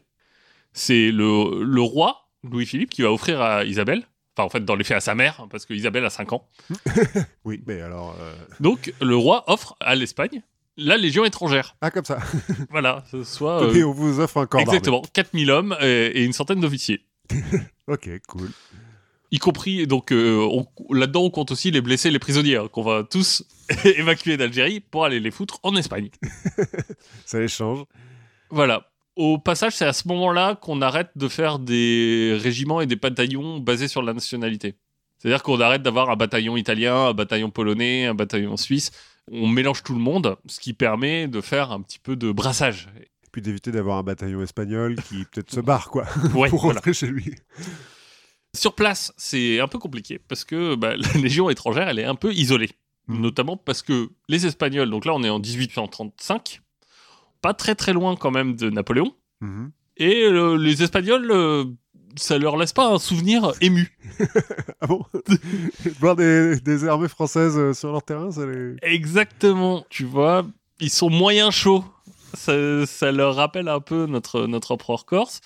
[0.72, 4.06] c'est le, le roi, Louis-Philippe, qui va offrir à Isabelle,
[4.36, 6.32] enfin, en fait, dans les faits à sa mère, hein, parce que Isabelle a 5
[6.32, 6.48] ans.
[7.44, 8.14] Oui, mais alors.
[8.20, 10.42] euh, Donc, le roi offre à l'Espagne
[10.76, 11.76] la Légion étrangère.
[11.80, 12.18] Ah, comme ça.
[12.70, 13.62] Voilà, ce soit.
[13.64, 14.60] euh, Et on vous offre un corps.
[14.60, 17.04] Exactement, 4000 hommes et, et une centaine d'officiers.
[17.88, 18.48] Ok, cool.
[19.32, 22.82] Y compris, donc euh, on- là-dedans on compte aussi les blessés, les prisonniers, hein, qu'on
[22.82, 23.44] va tous
[23.84, 26.10] évacuer d'Algérie pour aller les foutre en Espagne.
[27.26, 27.84] Ça les change.
[28.50, 28.86] Voilà.
[29.16, 33.58] Au passage, c'est à ce moment-là qu'on arrête de faire des régiments et des bataillons
[33.58, 34.74] basés sur la nationalité.
[35.18, 38.90] C'est-à-dire qu'on arrête d'avoir un bataillon italien, un bataillon polonais, un bataillon suisse.
[39.30, 42.88] On mélange tout le monde, ce qui permet de faire un petit peu de brassage.
[43.30, 46.04] Puis d'éviter d'avoir un bataillon espagnol qui peut-être se barre, quoi,
[46.34, 46.80] Ouais, pour voilà.
[46.80, 47.34] rentrer chez lui.
[48.54, 52.14] Sur place, c'est un peu compliqué parce que bah, la Légion étrangère, elle est un
[52.14, 52.70] peu isolée.
[53.08, 53.20] Mhm.
[53.20, 56.60] Notamment parce que les Espagnols, donc là on est en 1835,
[57.40, 59.72] pas très très loin quand même de Napoléon, Mhm.
[59.96, 61.64] et euh, les Espagnols, euh,
[62.16, 63.96] ça leur laisse pas un souvenir ému.
[64.80, 65.04] Ah bon
[66.00, 68.74] Voir des, des armées françaises euh, sur leur terrain, ça les...
[68.82, 70.44] Exactement, tu vois,
[70.80, 71.84] ils sont moyens chauds.
[72.34, 75.40] Ça, ça leur rappelle un peu notre, notre empereur corse.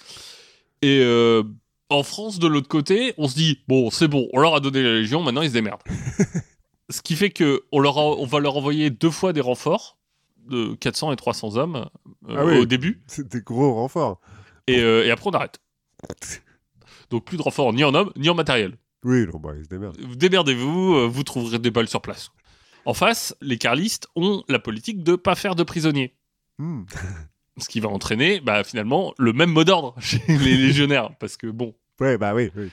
[0.82, 1.42] Et euh,
[1.90, 4.82] en France, de l'autre côté, on se dit bon, c'est bon, on leur a donné
[4.82, 5.82] la Légion, maintenant ils se démerdent.
[6.90, 9.98] Ce qui fait que on, leur a- on va leur envoyer deux fois des renforts
[10.48, 11.88] de 400 et 300 hommes
[12.28, 12.58] euh, Ah oui.
[12.58, 14.20] au début, C'est des gros renforts.
[14.68, 15.58] et, euh, et après on arrête.
[17.10, 18.76] Donc plus de renforts ni en hommes ni en matériel.
[19.04, 19.96] Oui, non, bah, ils se démerdent.
[20.16, 22.30] Démerdez-vous, euh, vous trouverez des balles sur place.
[22.84, 26.14] En face, les carlistes ont la politique de pas faire de prisonniers.
[26.58, 26.84] Hmm.
[27.58, 31.10] Ce qui va entraîner, bah, finalement, le même mot d'ordre chez les légionnaires.
[31.18, 32.68] Parce que, bon, Ouais, bah oui, oui.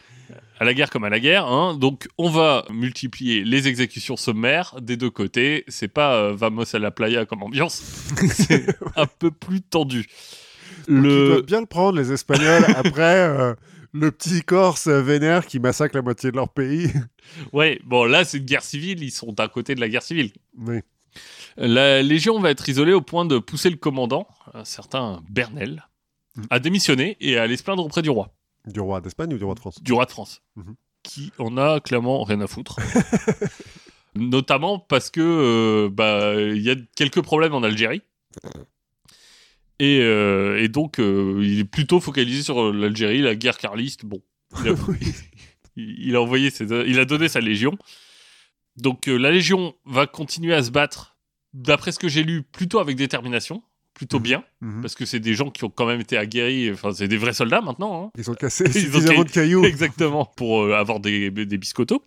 [0.60, 4.76] à la guerre comme à la guerre, hein, donc on va multiplier les exécutions sommaires
[4.82, 5.64] des deux côtés.
[5.70, 7.82] C'est pas euh, vamos à la playa comme ambiance,
[8.34, 8.66] c'est
[8.98, 10.08] un peu plus tendu.
[10.90, 11.42] Le...
[11.42, 13.54] bien le prendre, les Espagnols, après euh,
[13.94, 16.92] le petit Corse vénère qui massacre la moitié de leur pays.
[17.54, 20.32] Ouais, bon là c'est une guerre civile, ils sont à côté de la guerre civile.
[20.58, 20.80] oui.
[21.56, 25.88] La Légion va être isolée au point de pousser le commandant, un certain Bernel,
[26.36, 26.46] Mhm.
[26.50, 28.34] à démissionner et à aller se plaindre auprès du roi,
[28.66, 29.82] Du roi d'Espagne ou du roi de France?
[29.84, 30.76] Du roi de France, Mhm.
[31.04, 32.78] qui en a clairement rien à foutre.
[34.16, 38.02] Notamment parce que euh, bah il y a quelques problèmes en Algérie.
[39.80, 44.06] Et, euh, et donc, euh, il est plutôt focalisé sur l'Algérie, la guerre carliste.
[44.06, 44.22] Bon,
[44.64, 44.74] il a,
[45.76, 47.78] il- il a envoyé ses, il a donné sa légion.
[48.78, 51.16] Donc, euh, la légion va continuer à se battre,
[51.54, 53.62] d'après ce que j'ai lu, plutôt avec détermination,
[53.94, 54.24] plutôt Mhm.
[54.24, 54.82] bien, Mhm.
[54.82, 56.72] parce que c'est des gens qui ont quand même été aguerris.
[56.72, 58.06] Enfin, c'est des vrais soldats maintenant.
[58.06, 58.12] hein.
[58.18, 59.64] Ils ont cassé Ils ont suffisamment de cailloux.
[59.66, 62.04] Exactement, pour euh, avoir des, des biscottos.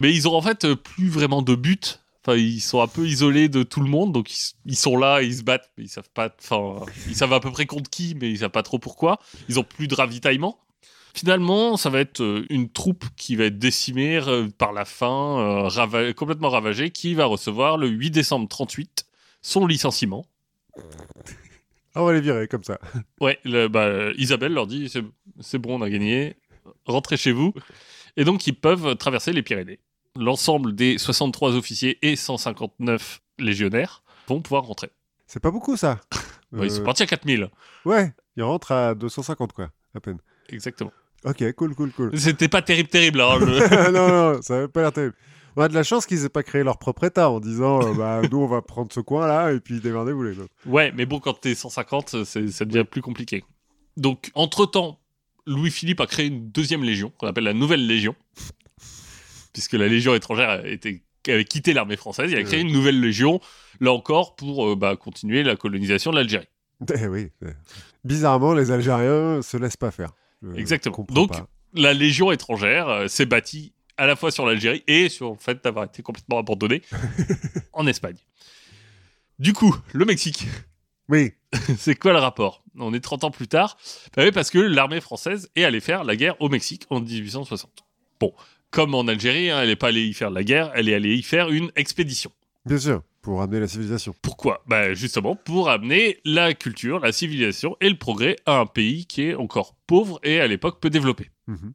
[0.00, 2.01] Mais ils ont en fait euh, plus vraiment de but.
[2.24, 5.22] Enfin, ils sont un peu isolés de tout le monde, donc ils, ils sont là,
[5.22, 6.32] ils se battent, mais ils savent pas.
[6.40, 9.18] Enfin, ils savent à peu près contre qui, mais ils savent pas trop pourquoi.
[9.48, 10.58] Ils ont plus de ravitaillement.
[11.14, 15.38] Finalement, ça va être euh, une troupe qui va être décimée euh, par la faim,
[15.40, 19.04] euh, rava- complètement ravagée, qui va recevoir le 8 décembre 38
[19.42, 20.24] son licenciement.
[21.94, 22.78] Ah, on va les virer comme ça.
[23.20, 24.90] Ouais, le- bah, Isabelle leur dit
[25.40, 26.36] c'est bon, on a gagné,
[26.86, 27.52] rentrez chez vous.
[28.16, 29.80] Et donc, ils peuvent traverser les Pyrénées.
[30.18, 34.90] L'ensemble des 63 officiers et 159 légionnaires vont pouvoir rentrer.
[35.26, 36.00] C'est pas beaucoup ça.
[36.60, 37.48] Ils sont Euh, partis à 4000.
[37.86, 40.18] Ouais, ils rentrent à 250 quoi, à peine.
[40.50, 40.92] Exactement.
[41.24, 42.18] Ok, cool, cool, cool.
[42.18, 43.20] C'était pas terrible, terrible.
[43.22, 45.14] hein, le- non, non, ça avait pas l'air terrible.
[45.56, 47.94] On a de la chance qu'ils aient pas créé leur propre état en disant euh,
[47.94, 50.52] bah nous on va prendre ce coin là et puis démerdez-vous les autres.
[50.66, 53.44] ouais, mais bon, quand t'es 150, c'est- ça devient plus compliqué.
[53.96, 54.98] Donc, entre-temps,
[55.46, 58.14] Louis-Philippe a créé une deuxième légion, qu'on appelle la Nouvelle Légion.
[59.52, 63.40] Puisque la Légion étrangère était, avait quitté l'armée française, il a créé une nouvelle légion,
[63.80, 66.48] là encore, pour euh, bah, continuer la colonisation de l'Algérie.
[66.98, 67.28] Eh oui.
[68.04, 70.12] Bizarrement, les Algériens se laissent pas faire.
[70.42, 71.06] Je Exactement.
[71.10, 71.46] Donc, pas.
[71.74, 75.62] la Légion étrangère euh, s'est bâtie à la fois sur l'Algérie et sur le fait
[75.62, 76.82] d'avoir été complètement abandonnée
[77.72, 78.16] en Espagne.
[79.38, 80.46] Du coup, le Mexique,
[81.08, 81.32] Oui,
[81.78, 82.64] c'est quoi le rapport?
[82.78, 83.76] On est 30 ans plus tard.
[84.16, 87.84] Bah oui, parce que l'armée française est allée faire la guerre au Mexique en 1860.
[88.18, 88.32] Bon,
[88.72, 91.14] comme en Algérie, hein, elle n'est pas allée y faire la guerre, elle est allée
[91.14, 92.32] y faire une expédition.
[92.66, 94.14] bien sûr, pour ramener la civilisation.
[94.20, 94.64] Pourquoi?
[94.66, 99.22] Bah Justement pour amener la culture, la civilisation et le progrès à un pays qui
[99.22, 101.30] est encore pauvre et à l'époque peu développé.
[101.46, 101.72] Mhm.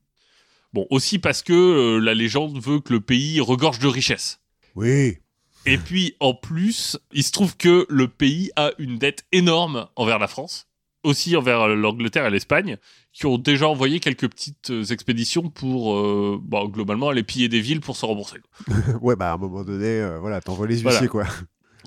[0.73, 4.41] Bon, aussi parce que euh, la légende veut que le pays regorge de richesses.
[4.75, 5.17] Oui,
[5.65, 10.19] Et puis, en plus, il se trouve que le pays a une dette énorme envers
[10.19, 10.66] la France,
[11.07, 12.77] aussi envers euh, l'Angleterre et l'Espagne,
[13.13, 17.61] qui ont déjà envoyé quelques petites euh, expéditions pour, euh, bah, globalement, aller piller des
[17.61, 18.37] villes pour se rembourser.
[19.01, 20.97] ouais, bah à un moment donné, euh, voilà, t'envoies les Voilà.
[20.97, 21.25] huissiers quoi.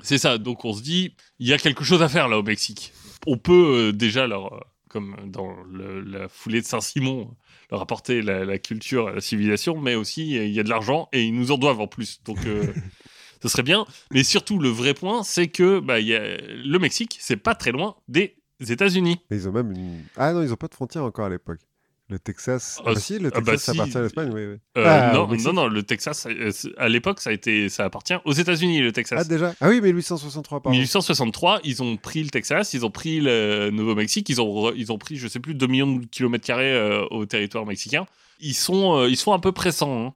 [0.02, 2.42] C'est ça, donc on se dit, il y a quelque chose à faire là au
[2.42, 2.92] Mexique.
[3.26, 7.36] On peut euh, déjà leur, comme dans le- la foulée de Saint-Simon,
[7.70, 11.22] leur apporter la, la culture, la civilisation, mais aussi il y a de l'argent et
[11.22, 12.20] ils nous en doivent en plus.
[12.24, 12.38] Donc
[13.42, 13.84] ce serait bien.
[14.10, 17.70] Mais surtout, le vrai point, c'est que bah, y a, le Mexique, c'est pas très
[17.72, 19.20] loin des États-Unis.
[19.30, 20.02] Mais ils ont même une.
[20.16, 21.60] Ah non, ils ont pas de frontière encore à l'époque.
[22.08, 22.80] Le Texas.
[22.84, 23.78] Ah, Ah, si, le ah Texas, bah ça si.
[23.78, 24.44] appartient à l'Espagne, oui.
[24.46, 24.56] oui.
[24.78, 28.14] Euh, Ah, non, non, non, le Texas, euh, à l'époque, ça a été, ça appartient
[28.24, 29.20] aux États-Unis, le Texas.
[29.20, 29.54] Ah déjà?
[29.60, 30.76] Ah oui, mais 1863, pardon.
[30.76, 34.90] 1863, ils ont pris le Texas, ils ont pris le Nouveau-Mexique, ils ont, re- ils
[34.90, 38.06] ont pris, je sais plus, 2 millions de kilomètres carrés euh, au territoire mexicain.
[38.40, 40.06] Ils sont, euh, ils sont un peu pressants.
[40.08, 40.12] hein.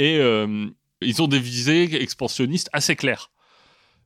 [0.00, 0.66] Et euh,
[1.00, 3.30] ils ont des visées expansionnistes assez claires.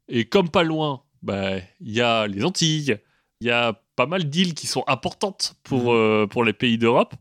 [0.09, 2.99] Et comme pas loin, bah, il y a les Antilles,
[3.41, 5.89] il y a pas mal d'îles qui sont importantes pour, Mhm.
[5.91, 7.15] euh, pour les pays d'Europe.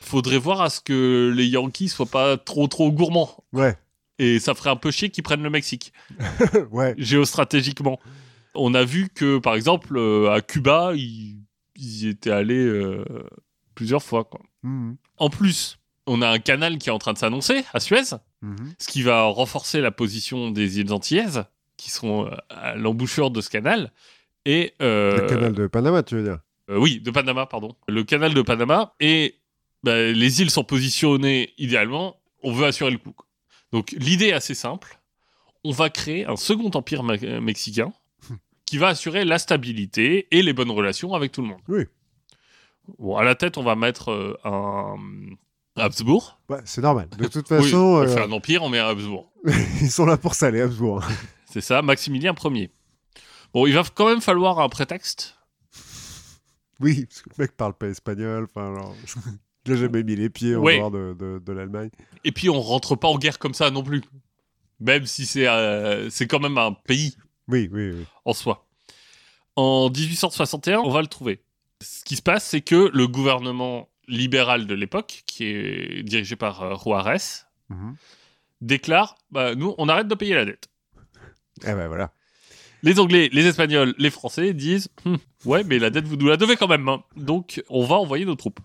[0.00, 3.44] Faudrait voir à ce que les Yankees soient pas trop trop gourmands.
[3.52, 3.76] Ouais,
[4.18, 5.92] Et ça ferait un peu chier qu'ils prennent le Mexique
[6.70, 6.94] ouais.
[6.96, 7.98] géostratégiquement.
[8.54, 11.36] On a vu que, par exemple, euh, à Cuba, ils,
[11.74, 13.04] ils y étaient allés euh,
[13.74, 14.24] plusieurs fois.
[14.24, 14.40] Quoi.
[14.62, 14.96] Mhm.
[15.18, 18.74] En plus, on a un canal qui est en train de s'annoncer à Suez, Mhm.
[18.78, 21.44] ce qui va renforcer la position des îles Antillaises,
[21.76, 23.92] qui sont à l'embouchure de ce canal.
[24.46, 26.38] Et, euh, Le canal de Panama, tu veux dire?
[26.70, 27.74] euh, oui, de Panama, pardon.
[27.88, 28.94] Le canal de Panama.
[29.00, 29.34] Et
[29.82, 32.16] bah, les îles sont positionnées idéalement.
[32.42, 33.14] On veut assurer le coup.
[33.72, 34.98] Donc l'idée est assez simple.
[35.64, 37.92] On va créer un second empire me- euh, mexicain
[38.66, 41.60] qui va assurer la stabilité et les bonnes relations avec tout le monde.
[41.68, 41.82] Oui.
[43.00, 44.94] Bon, à la tête, on va mettre euh, un
[45.76, 46.38] Habsbourg.
[46.48, 47.08] Ouais, c'est normal.
[47.18, 49.30] De toute Oui, façon, on euh, fait un empire, on met un Habsbourg.
[49.80, 51.02] ils sont là pour ça, les Habsbourg.
[51.50, 52.70] C'est ça, Maximilien Ier.
[53.54, 55.36] Bon, il va quand même falloir un prétexte.
[56.80, 58.44] Oui, parce que le mec parle pas espagnol.
[58.44, 58.94] Enfin, genre,
[59.66, 60.76] il a jamais mis les pieds en Ouais.
[60.78, 61.90] dehors de, de- de l'Allemagne.
[62.24, 64.02] Et puis, on rentre pas en guerre comme ça non plus.
[64.80, 67.16] Même si c'est euh, c'est quand même un pays
[67.48, 68.04] Oui, oui, oui.
[68.26, 68.66] en soi.
[69.56, 71.42] En 1861, on va le trouver.
[71.82, 76.62] Ce qui se passe, c'est que le gouvernement libéral de l'époque, qui est dirigé par
[76.62, 77.16] euh, Juarez,
[77.70, 77.96] Mhm.
[78.60, 80.68] déclare bah, nous, on arrête de payer la dette.
[81.62, 82.12] Eh ben voilà.
[82.86, 86.36] Les Anglais, les Espagnols, les Français disent Hum, Ouais, mais la dette, vous nous la
[86.38, 86.88] devez quand même.
[86.88, 87.02] hein.
[87.16, 88.60] Donc, on va envoyer nos troupes.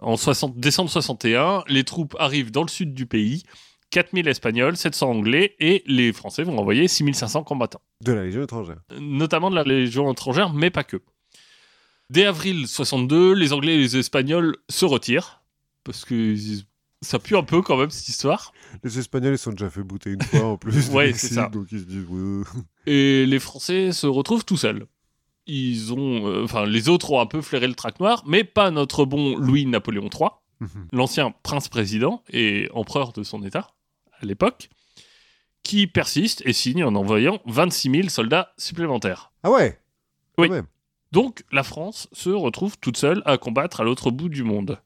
[0.00, 3.42] En 60 décembre 61, les troupes arrivent dans le sud du pays
[3.90, 7.80] 4000 Espagnols, 700 Anglais, et les Français vont envoyer 6500 combattants.
[8.04, 8.76] De la Légion étrangère.
[9.00, 10.98] notamment de la Légion étrangère, mais pas que.
[12.10, 15.40] Dès avril 62, les Anglais et les Espagnols se retirent,
[15.84, 16.64] parce que ils-
[17.00, 18.52] ça pue un peu quand même cette histoire.
[18.82, 20.88] Les Espagnols, ils sont déjà fait bouter une fois en plus.
[20.90, 21.48] Ouais, c'est ça.
[21.48, 22.44] Donc ils se disent, ouais.
[22.86, 24.86] Et les Français se retrouvent tout seuls.
[25.46, 28.70] Ils ont, euh, enfin, les autres ont un peu flairé le trac noir, mais pas
[28.70, 30.28] notre bon Louis-Napoléon III,
[30.60, 30.88] Mhm.
[30.92, 33.70] l'ancien prince-président et empereur de son État
[34.20, 34.68] à l'époque,
[35.62, 39.30] qui persiste et signe en envoyant 26 000 soldats supplémentaires.
[39.44, 39.78] Ah ouais?
[40.36, 40.48] Oui.
[40.48, 40.66] Quand même.
[41.12, 44.78] Donc la France se retrouve toute seule à combattre à l'autre bout du monde.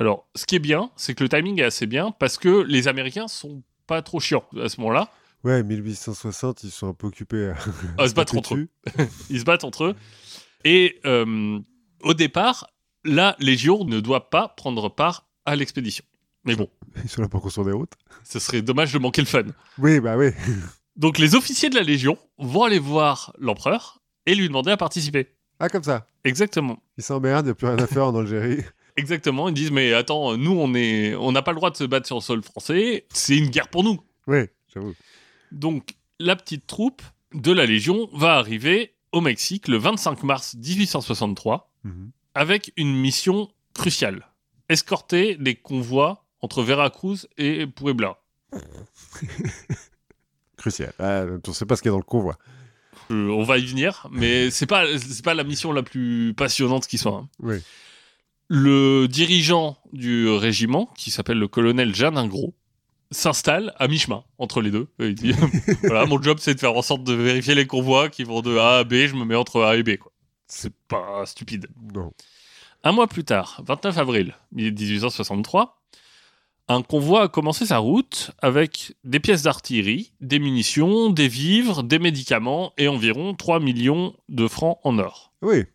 [0.00, 2.88] Alors, ce qui est bien, c'est que le timing est assez bien parce que les
[2.88, 5.12] Américains sont pas trop chiants à ce moment-là.
[5.44, 7.56] Ouais, 1860, ils sont un peu occupés à,
[8.02, 8.68] À se battre entre eux.
[9.30, 9.94] Ils se battent entre eux.
[10.64, 11.58] Et euh,
[12.02, 12.66] au départ,
[13.04, 16.04] la Légion ne doit pas prendre part à l'expédition.
[16.44, 16.68] Mais bon,
[17.04, 17.92] Ils sont là pour construire des routes.
[18.24, 19.44] ce serait dommage de manquer le fun.
[19.78, 20.30] Oui, bah oui.
[20.96, 25.28] Donc les officiers de la Légion vont aller voir l'empereur et lui demander à participer.
[25.58, 26.06] Ah, comme ça.
[26.24, 26.82] Exactement.
[26.96, 28.64] Ils s'emmerdent, il n'y a plus rien à faire en Algérie.
[29.00, 31.84] Exactement, ils disent mais attends, nous on est on n'a pas le droit de se
[31.84, 33.98] battre sur le sol français, c'est une guerre pour nous.
[34.26, 34.40] Oui,
[34.74, 34.94] j'avoue.
[35.52, 37.02] Donc, la petite troupe
[37.34, 42.10] de la Légion va arriver au Mexique le 25 mars 1863 Mhm.
[42.34, 44.26] avec une mission cruciale
[44.68, 48.18] escorter des convois entre Veracruz et Puebla.
[50.56, 50.92] Crucial.
[50.98, 52.36] Ah, on ne sait pas ce qu'il y a dans le convoi.
[53.10, 56.86] Euh, on va y venir, mais c'est pas c'est pas la mission la plus passionnante
[56.86, 57.16] qui soit.
[57.16, 57.28] hein.
[57.40, 57.56] Oui.
[58.52, 62.52] Le dirigeant du régiment, qui s'appelle le colonel Jeanne Ingros,
[63.12, 64.88] s'installe à mi-chemin entre les deux.
[64.98, 65.32] Et il dit
[65.84, 68.56] voilà, mon job c'est de faire en sorte de vérifier les convois qui vont de
[68.58, 69.98] A à B, je me mets entre A et B.
[69.98, 70.10] quoi.
[70.48, 71.68] C'est pas stupide.
[71.94, 72.12] Non.
[72.82, 75.80] Un mois plus tard, 29 avril 1863,
[76.66, 82.00] un convoi a commencé sa route avec des pièces d'artillerie, des munitions, des vivres, des
[82.00, 85.32] médicaments et environ 3 millions de francs en or.
[85.40, 85.66] Oui.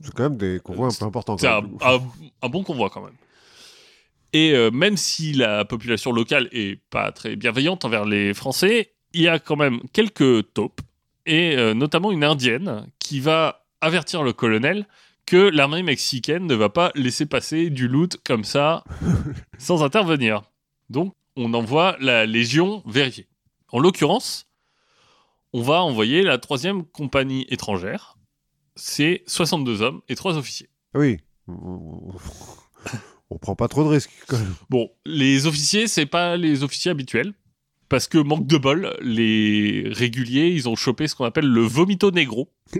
[0.00, 1.38] C'est quand même des convois un peu importants.
[1.38, 3.16] C'est un bon convoi quand même.
[4.32, 9.22] Et euh, même si la population locale est pas très bienveillante envers les Français, il
[9.22, 10.80] y a quand même quelques taupes,
[11.26, 14.86] et euh, notamment une indienne qui va avertir le colonel
[15.26, 18.84] que l'armée mexicaine ne va pas laisser passer du loot comme ça
[19.58, 20.42] sans intervenir.
[20.90, 23.26] Donc on envoie la Légion vérifier.
[23.72, 24.46] En l'occurrence,
[25.52, 28.16] on va envoyer la troisième compagnie étrangère.
[28.80, 30.70] C'est 62 hommes et 3 officiers.
[30.94, 31.18] Oui.
[31.46, 34.10] On prend pas trop de risques.
[34.26, 34.54] quand même.
[34.70, 37.34] Bon, les officiers, c'est pas les officiers habituels.
[37.90, 42.10] Parce que, manque de bol, les réguliers, ils ont chopé ce qu'on appelle le vomito
[42.10, 42.48] negro.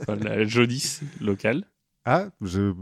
[0.00, 1.64] Enfin, la jaunisse locale.
[2.06, 2.74] Ah, je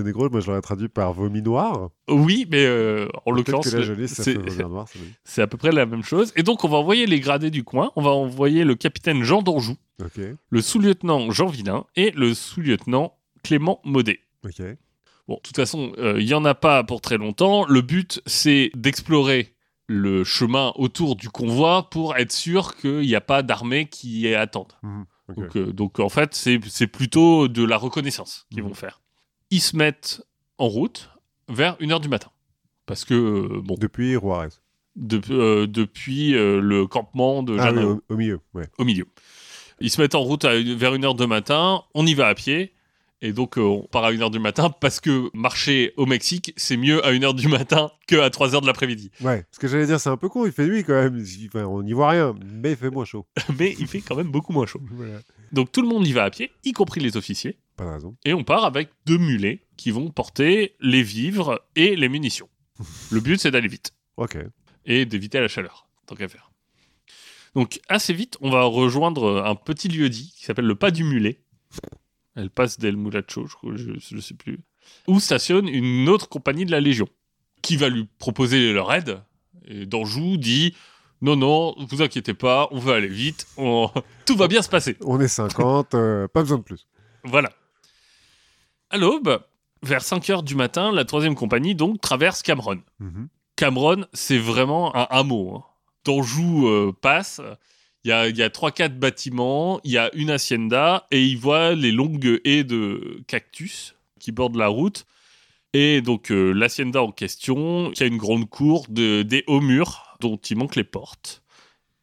[0.00, 1.90] négro, moi je l'aurais traduit par vomi noir.
[2.08, 3.68] Oui, mais euh, en l'occurrence,
[5.24, 6.32] c'est à peu près la même chose.
[6.36, 7.92] Et donc, on va envoyer les gradés du coin.
[7.96, 9.76] On va envoyer le capitaine Jean d'Anjou,
[10.48, 14.62] le sous-lieutenant Jean Villain et le sous-lieutenant Clément ok.
[15.28, 17.64] Bon, de toute façon, euh, il y en a pas pour très longtemps.
[17.66, 19.54] Le but, c'est d'explorer
[19.86, 24.34] le chemin autour du convoi pour être sûr qu'il n'y a pas d'armée qui y
[24.34, 24.72] attende.
[25.36, 25.42] Mhm.
[25.44, 28.68] Donc, euh, donc, en fait, c'est plutôt de la reconnaissance qu'ils Mhm.
[28.68, 29.00] vont faire.
[29.50, 30.22] Ils se mettent
[30.58, 31.10] en route
[31.48, 32.30] vers 1h du matin.
[32.86, 34.48] Parce que, euh, bon, Depuis Juarez.
[34.96, 38.66] de- euh, depuis le campement de Ah oui, au, au milieu, ouais.
[38.78, 39.06] au milieu.
[39.80, 42.72] Ils se mettent en route à vers 1h du matin, on y va à pied,
[43.22, 46.76] et donc euh, on part à 1h du matin parce que marcher au Mexique, c'est
[46.76, 49.10] mieux à 1h du matin que à 3h de l'après-midi.
[49.20, 51.22] Ouais, ce que j'allais dire, c'est un peu con, il fait nuit quand même.
[51.48, 53.26] Enfin, on n'y voit rien, mais il fait moins chaud.
[53.58, 54.80] Mais il fait quand même beaucoup moins chaud.
[54.92, 55.18] Voilà.
[55.52, 58.16] Donc tout le monde y va à pied, y compris les officiers, Pas de raison.
[58.24, 62.48] et on part avec deux mulets qui vont porter les vivres et les munitions.
[63.10, 63.92] Le but, c'est d'aller vite.
[64.16, 64.36] Ok.
[64.86, 66.50] et d'éviter la chaleur, tant qu'à faire.
[67.54, 71.40] Donc assez vite, on va rejoindre un petit lieu-dit qui s'appelle le Pas du Mulet.
[72.40, 73.46] Elle passe d'El Mulacho,
[73.76, 74.60] je, je sais plus.
[75.06, 77.08] Où stationne une autre compagnie de la Légion,
[77.62, 79.20] qui va lui proposer leur aide.
[79.66, 80.74] Et Danjou dit
[81.20, 83.90] Non, non, vous inquiétez pas, on va aller vite, on-
[84.26, 84.96] tout va bien se passer.
[85.04, 86.86] On est 50, euh, pas besoin de plus.
[87.24, 87.50] Voilà.
[88.90, 89.40] À l'aube,
[89.82, 92.80] vers 5 heures du matin, la troisième compagnie donc traverse Cameron.
[92.98, 93.28] Mhm.
[93.56, 95.56] Cameron, c'est vraiment un hameau.
[95.56, 95.64] Hein.
[96.04, 97.40] Danjou euh, passe,
[98.04, 101.74] il y a, y a 3-4 bâtiments, il y a une hacienda, et il voit
[101.74, 105.04] les longues haies de cactus qui bordent la route.
[105.72, 110.16] Et donc euh, l'hacienda en question, qui a une grande cour, de, des hauts murs
[110.20, 111.42] dont il manque les portes.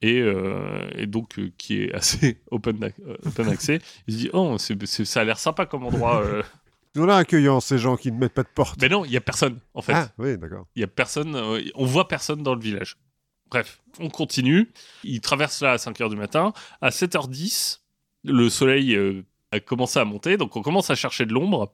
[0.04, 2.92] Et, euh, et donc euh, qui est assez open,
[3.26, 3.80] open accès.
[4.08, 6.24] Il se dit, oh, c'est- ça a l'air sympa comme endroit.
[6.96, 8.80] l'air accueillants, ces gens qui ne mettent pas de porte.
[8.82, 9.94] Mais non, il y a personne, en fait.
[9.94, 10.68] Ah, oui, d'accord.
[10.76, 11.36] Il y a personne,
[11.76, 12.98] on voit personne dans le village.
[13.50, 14.72] Bref, on continue.
[15.04, 16.54] Il traverse là à 5h du matin.
[16.82, 17.80] À 7h10,
[18.24, 21.74] le soleil euh, a commencé à monter, donc on commence à chercher de l'ombre.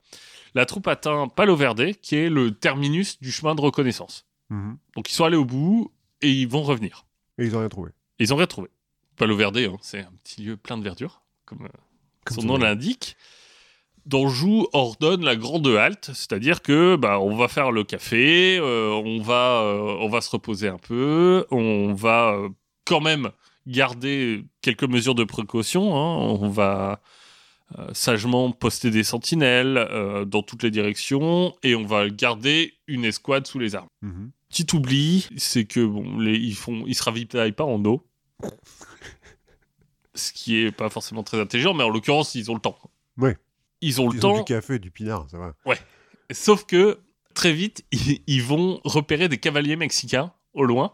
[0.56, 4.26] La troupe atteint Palo Verde, qui est le terminus du chemin de reconnaissance.
[4.50, 4.78] Mhm.
[4.96, 5.92] Donc ils sont allés au bout
[6.22, 7.06] et ils vont revenir.
[7.40, 7.92] Et ils ont rien trouvé.
[8.20, 8.70] Et ils ont rien trouvé.
[9.16, 11.70] Palo Verde, hein, c'est un petit lieu plein de verdure, comme, euh,
[12.26, 13.16] Comme son nom l'indique.
[14.06, 19.22] Danjou ordonne la grande halte, c'est-à-dire que bah, on va faire le café, euh, on
[19.22, 22.50] va euh, on va se reposer un peu, on va euh,
[22.86, 23.32] quand même
[23.66, 27.02] garder quelques mesures de précaution, hein, on va
[27.94, 29.88] sagement poster des sentinelles
[30.28, 33.88] dans toutes les directions et on va garder une escouade sous les armes.
[34.04, 34.32] Mhm.
[34.50, 38.06] Petit oubli, c'est que bon, les, ils font, ils se ravitaillent pas en eau,
[40.14, 42.78] ce qui est pas forcément très intelligent, mais en l'occurrence ils ont le temps.
[43.18, 43.38] Ouais.
[43.84, 45.54] Ils ont le Ils temps, ont du café du pinard, ça va.
[46.32, 47.00] sauf que
[47.34, 50.94] très vite ils, ils vont repérer des cavaliers mexicains au loin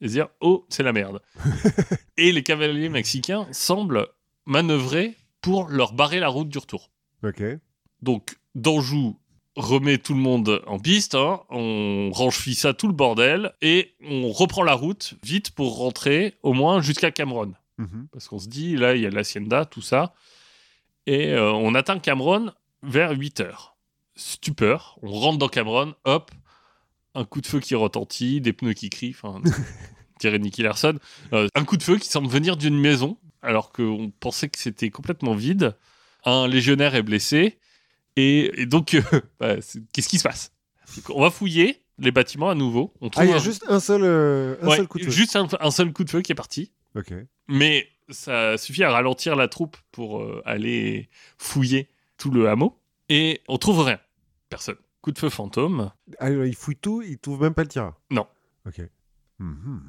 [0.00, 1.20] et se dire oh c'est la merde.
[2.16, 4.06] et les cavaliers mexicains semblent
[4.46, 6.90] manœuvrer pour leur barrer la route du retour.
[7.22, 7.42] Ok.
[8.02, 9.18] Donc, Danjou
[9.56, 14.30] remet tout le monde en piste, hein, on range ça tout le bordel, et on
[14.30, 17.52] reprend la route vite pour rentrer au moins jusqu'à Cameron.
[17.78, 18.08] Mhm.
[18.12, 20.14] Parce qu'on se dit, là, il y a l'Hacienda, tout ça.
[21.08, 22.52] Et euh, on atteint Cameron
[22.82, 23.76] vers 8 heures.
[24.14, 26.30] Stupeur, on rentre dans Cameron, hop,
[27.14, 29.40] un coup de feu qui retentit, des pneus qui crient, enfin,
[30.20, 30.98] dirait Nicky Larson.
[31.32, 34.90] Euh, un coup de feu qui semble venir d'une maison, alors qu'on pensait que c'était
[34.90, 35.76] complètement vide.
[36.24, 37.58] Un légionnaire est blessé.
[38.16, 39.02] Et, et donc, euh,
[39.40, 39.54] bah,
[39.92, 40.52] qu'est-ce qui se passe?
[40.96, 42.92] Donc, On va fouiller les bâtiments à nouveau.
[43.00, 44.04] On Ah, il y a un- juste un seul,
[44.60, 45.10] un Ouais, seul coup de feu.
[45.10, 46.72] juste un, un seul coup de feu qui est parti.
[46.96, 47.14] Ok.
[47.48, 51.08] Mais ça suffit à ralentir la troupe pour euh, aller
[51.38, 52.78] fouiller tout le hameau.
[53.08, 53.98] Et on trouve rien.
[54.48, 54.76] Personne.
[55.00, 55.92] Coup de feu fantôme.
[56.18, 57.94] Ah, il fouille tout, il trouve même pas le tireur.
[58.10, 58.26] Non.
[58.66, 58.80] Ok.
[59.38, 59.88] Mhm.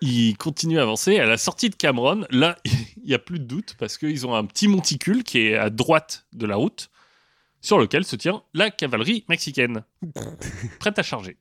[0.00, 1.18] Il continue à avancer.
[1.18, 4.34] À la sortie de Cameron, là, il n'y a plus de doute parce qu'ils ont
[4.34, 6.90] un petit monticule qui est à droite de la route
[7.60, 9.84] sur lequel se tient la cavalerie mexicaine,
[10.78, 11.36] prête à charger.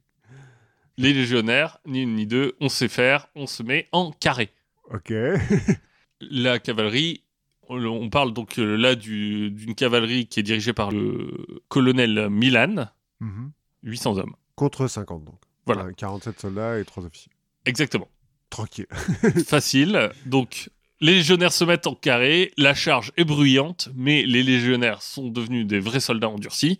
[0.97, 4.49] Les légionnaires, ni une ni deux, on sait faire, on se met en carré.
[4.89, 5.13] Ok.
[6.21, 7.23] La cavalerie,
[7.69, 12.87] on parle donc euh, là du- d'une cavalerie qui est dirigée par le colonel Milan,
[13.19, 13.51] Mhm.
[13.83, 14.35] 800 hommes.
[14.55, 15.35] Contre 50, donc.
[15.65, 15.83] Voilà.
[15.83, 17.31] Enfin, 47 soldats et 3 officiers.
[17.65, 18.07] Exactement.
[18.49, 18.87] Tranquille.
[19.45, 20.09] Facile.
[20.25, 20.69] Donc,
[21.01, 25.67] les légionnaires se mettent en carré, la charge est bruyante, mais les légionnaires sont devenus
[25.67, 26.79] des vrais soldats endurcis.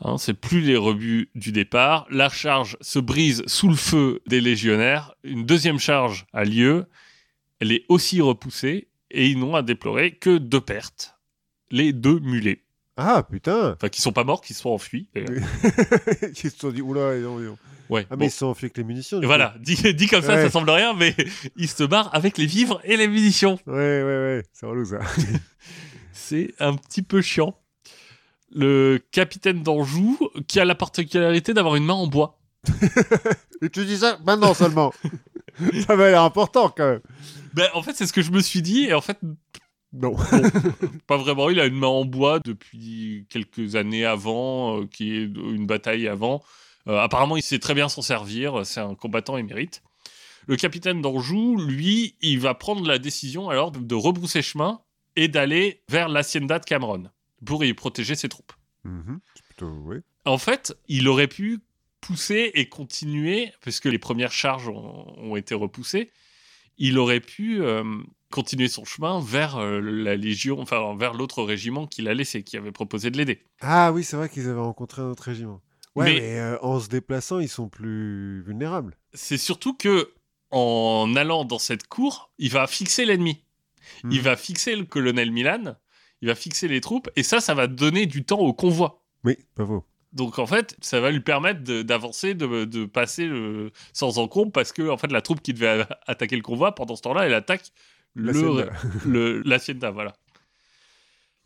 [0.00, 2.06] Hein, c'est plus les rebuts du départ.
[2.08, 5.12] La charge se brise sous le feu des légionnaires.
[5.24, 6.86] Une deuxième charge a lieu.
[7.60, 11.16] Elle est aussi repoussée et ils n'ont à déplorer que deux pertes.
[11.70, 12.62] Les deux mulets.
[12.96, 15.08] Ah, putain Enfin, qui sont pas morts, qui se sont enfuis.
[15.14, 17.56] Ils se sont dit, oula, ils ont-
[17.90, 18.06] Ouais.
[18.10, 18.20] Ah, bon.
[18.20, 19.18] mais ils se sont enfuis avec les munitions.
[19.22, 20.42] Voilà, dit, dit comme ça, Ouais.
[20.42, 21.14] ça semble rien, mais
[21.56, 23.58] ils se barrent avec les vivres et les munitions.
[23.66, 24.42] Ouais, ouais, ouais.
[24.52, 24.98] C'est relou, ça.
[26.12, 27.58] C'est un petit peu chiant.
[28.54, 30.18] Le capitaine d'Anjou,
[30.48, 32.38] qui a la particularité d'avoir une main en bois.
[33.62, 34.92] Et tu dis ça maintenant seulement.
[35.86, 37.00] ça va l'air important, quand même.
[37.54, 39.18] Ben, en fait, c'est ce que je me suis dit, et en fait,
[39.92, 40.16] Non.
[41.06, 41.50] pas vraiment.
[41.50, 46.08] Il a une main en bois depuis quelques années avant, euh, qui est une bataille
[46.08, 46.42] avant.
[46.88, 48.64] Euh, apparemment, il sait très bien s'en servir.
[48.64, 49.82] C'est un combattant émérite.
[50.46, 54.80] Le capitaine d'Anjou, lui, il va prendre la décision alors de rebrousser chemin
[55.16, 57.04] et d'aller vers l'hacienda de Cameron
[57.44, 58.52] pour y protéger ses troupes.
[58.84, 59.20] Mhm.
[59.46, 59.96] Plutôt, oui.
[60.24, 61.58] En fait, il aurait pu
[62.00, 66.10] pousser et continuer, puisque les premières charges ont, ont été repoussées,
[66.78, 67.82] il aurait pu euh,
[68.30, 72.56] continuer son chemin vers euh, la Légion, enfin vers l'autre régiment qu'il a laissé, qui
[72.56, 73.42] avait proposé de l'aider.
[73.60, 75.60] Ah oui, c'est vrai qu'ils avaient rencontré un autre régiment.
[75.96, 78.96] Ouais, Mais- mais, euh, en se déplaçant, ils sont plus vulnérables.
[79.14, 80.12] C'est surtout que
[80.50, 83.44] en allant dans cette cour, il va fixer l'ennemi.
[84.04, 84.24] Il Mhm.
[84.24, 85.76] va fixer le colonel Milan.
[86.20, 89.04] il va fixer les troupes, et ça, ça va donner du temps au convoi.
[89.22, 89.84] Oui, pas faux.
[90.12, 94.72] Donc en fait, ça va lui permettre d'avancer, de, de passer le- sans encombre, parce
[94.72, 97.72] que en fait, la troupe qui devait attaquer le convoi, pendant ce temps-là, elle attaque
[98.16, 98.32] La
[99.04, 100.14] le, l'hacienda, voilà.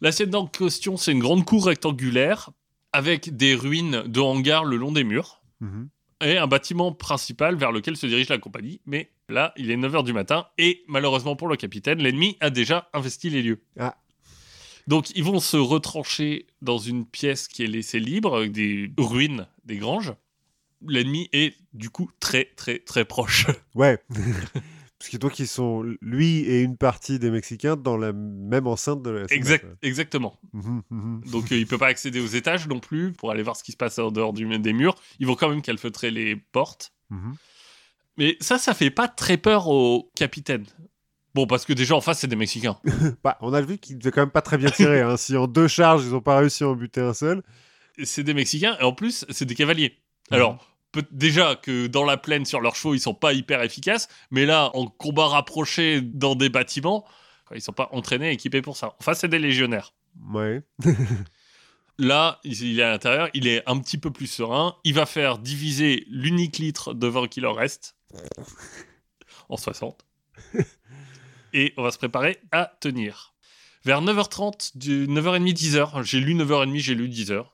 [0.01, 2.51] L'hacienda en question, c'est une grande cour rectangulaire
[2.93, 5.89] avec des ruines de hangars le long des murs Mhm.
[6.25, 8.81] et un bâtiment principal vers lequel se dirige la compagnie.
[8.87, 12.89] Mais là, il est 9h du matin et malheureusement pour le capitaine, l'ennemi a déjà
[12.93, 13.63] investi les lieux.
[13.79, 13.97] Ah.
[14.87, 19.47] Donc ils vont se retrancher dans une pièce qui est laissée libre, avec des ruines,
[19.65, 20.15] des granges.
[20.87, 23.47] L'ennemi est du coup très très très proche.
[23.75, 23.99] Ouais.
[24.99, 29.03] Parce que donc ils sont, lui et une partie des Mexicains, dans la même enceinte
[29.03, 30.39] de la Exact, exactement.
[30.53, 31.23] Mhm, mhm.
[31.29, 33.73] Donc euh, il peut pas accéder aux étages non plus pour aller voir ce qui
[33.73, 34.95] se passe en dehors du, des murs.
[35.19, 36.93] Ils vont quand même calfeutrer les portes.
[37.11, 37.35] Mhm.
[38.17, 40.67] Mais ça, ça fait pas très peur au capitaine.
[41.35, 42.79] Bon, parce que déjà en face, c'est des Mexicains.
[43.25, 45.01] Bah, on a vu qu'ils devaient quand même pas très bien tirer.
[45.01, 45.17] hein.
[45.17, 47.43] Si en deux charges, ils ont pas réussi à en buter un seul.
[48.05, 49.99] C'est des Mexicains et en plus, c'est des cavaliers.
[50.31, 54.09] Alors, peut- déjà que dans la plaine sur leurs chevaux, ils sont pas hyper efficaces,
[54.31, 57.05] mais là, en combat rapproché dans des bâtiments,
[57.55, 58.95] ils sont pas entraînés, équipés pour ça.
[58.99, 59.93] Enfin, c'est des légionnaires.
[60.33, 60.63] Ouais.
[61.99, 64.77] Là, il est à l'intérieur, il est un petit peu plus serein.
[64.85, 67.97] Il va faire diviser l'unique litre de vin qu'il leur reste
[69.51, 70.05] en 60.
[71.53, 73.35] Et on va se préparer à tenir.
[73.85, 77.45] Vers 9h30, du 9h30, 10h, j'ai lu 9h30, j'ai lu 10h,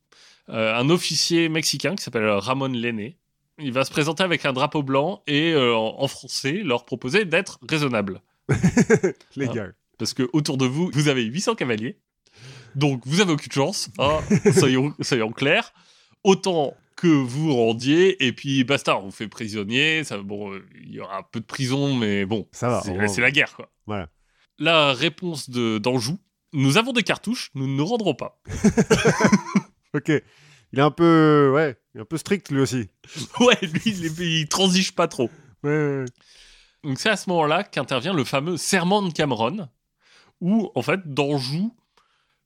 [0.51, 3.17] euh, un officier mexicain qui s'appelle Ramon Lenné,
[3.59, 7.59] il va se présenter avec un drapeau blanc et euh, en français leur proposer d'être
[7.69, 8.21] raisonnable.
[9.37, 9.53] Les Ah.
[9.55, 9.69] gars.
[9.99, 11.99] Parce que autour de vous, vous avez 800 cavaliers.
[12.77, 13.89] Donc, vous avez aucune chance.
[13.99, 14.21] hein,
[14.53, 15.73] soyons, soyons clairs.
[16.25, 20.03] Autant que vous rendiez, et puis basta, on vous fait prisonnier.
[20.05, 23.07] Ça, bon, il y aura un peu de prison, mais bon, Ça va, c'est moins.
[23.09, 23.71] c'est la guerre, quoi.
[23.87, 24.09] Voilà.
[24.59, 26.19] La réponse de- d'Anjou
[26.55, 28.41] nous avons des cartouches, nous ne nous rendrons pas.
[29.95, 30.11] Ok.
[30.73, 32.89] Il est un peu, ouais, il est un peu strict lui aussi.
[33.41, 35.31] Ouais, lui, il, il transige pas trop.
[35.63, 36.05] Ouais, ouais, ouais.
[36.85, 39.69] Donc, c'est à ce moment-là qu'intervient le fameux serment de Cameron,
[40.41, 41.75] où, en fait, d'Anjou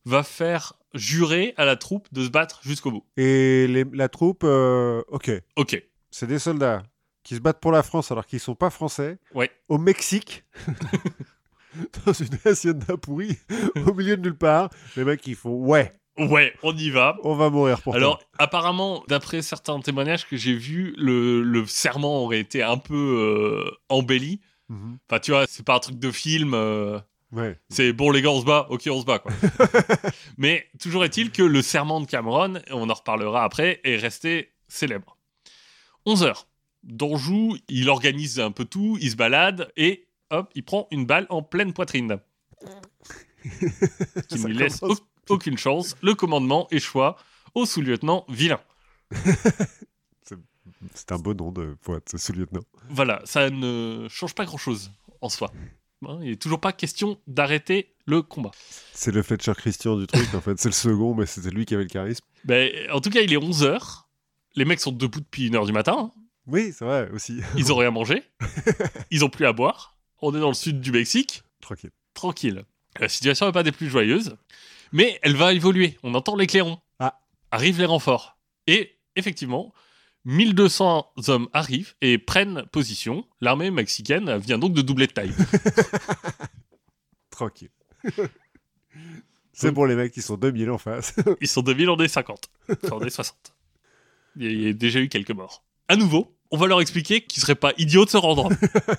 [0.05, 3.05] va faire jurer à la troupe de se battre jusqu'au bout.
[3.17, 5.83] Et les- la troupe, euh, ok, Ok.
[6.11, 6.83] c'est des soldats
[7.23, 9.19] qui se battent pour la France alors qu'ils sont pas français.
[9.35, 9.51] Ouais.
[9.69, 10.45] Au Mexique.
[12.07, 13.39] dans une hacienda pourrie,
[13.87, 14.69] au milieu de nulle part.
[14.97, 17.17] Les mecs, ils font Ouais, Ouais, on y va.
[17.25, 18.27] on va mourir pour Alors, toi.
[18.39, 23.71] apparemment, d'après certains témoignages que j'ai vus, le, le serment aurait été un peu euh,
[23.89, 24.41] embelli.
[24.69, 24.99] Mhm.
[25.09, 26.53] Enfin, tu vois, c'est pas un truc de film.
[26.55, 26.99] euh,
[27.33, 27.59] Ouais.
[27.71, 28.67] c'est bon, les gars, on se bat.
[28.69, 29.33] Ok, on se bat, quoi.
[30.39, 35.17] Mais toujours est-il que le serment de Cameron, on en reparlera après, est resté célèbre.
[36.05, 36.49] 11 heures.
[36.83, 41.27] D'Anjou, il organise un peu tout, il se balade et hop, il prend une balle
[41.31, 42.19] en pleine poitrine.
[44.29, 44.97] qui ne lui laisse au-
[45.29, 45.97] aucune chance.
[46.03, 47.17] Le commandement échoua
[47.55, 48.61] au sous-lieutenant Vilain.
[50.95, 52.63] C'est un beau nom de, être sous-lieutenant.
[52.89, 54.91] Voilà, ça ne change pas grand-chose
[55.21, 55.53] en soi.
[56.07, 58.51] Hein, il n'est toujours pas question d'arrêter le combat.
[58.93, 60.59] C'est le Fletcher Christian du truc, en fait.
[60.59, 62.25] C'est le second, mais c'était lui qui avait le charisme.
[62.45, 64.03] Ben, en tout cas, il est 11h.
[64.55, 65.95] Les mecs sont debout depuis 1h du matin.
[65.99, 66.11] hein.
[66.47, 67.41] Oui, c'est vrai, aussi.
[67.57, 68.23] Ils ont rien mangé.
[69.11, 69.97] Ils ont plus à boire.
[70.21, 71.43] On est dans le sud du Mexique.
[71.61, 71.91] Tranquille.
[72.15, 72.65] Tranquille.
[72.99, 74.37] La situation n'est pas des plus joyeuses.
[74.93, 75.99] Mais elle va évoluer.
[76.03, 76.79] On entend les clairons.
[76.99, 77.21] Ah.
[77.51, 78.37] Arrivent les renforts.
[78.67, 79.73] Et effectivement,
[80.25, 83.25] 1200 hommes arrivent et prennent position.
[83.41, 85.35] L'armée mexicaine vient donc de doubler de taille.
[87.31, 87.71] Tranquille.
[89.53, 91.15] c'est pour les mecs qui sont 2000 en face.
[91.41, 92.49] Ils sont 2000, on est 50.
[92.71, 93.53] Enfin, on est 60.
[94.37, 95.65] Il y a- déjà eu quelques morts.
[95.89, 98.49] À nouveau, on va leur expliquer qu'il serait pas idiot de se rendre.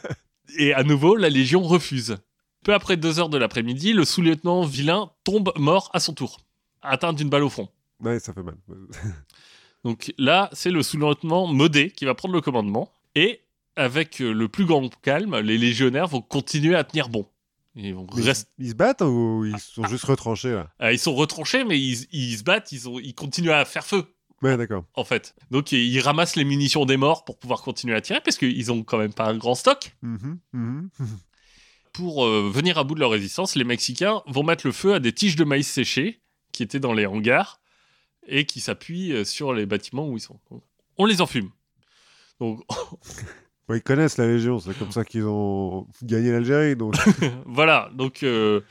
[0.58, 2.18] Et à nouveau, la Légion refuse.
[2.64, 6.40] Peu après 2 heures de l'après-midi, le sous-lieutenant Vilain tombe mort à son tour,
[6.82, 7.70] atteint d'une balle au front.
[8.02, 8.56] ouais, ça fait mal.
[9.84, 12.92] Donc là, c'est le sous-lieutenant Modé qui va prendre le commandement.
[13.16, 13.42] Et
[13.76, 17.28] avec euh, le plus grand calme, les légionnaires vont continuer à tenir bon.
[17.76, 18.06] Ils, vont
[18.60, 22.06] ils, se battent ou ils sont juste retranchés, là Euh, ils sont retranchés, mais ils,
[22.12, 24.06] ils se battent, ils, ont- ils continuent à faire feu.
[24.44, 24.84] Ouais, d'accord.
[24.96, 25.34] en fait.
[25.52, 28.84] Donc ils ramassent les munitions des morts pour pouvoir continuer à tirer parce qu'ils ont
[28.84, 29.96] quand même pas un grand stock.
[30.02, 30.90] Mhm, mhm.
[31.94, 35.00] Pour euh, venir à bout de leur résistance, les Mexicains vont mettre le feu à
[35.00, 37.60] des tiges de maïs séchées qui étaient dans les hangars
[38.28, 40.40] et qui s'appuient euh, sur les bâtiments où ils sont.
[40.52, 40.64] Donc,
[40.98, 41.50] on les enfume.
[42.40, 42.62] Donc
[43.70, 46.76] ils connaissent la Légion, c'est comme ça qu'ils ont gagné l'Algérie.
[46.76, 46.96] Donc...
[47.46, 47.90] voilà.
[47.94, 48.62] Donc euh,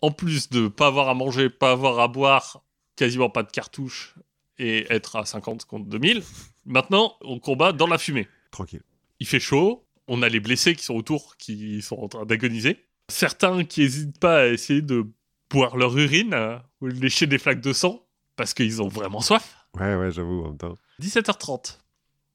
[0.00, 2.62] en plus de pas avoir à manger, pas avoir à boire,
[2.96, 4.14] quasiment pas de cartouches
[4.58, 6.22] et être à 50 contre 2000,
[6.64, 8.28] maintenant on combat dans la fumée.
[8.50, 8.82] Tranquille.
[9.20, 12.78] il fait chaud, on a les blessés qui sont autour, qui sont en train d'agoniser.
[13.08, 15.06] Certains qui n'hésitent pas à essayer de
[15.50, 18.05] boire leur urine euh, ou lécher des flaques de sang
[18.36, 19.66] parce qu'ils ont vraiment soif.
[19.78, 20.74] Ouais, ouais, j'avoue, en même temps.
[21.00, 21.78] 17h30.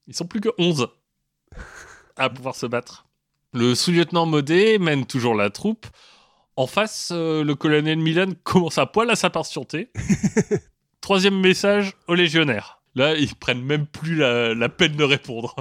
[0.08, 0.88] Ils sont plus que 11
[2.18, 3.06] à pouvoir se battre.
[3.54, 5.88] Le sous-lieutenant Modé mène toujours la troupe.
[6.56, 9.92] En face, euh, le colonel Milan commence à poil à s'impatienter.
[11.02, 12.82] Troisième message aux légionnaires.
[12.94, 15.56] Là, ils prennent même plus la, la peine de répondre.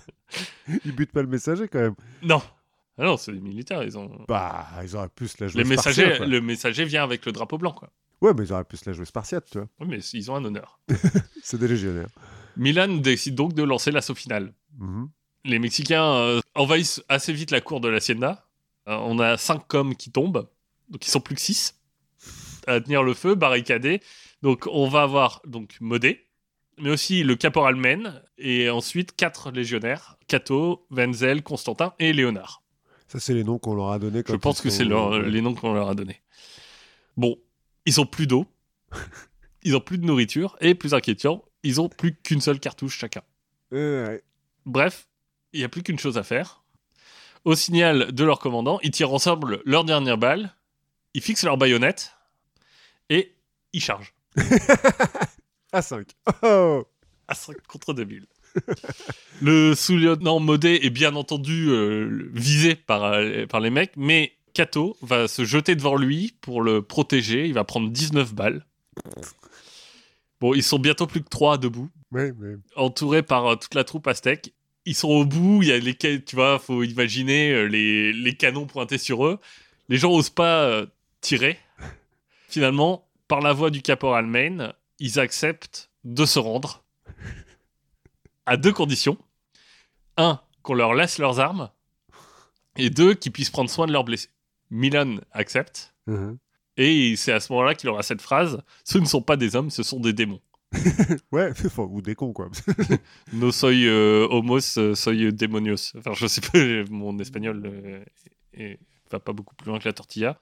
[0.86, 1.94] Ils butent pas le messager quand même.
[2.22, 2.42] non.
[2.98, 4.10] Ah non, c'est des militaires, ils ont...
[4.26, 5.68] Bah, ils auraient pu se la jouer Les
[6.26, 7.90] le messager vient avec le drapeau blanc, quoi.
[8.22, 9.68] Ouais, mais ils auraient pu se la jouer spartiate, tu vois.
[9.80, 10.80] Oui, mais ils ont un honneur.
[11.42, 12.08] C'est des légionnaires.
[12.56, 14.54] Milan décide donc de lancer l'assaut final.
[14.78, 15.08] Mhm.
[15.44, 18.46] Les Mexicains euh, envahissent assez vite la cour de l'Hacienda.
[18.88, 20.48] Euh, on a cinq coms qui tombent,
[20.88, 21.74] donc ils sont plus que six
[22.66, 24.00] à tenir le feu, barricadés.
[24.42, 26.26] Donc on va avoir donc Modé,
[26.78, 32.62] mais aussi le caporal Men, et ensuite quatre légionnaires Cato, Wenzel, Constantin et Léonard.
[33.08, 34.22] Ça, c'est les noms qu'on leur a donnés.
[34.26, 36.20] Je pense que c'est les noms qu'on leur a donnés.
[37.16, 37.38] Bon,
[37.86, 38.46] ils ont plus d'eau,
[39.62, 43.22] ils ont plus de nourriture, et plus inquiétant, ils ont plus qu'une seule cartouche chacun.
[43.72, 44.22] Euh, ouais.
[44.66, 45.08] Bref,
[45.52, 46.62] il n'y a plus qu'une chose à faire.
[47.44, 50.54] Au signal de leur commandant, ils tirent ensemble leur dernière balle,
[51.14, 52.12] ils fixent leur baïonnette
[53.08, 53.34] et
[53.72, 54.14] ils chargent
[55.72, 56.08] À 5.
[56.42, 56.86] Oh
[57.28, 58.26] à 5 contre 2000.
[59.42, 64.96] le sous-lieutenant Modé est bien entendu euh, visé par, euh, par les mecs, mais Kato
[65.02, 67.46] va se jeter devant lui pour le protéger.
[67.46, 68.64] Il va prendre 19 balles.
[70.40, 71.90] Bon, ils sont bientôt plus que 3 debout.
[72.74, 74.54] Entourés par euh, toute la troupe aztèque.
[74.86, 78.34] Ils sont au bout, il y a les tu vois, faut imaginer euh, les, les
[78.34, 79.38] canons pointés sur eux.
[79.90, 80.86] Les gens osent pas euh,
[81.20, 81.58] tirer.
[82.48, 86.82] Finalement, par la voix du caporal Maine, ils acceptent de se rendre
[88.46, 89.18] à deux conditions.
[90.16, 91.68] Un, qu'on leur laisse leurs armes,
[92.78, 94.30] et deux, qu'ils puissent prendre soin de leurs blessés.
[94.70, 96.38] Milan accepte, Mhm.
[96.76, 99.70] et c'est à ce moment-là qu'il aura cette phrase Ce ne sont pas des hommes,
[99.70, 100.40] ce sont des démons.
[101.32, 102.50] Ouais, ou des cons, quoi.
[103.32, 105.92] No soy euh, homos, euh, soy demonios.
[105.96, 106.58] Enfin, je sais pas,
[106.90, 108.04] mon espagnol euh,
[108.54, 108.78] est-
[109.10, 110.38] va pas beaucoup plus loin que la tortilla.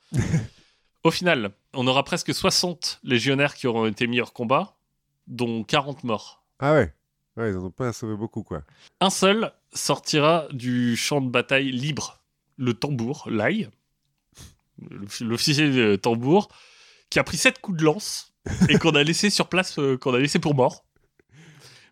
[1.03, 4.77] Au final, on aura presque 60 légionnaires qui auront été mis hors combat,
[5.27, 6.43] dont 40 morts.
[6.59, 6.93] ah ouais.
[7.37, 8.63] Ouais, ils en ont pas sauvé beaucoup, quoi.
[9.01, 12.21] Un seul sortira du champ de bataille libre,
[12.57, 13.69] le tambour, l'ail,
[15.21, 16.49] l'officier de tambour,
[17.11, 18.35] qui a pris 7 coups de lance
[18.69, 20.85] et qu'on a laissé sur place, euh, qu'on a laissé pour mort,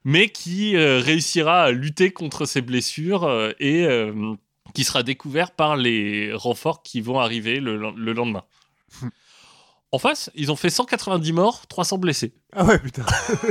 [0.04, 3.86] mais qui euh, réussira à lutter contre ses blessures euh, et
[4.74, 8.44] qui sera découvert par les renforts qui vont arriver le, le lendemain.
[9.92, 13.04] En face, ils ont fait 190 morts, 300 blessés Ah ouais, putain.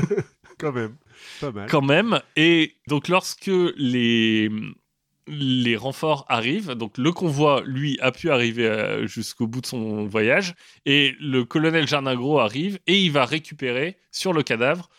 [0.59, 0.95] quand même.
[1.39, 1.69] Pas mal.
[1.69, 2.19] quand même.
[2.35, 4.49] Et donc, lorsque les,
[5.33, 10.05] les renforts arrivent, donc le convoi, lui, a pu arriver euh, jusqu'au bout de son
[10.05, 10.53] voyage,
[10.85, 14.89] et le colonel Jarnagro arrive et il va récupérer sur le cadavre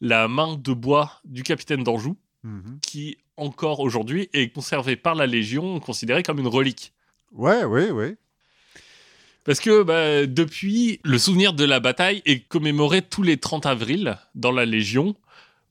[0.00, 2.78] la main de bois du capitaine d'Anjou, Mhm.
[2.82, 6.92] qui encore aujourd'hui est conservée par la Légion, considérée comme une relique.
[7.32, 8.16] Ouais, ouais, ouais.
[9.44, 14.18] Parce que bah, depuis, le souvenir de la bataille est commémoré tous les 30 avril
[14.34, 15.16] dans la Légion,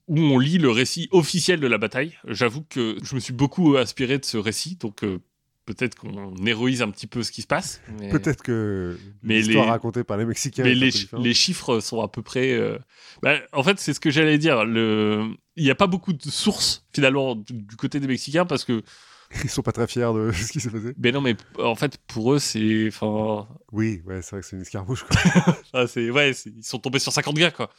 [0.07, 2.17] où on lit le récit officiel de la bataille.
[2.27, 5.19] J'avoue que je me suis beaucoup inspiré de ce récit, donc euh,
[5.65, 7.81] peut-être qu'on héroïse un petit peu ce qui se passe.
[7.99, 12.01] Mais, Peut-être que Mais l'histoire les- racontée par les Mexicains mais les, chi- chiffres sont
[12.01, 12.53] à peu près...
[12.53, 12.77] euh,
[13.21, 14.63] bah, en fait, c'est ce que j'allais dire.
[14.63, 15.25] Le...
[15.57, 18.81] Il n'y a pas beaucoup de sources, finalement, du, côté des Mexicains, parce que...
[19.43, 20.93] Ils sont pas très fiers de ce qui s'est passé.
[20.95, 22.87] Ben non, mais en fait, pour eux, c'est...
[22.87, 25.17] Enfin, Oui, ouais, c'est vrai que c'est une escarmouche, quoi.
[25.73, 27.69] Ah, ouais, ils sont tombés sur 50 gars quoi.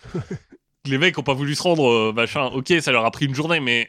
[0.87, 2.47] Les mecs ont pas voulu se rendre, euh, machin.
[2.47, 3.89] Ok, ça leur a pris une journée, mais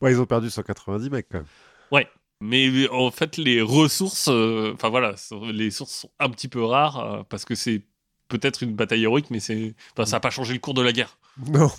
[0.00, 2.04] Ouais, ils ont perdu 190 mecs, quand même.
[2.42, 5.14] mais euh, en fait les ressources, euh, enfin voilà,
[5.52, 7.80] les sources sont un petit peu rares parce que c'est
[8.28, 10.92] peut-être une bataille héroïque, mais c'est, enfin ça a pas changé le cours de la
[10.92, 11.18] guerre.
[11.50, 11.70] Non.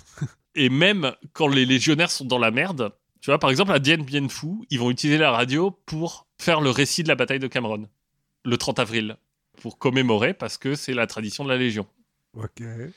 [0.56, 3.98] Et même quand les légionnaires sont dans la merde, tu vois, par exemple à Dien
[3.98, 7.46] Bien Phu, ils vont utiliser la radio pour faire le récit de la bataille de
[7.46, 7.86] Cameroun
[8.44, 9.16] le 30 avril
[9.60, 11.86] pour commémorer parce que c'est la tradition de la Légion.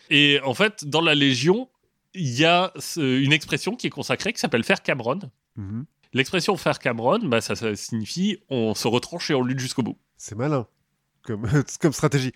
[0.09, 1.69] Et en fait, dans la Légion,
[2.13, 5.19] il y a une expression qui est consacrée qui s'appelle faire Cameron.
[5.55, 5.85] Mhm.
[6.13, 9.97] L'expression faire Cameron, bah, ça, ça signifie on se retranche et on lutte jusqu'au bout.
[10.17, 10.67] C'est malin.
[11.23, 11.43] Comme,
[11.81, 12.33] comme stratégie.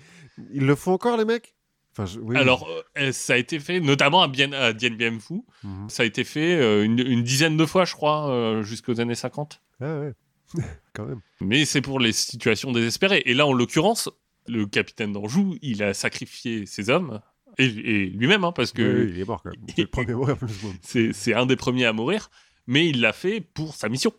[0.53, 1.53] Ils le font encore, les mecs?
[1.91, 2.35] Enfin, je- oui.
[2.37, 2.67] Alors,
[2.97, 5.89] euh, ça a été fait, notamment à, Bien, à Dien Bien Phu, Mhm.
[5.89, 9.15] ça a été fait euh, une, une dizaine de fois, je crois, euh, jusqu'aux années
[9.15, 9.61] 50.
[9.81, 10.13] Ah ouais.
[10.93, 11.19] quand même.
[11.41, 13.23] Mais c'est pour les situations désespérées.
[13.25, 14.09] Et là, en l'occurrence,
[14.47, 17.21] le capitaine d'Anjou, il a sacrifié ses hommes,
[17.57, 19.59] et, et lui-même, hein, parce que Oui, oui, il est mort, quand même.
[19.75, 20.37] C'est le premier à mourir,
[21.13, 22.29] c'est un des premiers à mourir,
[22.67, 24.11] mais il l'a fait pour sa mission.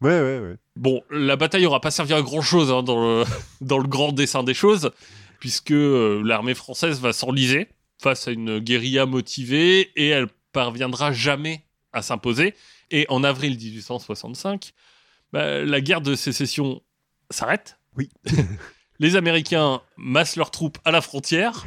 [0.00, 0.56] Ouais, ouais, ouais.
[0.76, 3.24] Bon, la bataille n'aura pas servi à grand chose dans, le,
[3.60, 4.90] dans le grand dessin des choses,
[5.40, 7.68] puisque euh, l'armée française va s'enliser
[8.00, 12.54] face à une guérilla motivée et elle parviendra jamais à s'imposer.
[12.90, 14.72] Et en avril 1865,
[15.32, 16.82] bah, la guerre de sécession
[17.28, 17.78] s'arrête.
[17.96, 18.08] Oui.
[19.00, 21.66] Les Américains massent leurs troupes à la frontière.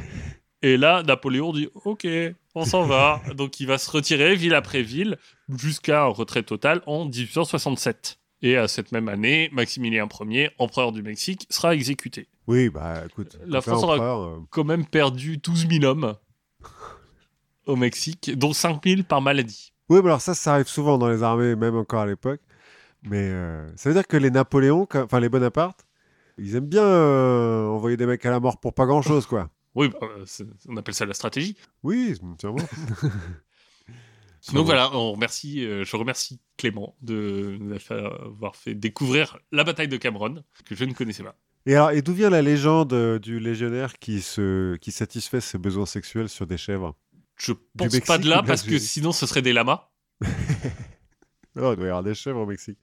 [0.62, 2.06] Et là, Napoléon dit Ok,
[2.54, 3.20] on s'en va.
[3.36, 8.18] Donc il va se retirer ville après ville jusqu'à un retrait total en 1867.
[8.42, 12.28] Et à cette même année, Maximilien Ier, empereur du Mexique, sera exécuté.
[12.46, 13.36] Oui, bah écoute.
[13.46, 13.96] La France aura-
[14.26, 16.14] euh, Quand même perdu 12 000 hommes
[17.66, 19.72] au Mexique, dont 5 000 par maladie.
[19.88, 22.40] Oui, mais alors ça, ça arrive souvent dans les armées, même encore à l'époque.
[23.02, 25.83] Mais euh, ça veut dire que les Napoléons, enfin les Bonaparte,
[26.38, 29.50] ils aiment bien euh, envoyer des mecs à la mort pour pas grand-chose, quoi.
[29.76, 30.24] Oui, bah, euh,
[30.68, 31.56] on appelle ça la stratégie.
[31.82, 32.62] Oui, sûrement.
[34.52, 39.88] Donc voilà, on remercie, euh, je remercie Clément de nous avoir fait découvrir la bataille
[39.88, 41.36] de Cameron, que je ne connaissais pas.
[41.66, 45.56] Et alors, et d'où vient la légende euh, du légionnaire qui, se, qui satisfait ses
[45.56, 46.94] besoins sexuels sur des chèvres?
[47.36, 49.90] Je pense Mexique pas de là parce que sinon ce serait des lamas.
[51.56, 52.78] Oh, il doit y avoir des chèvres au Mexique.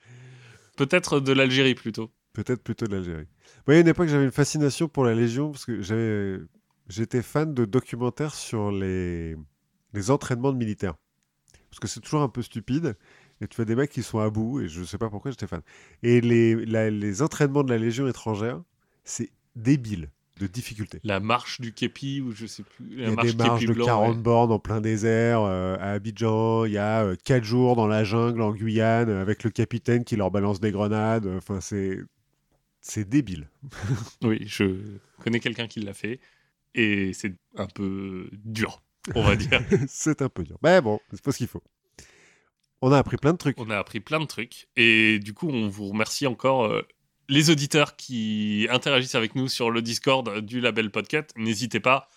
[0.78, 2.11] Peut-être de l'Algérie plutôt.
[2.34, 3.28] Peut-être plutôt de l'Algérie.
[3.68, 6.40] Moi, il y a une époque, j'avais une fascination pour la Légion parce que j'avais,
[6.88, 9.36] j'étais fan de documentaires sur les,
[9.94, 10.95] les entraînements de militaires.
[11.70, 12.98] Parce que c'est toujours un peu stupide.
[13.41, 15.48] Et tu vois des mecs qui sont à bout, et je sais pas pourquoi j'étais
[15.48, 15.62] fan.
[16.03, 18.62] Et les, la- les entraînements de la Légion étrangère,
[19.03, 20.10] c'est débile
[20.40, 21.02] de difficulté.
[21.03, 22.86] La marche du képi ou je sais plus.
[22.91, 24.22] Il La y a marche des marches de blanc, 40 ouais.
[24.22, 26.66] bornes en plein désert euh, à Abidjan.
[26.66, 30.16] Il y a 4 jours dans la jungle en Guyane euh, avec le capitaine qui
[30.16, 31.26] leur balance des grenades.
[31.28, 31.99] Enfin, c'est,
[32.82, 33.49] c'est débile.
[34.24, 36.20] Oui, je connais quelqu'un qui l'a fait
[36.76, 38.82] et c'est un peu dur,
[39.16, 39.62] on va dire.
[39.88, 40.58] c'est un peu dur.
[40.64, 41.64] Mais bon, c'est pas ce qu'il faut.
[42.82, 43.60] On a appris plein de trucs.
[43.60, 44.68] On a appris plein de trucs.
[44.76, 46.82] Et du coup, on vous remercie encore euh,
[47.30, 51.32] les auditeurs qui interagissent avec nous sur le Discord du label Podcast.
[51.38, 52.08] N'hésitez pas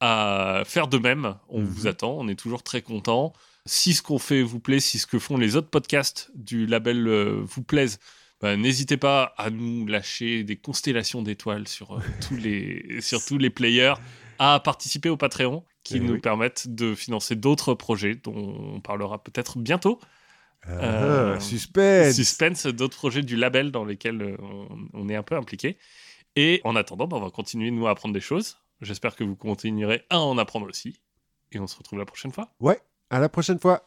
[0.00, 1.36] à faire de même.
[1.48, 1.66] On Mhm.
[1.66, 2.12] vous attend.
[2.18, 3.32] On est toujours très contents.
[3.64, 7.06] Si ce qu'on fait vous plaît, si ce que font les autres podcasts du label
[7.08, 7.98] euh, vous plaisent,
[8.42, 13.38] bah, n'hésitez pas à nous lâcher des constellations d'étoiles sur, euh, tous les, sur tous
[13.38, 13.94] les players,
[14.38, 16.20] à participer au Patreon qui Eh nous oui.
[16.20, 18.34] permettent de financer d'autres projets dont
[18.74, 19.98] on parlera peut-être bientôt.
[20.64, 22.14] Ah, Euh, suspense.
[22.14, 25.76] Suspense, d'autres projets du label dans lesquels euh, on, on est un peu impliqué.
[26.36, 28.58] Et en attendant, bah, on va continuer, nous, à apprendre des choses.
[28.80, 31.00] J'espère que vous continuerez à en apprendre aussi.
[31.52, 32.52] Et on se retrouve la prochaine fois.
[33.10, 33.80] À la prochaine fois.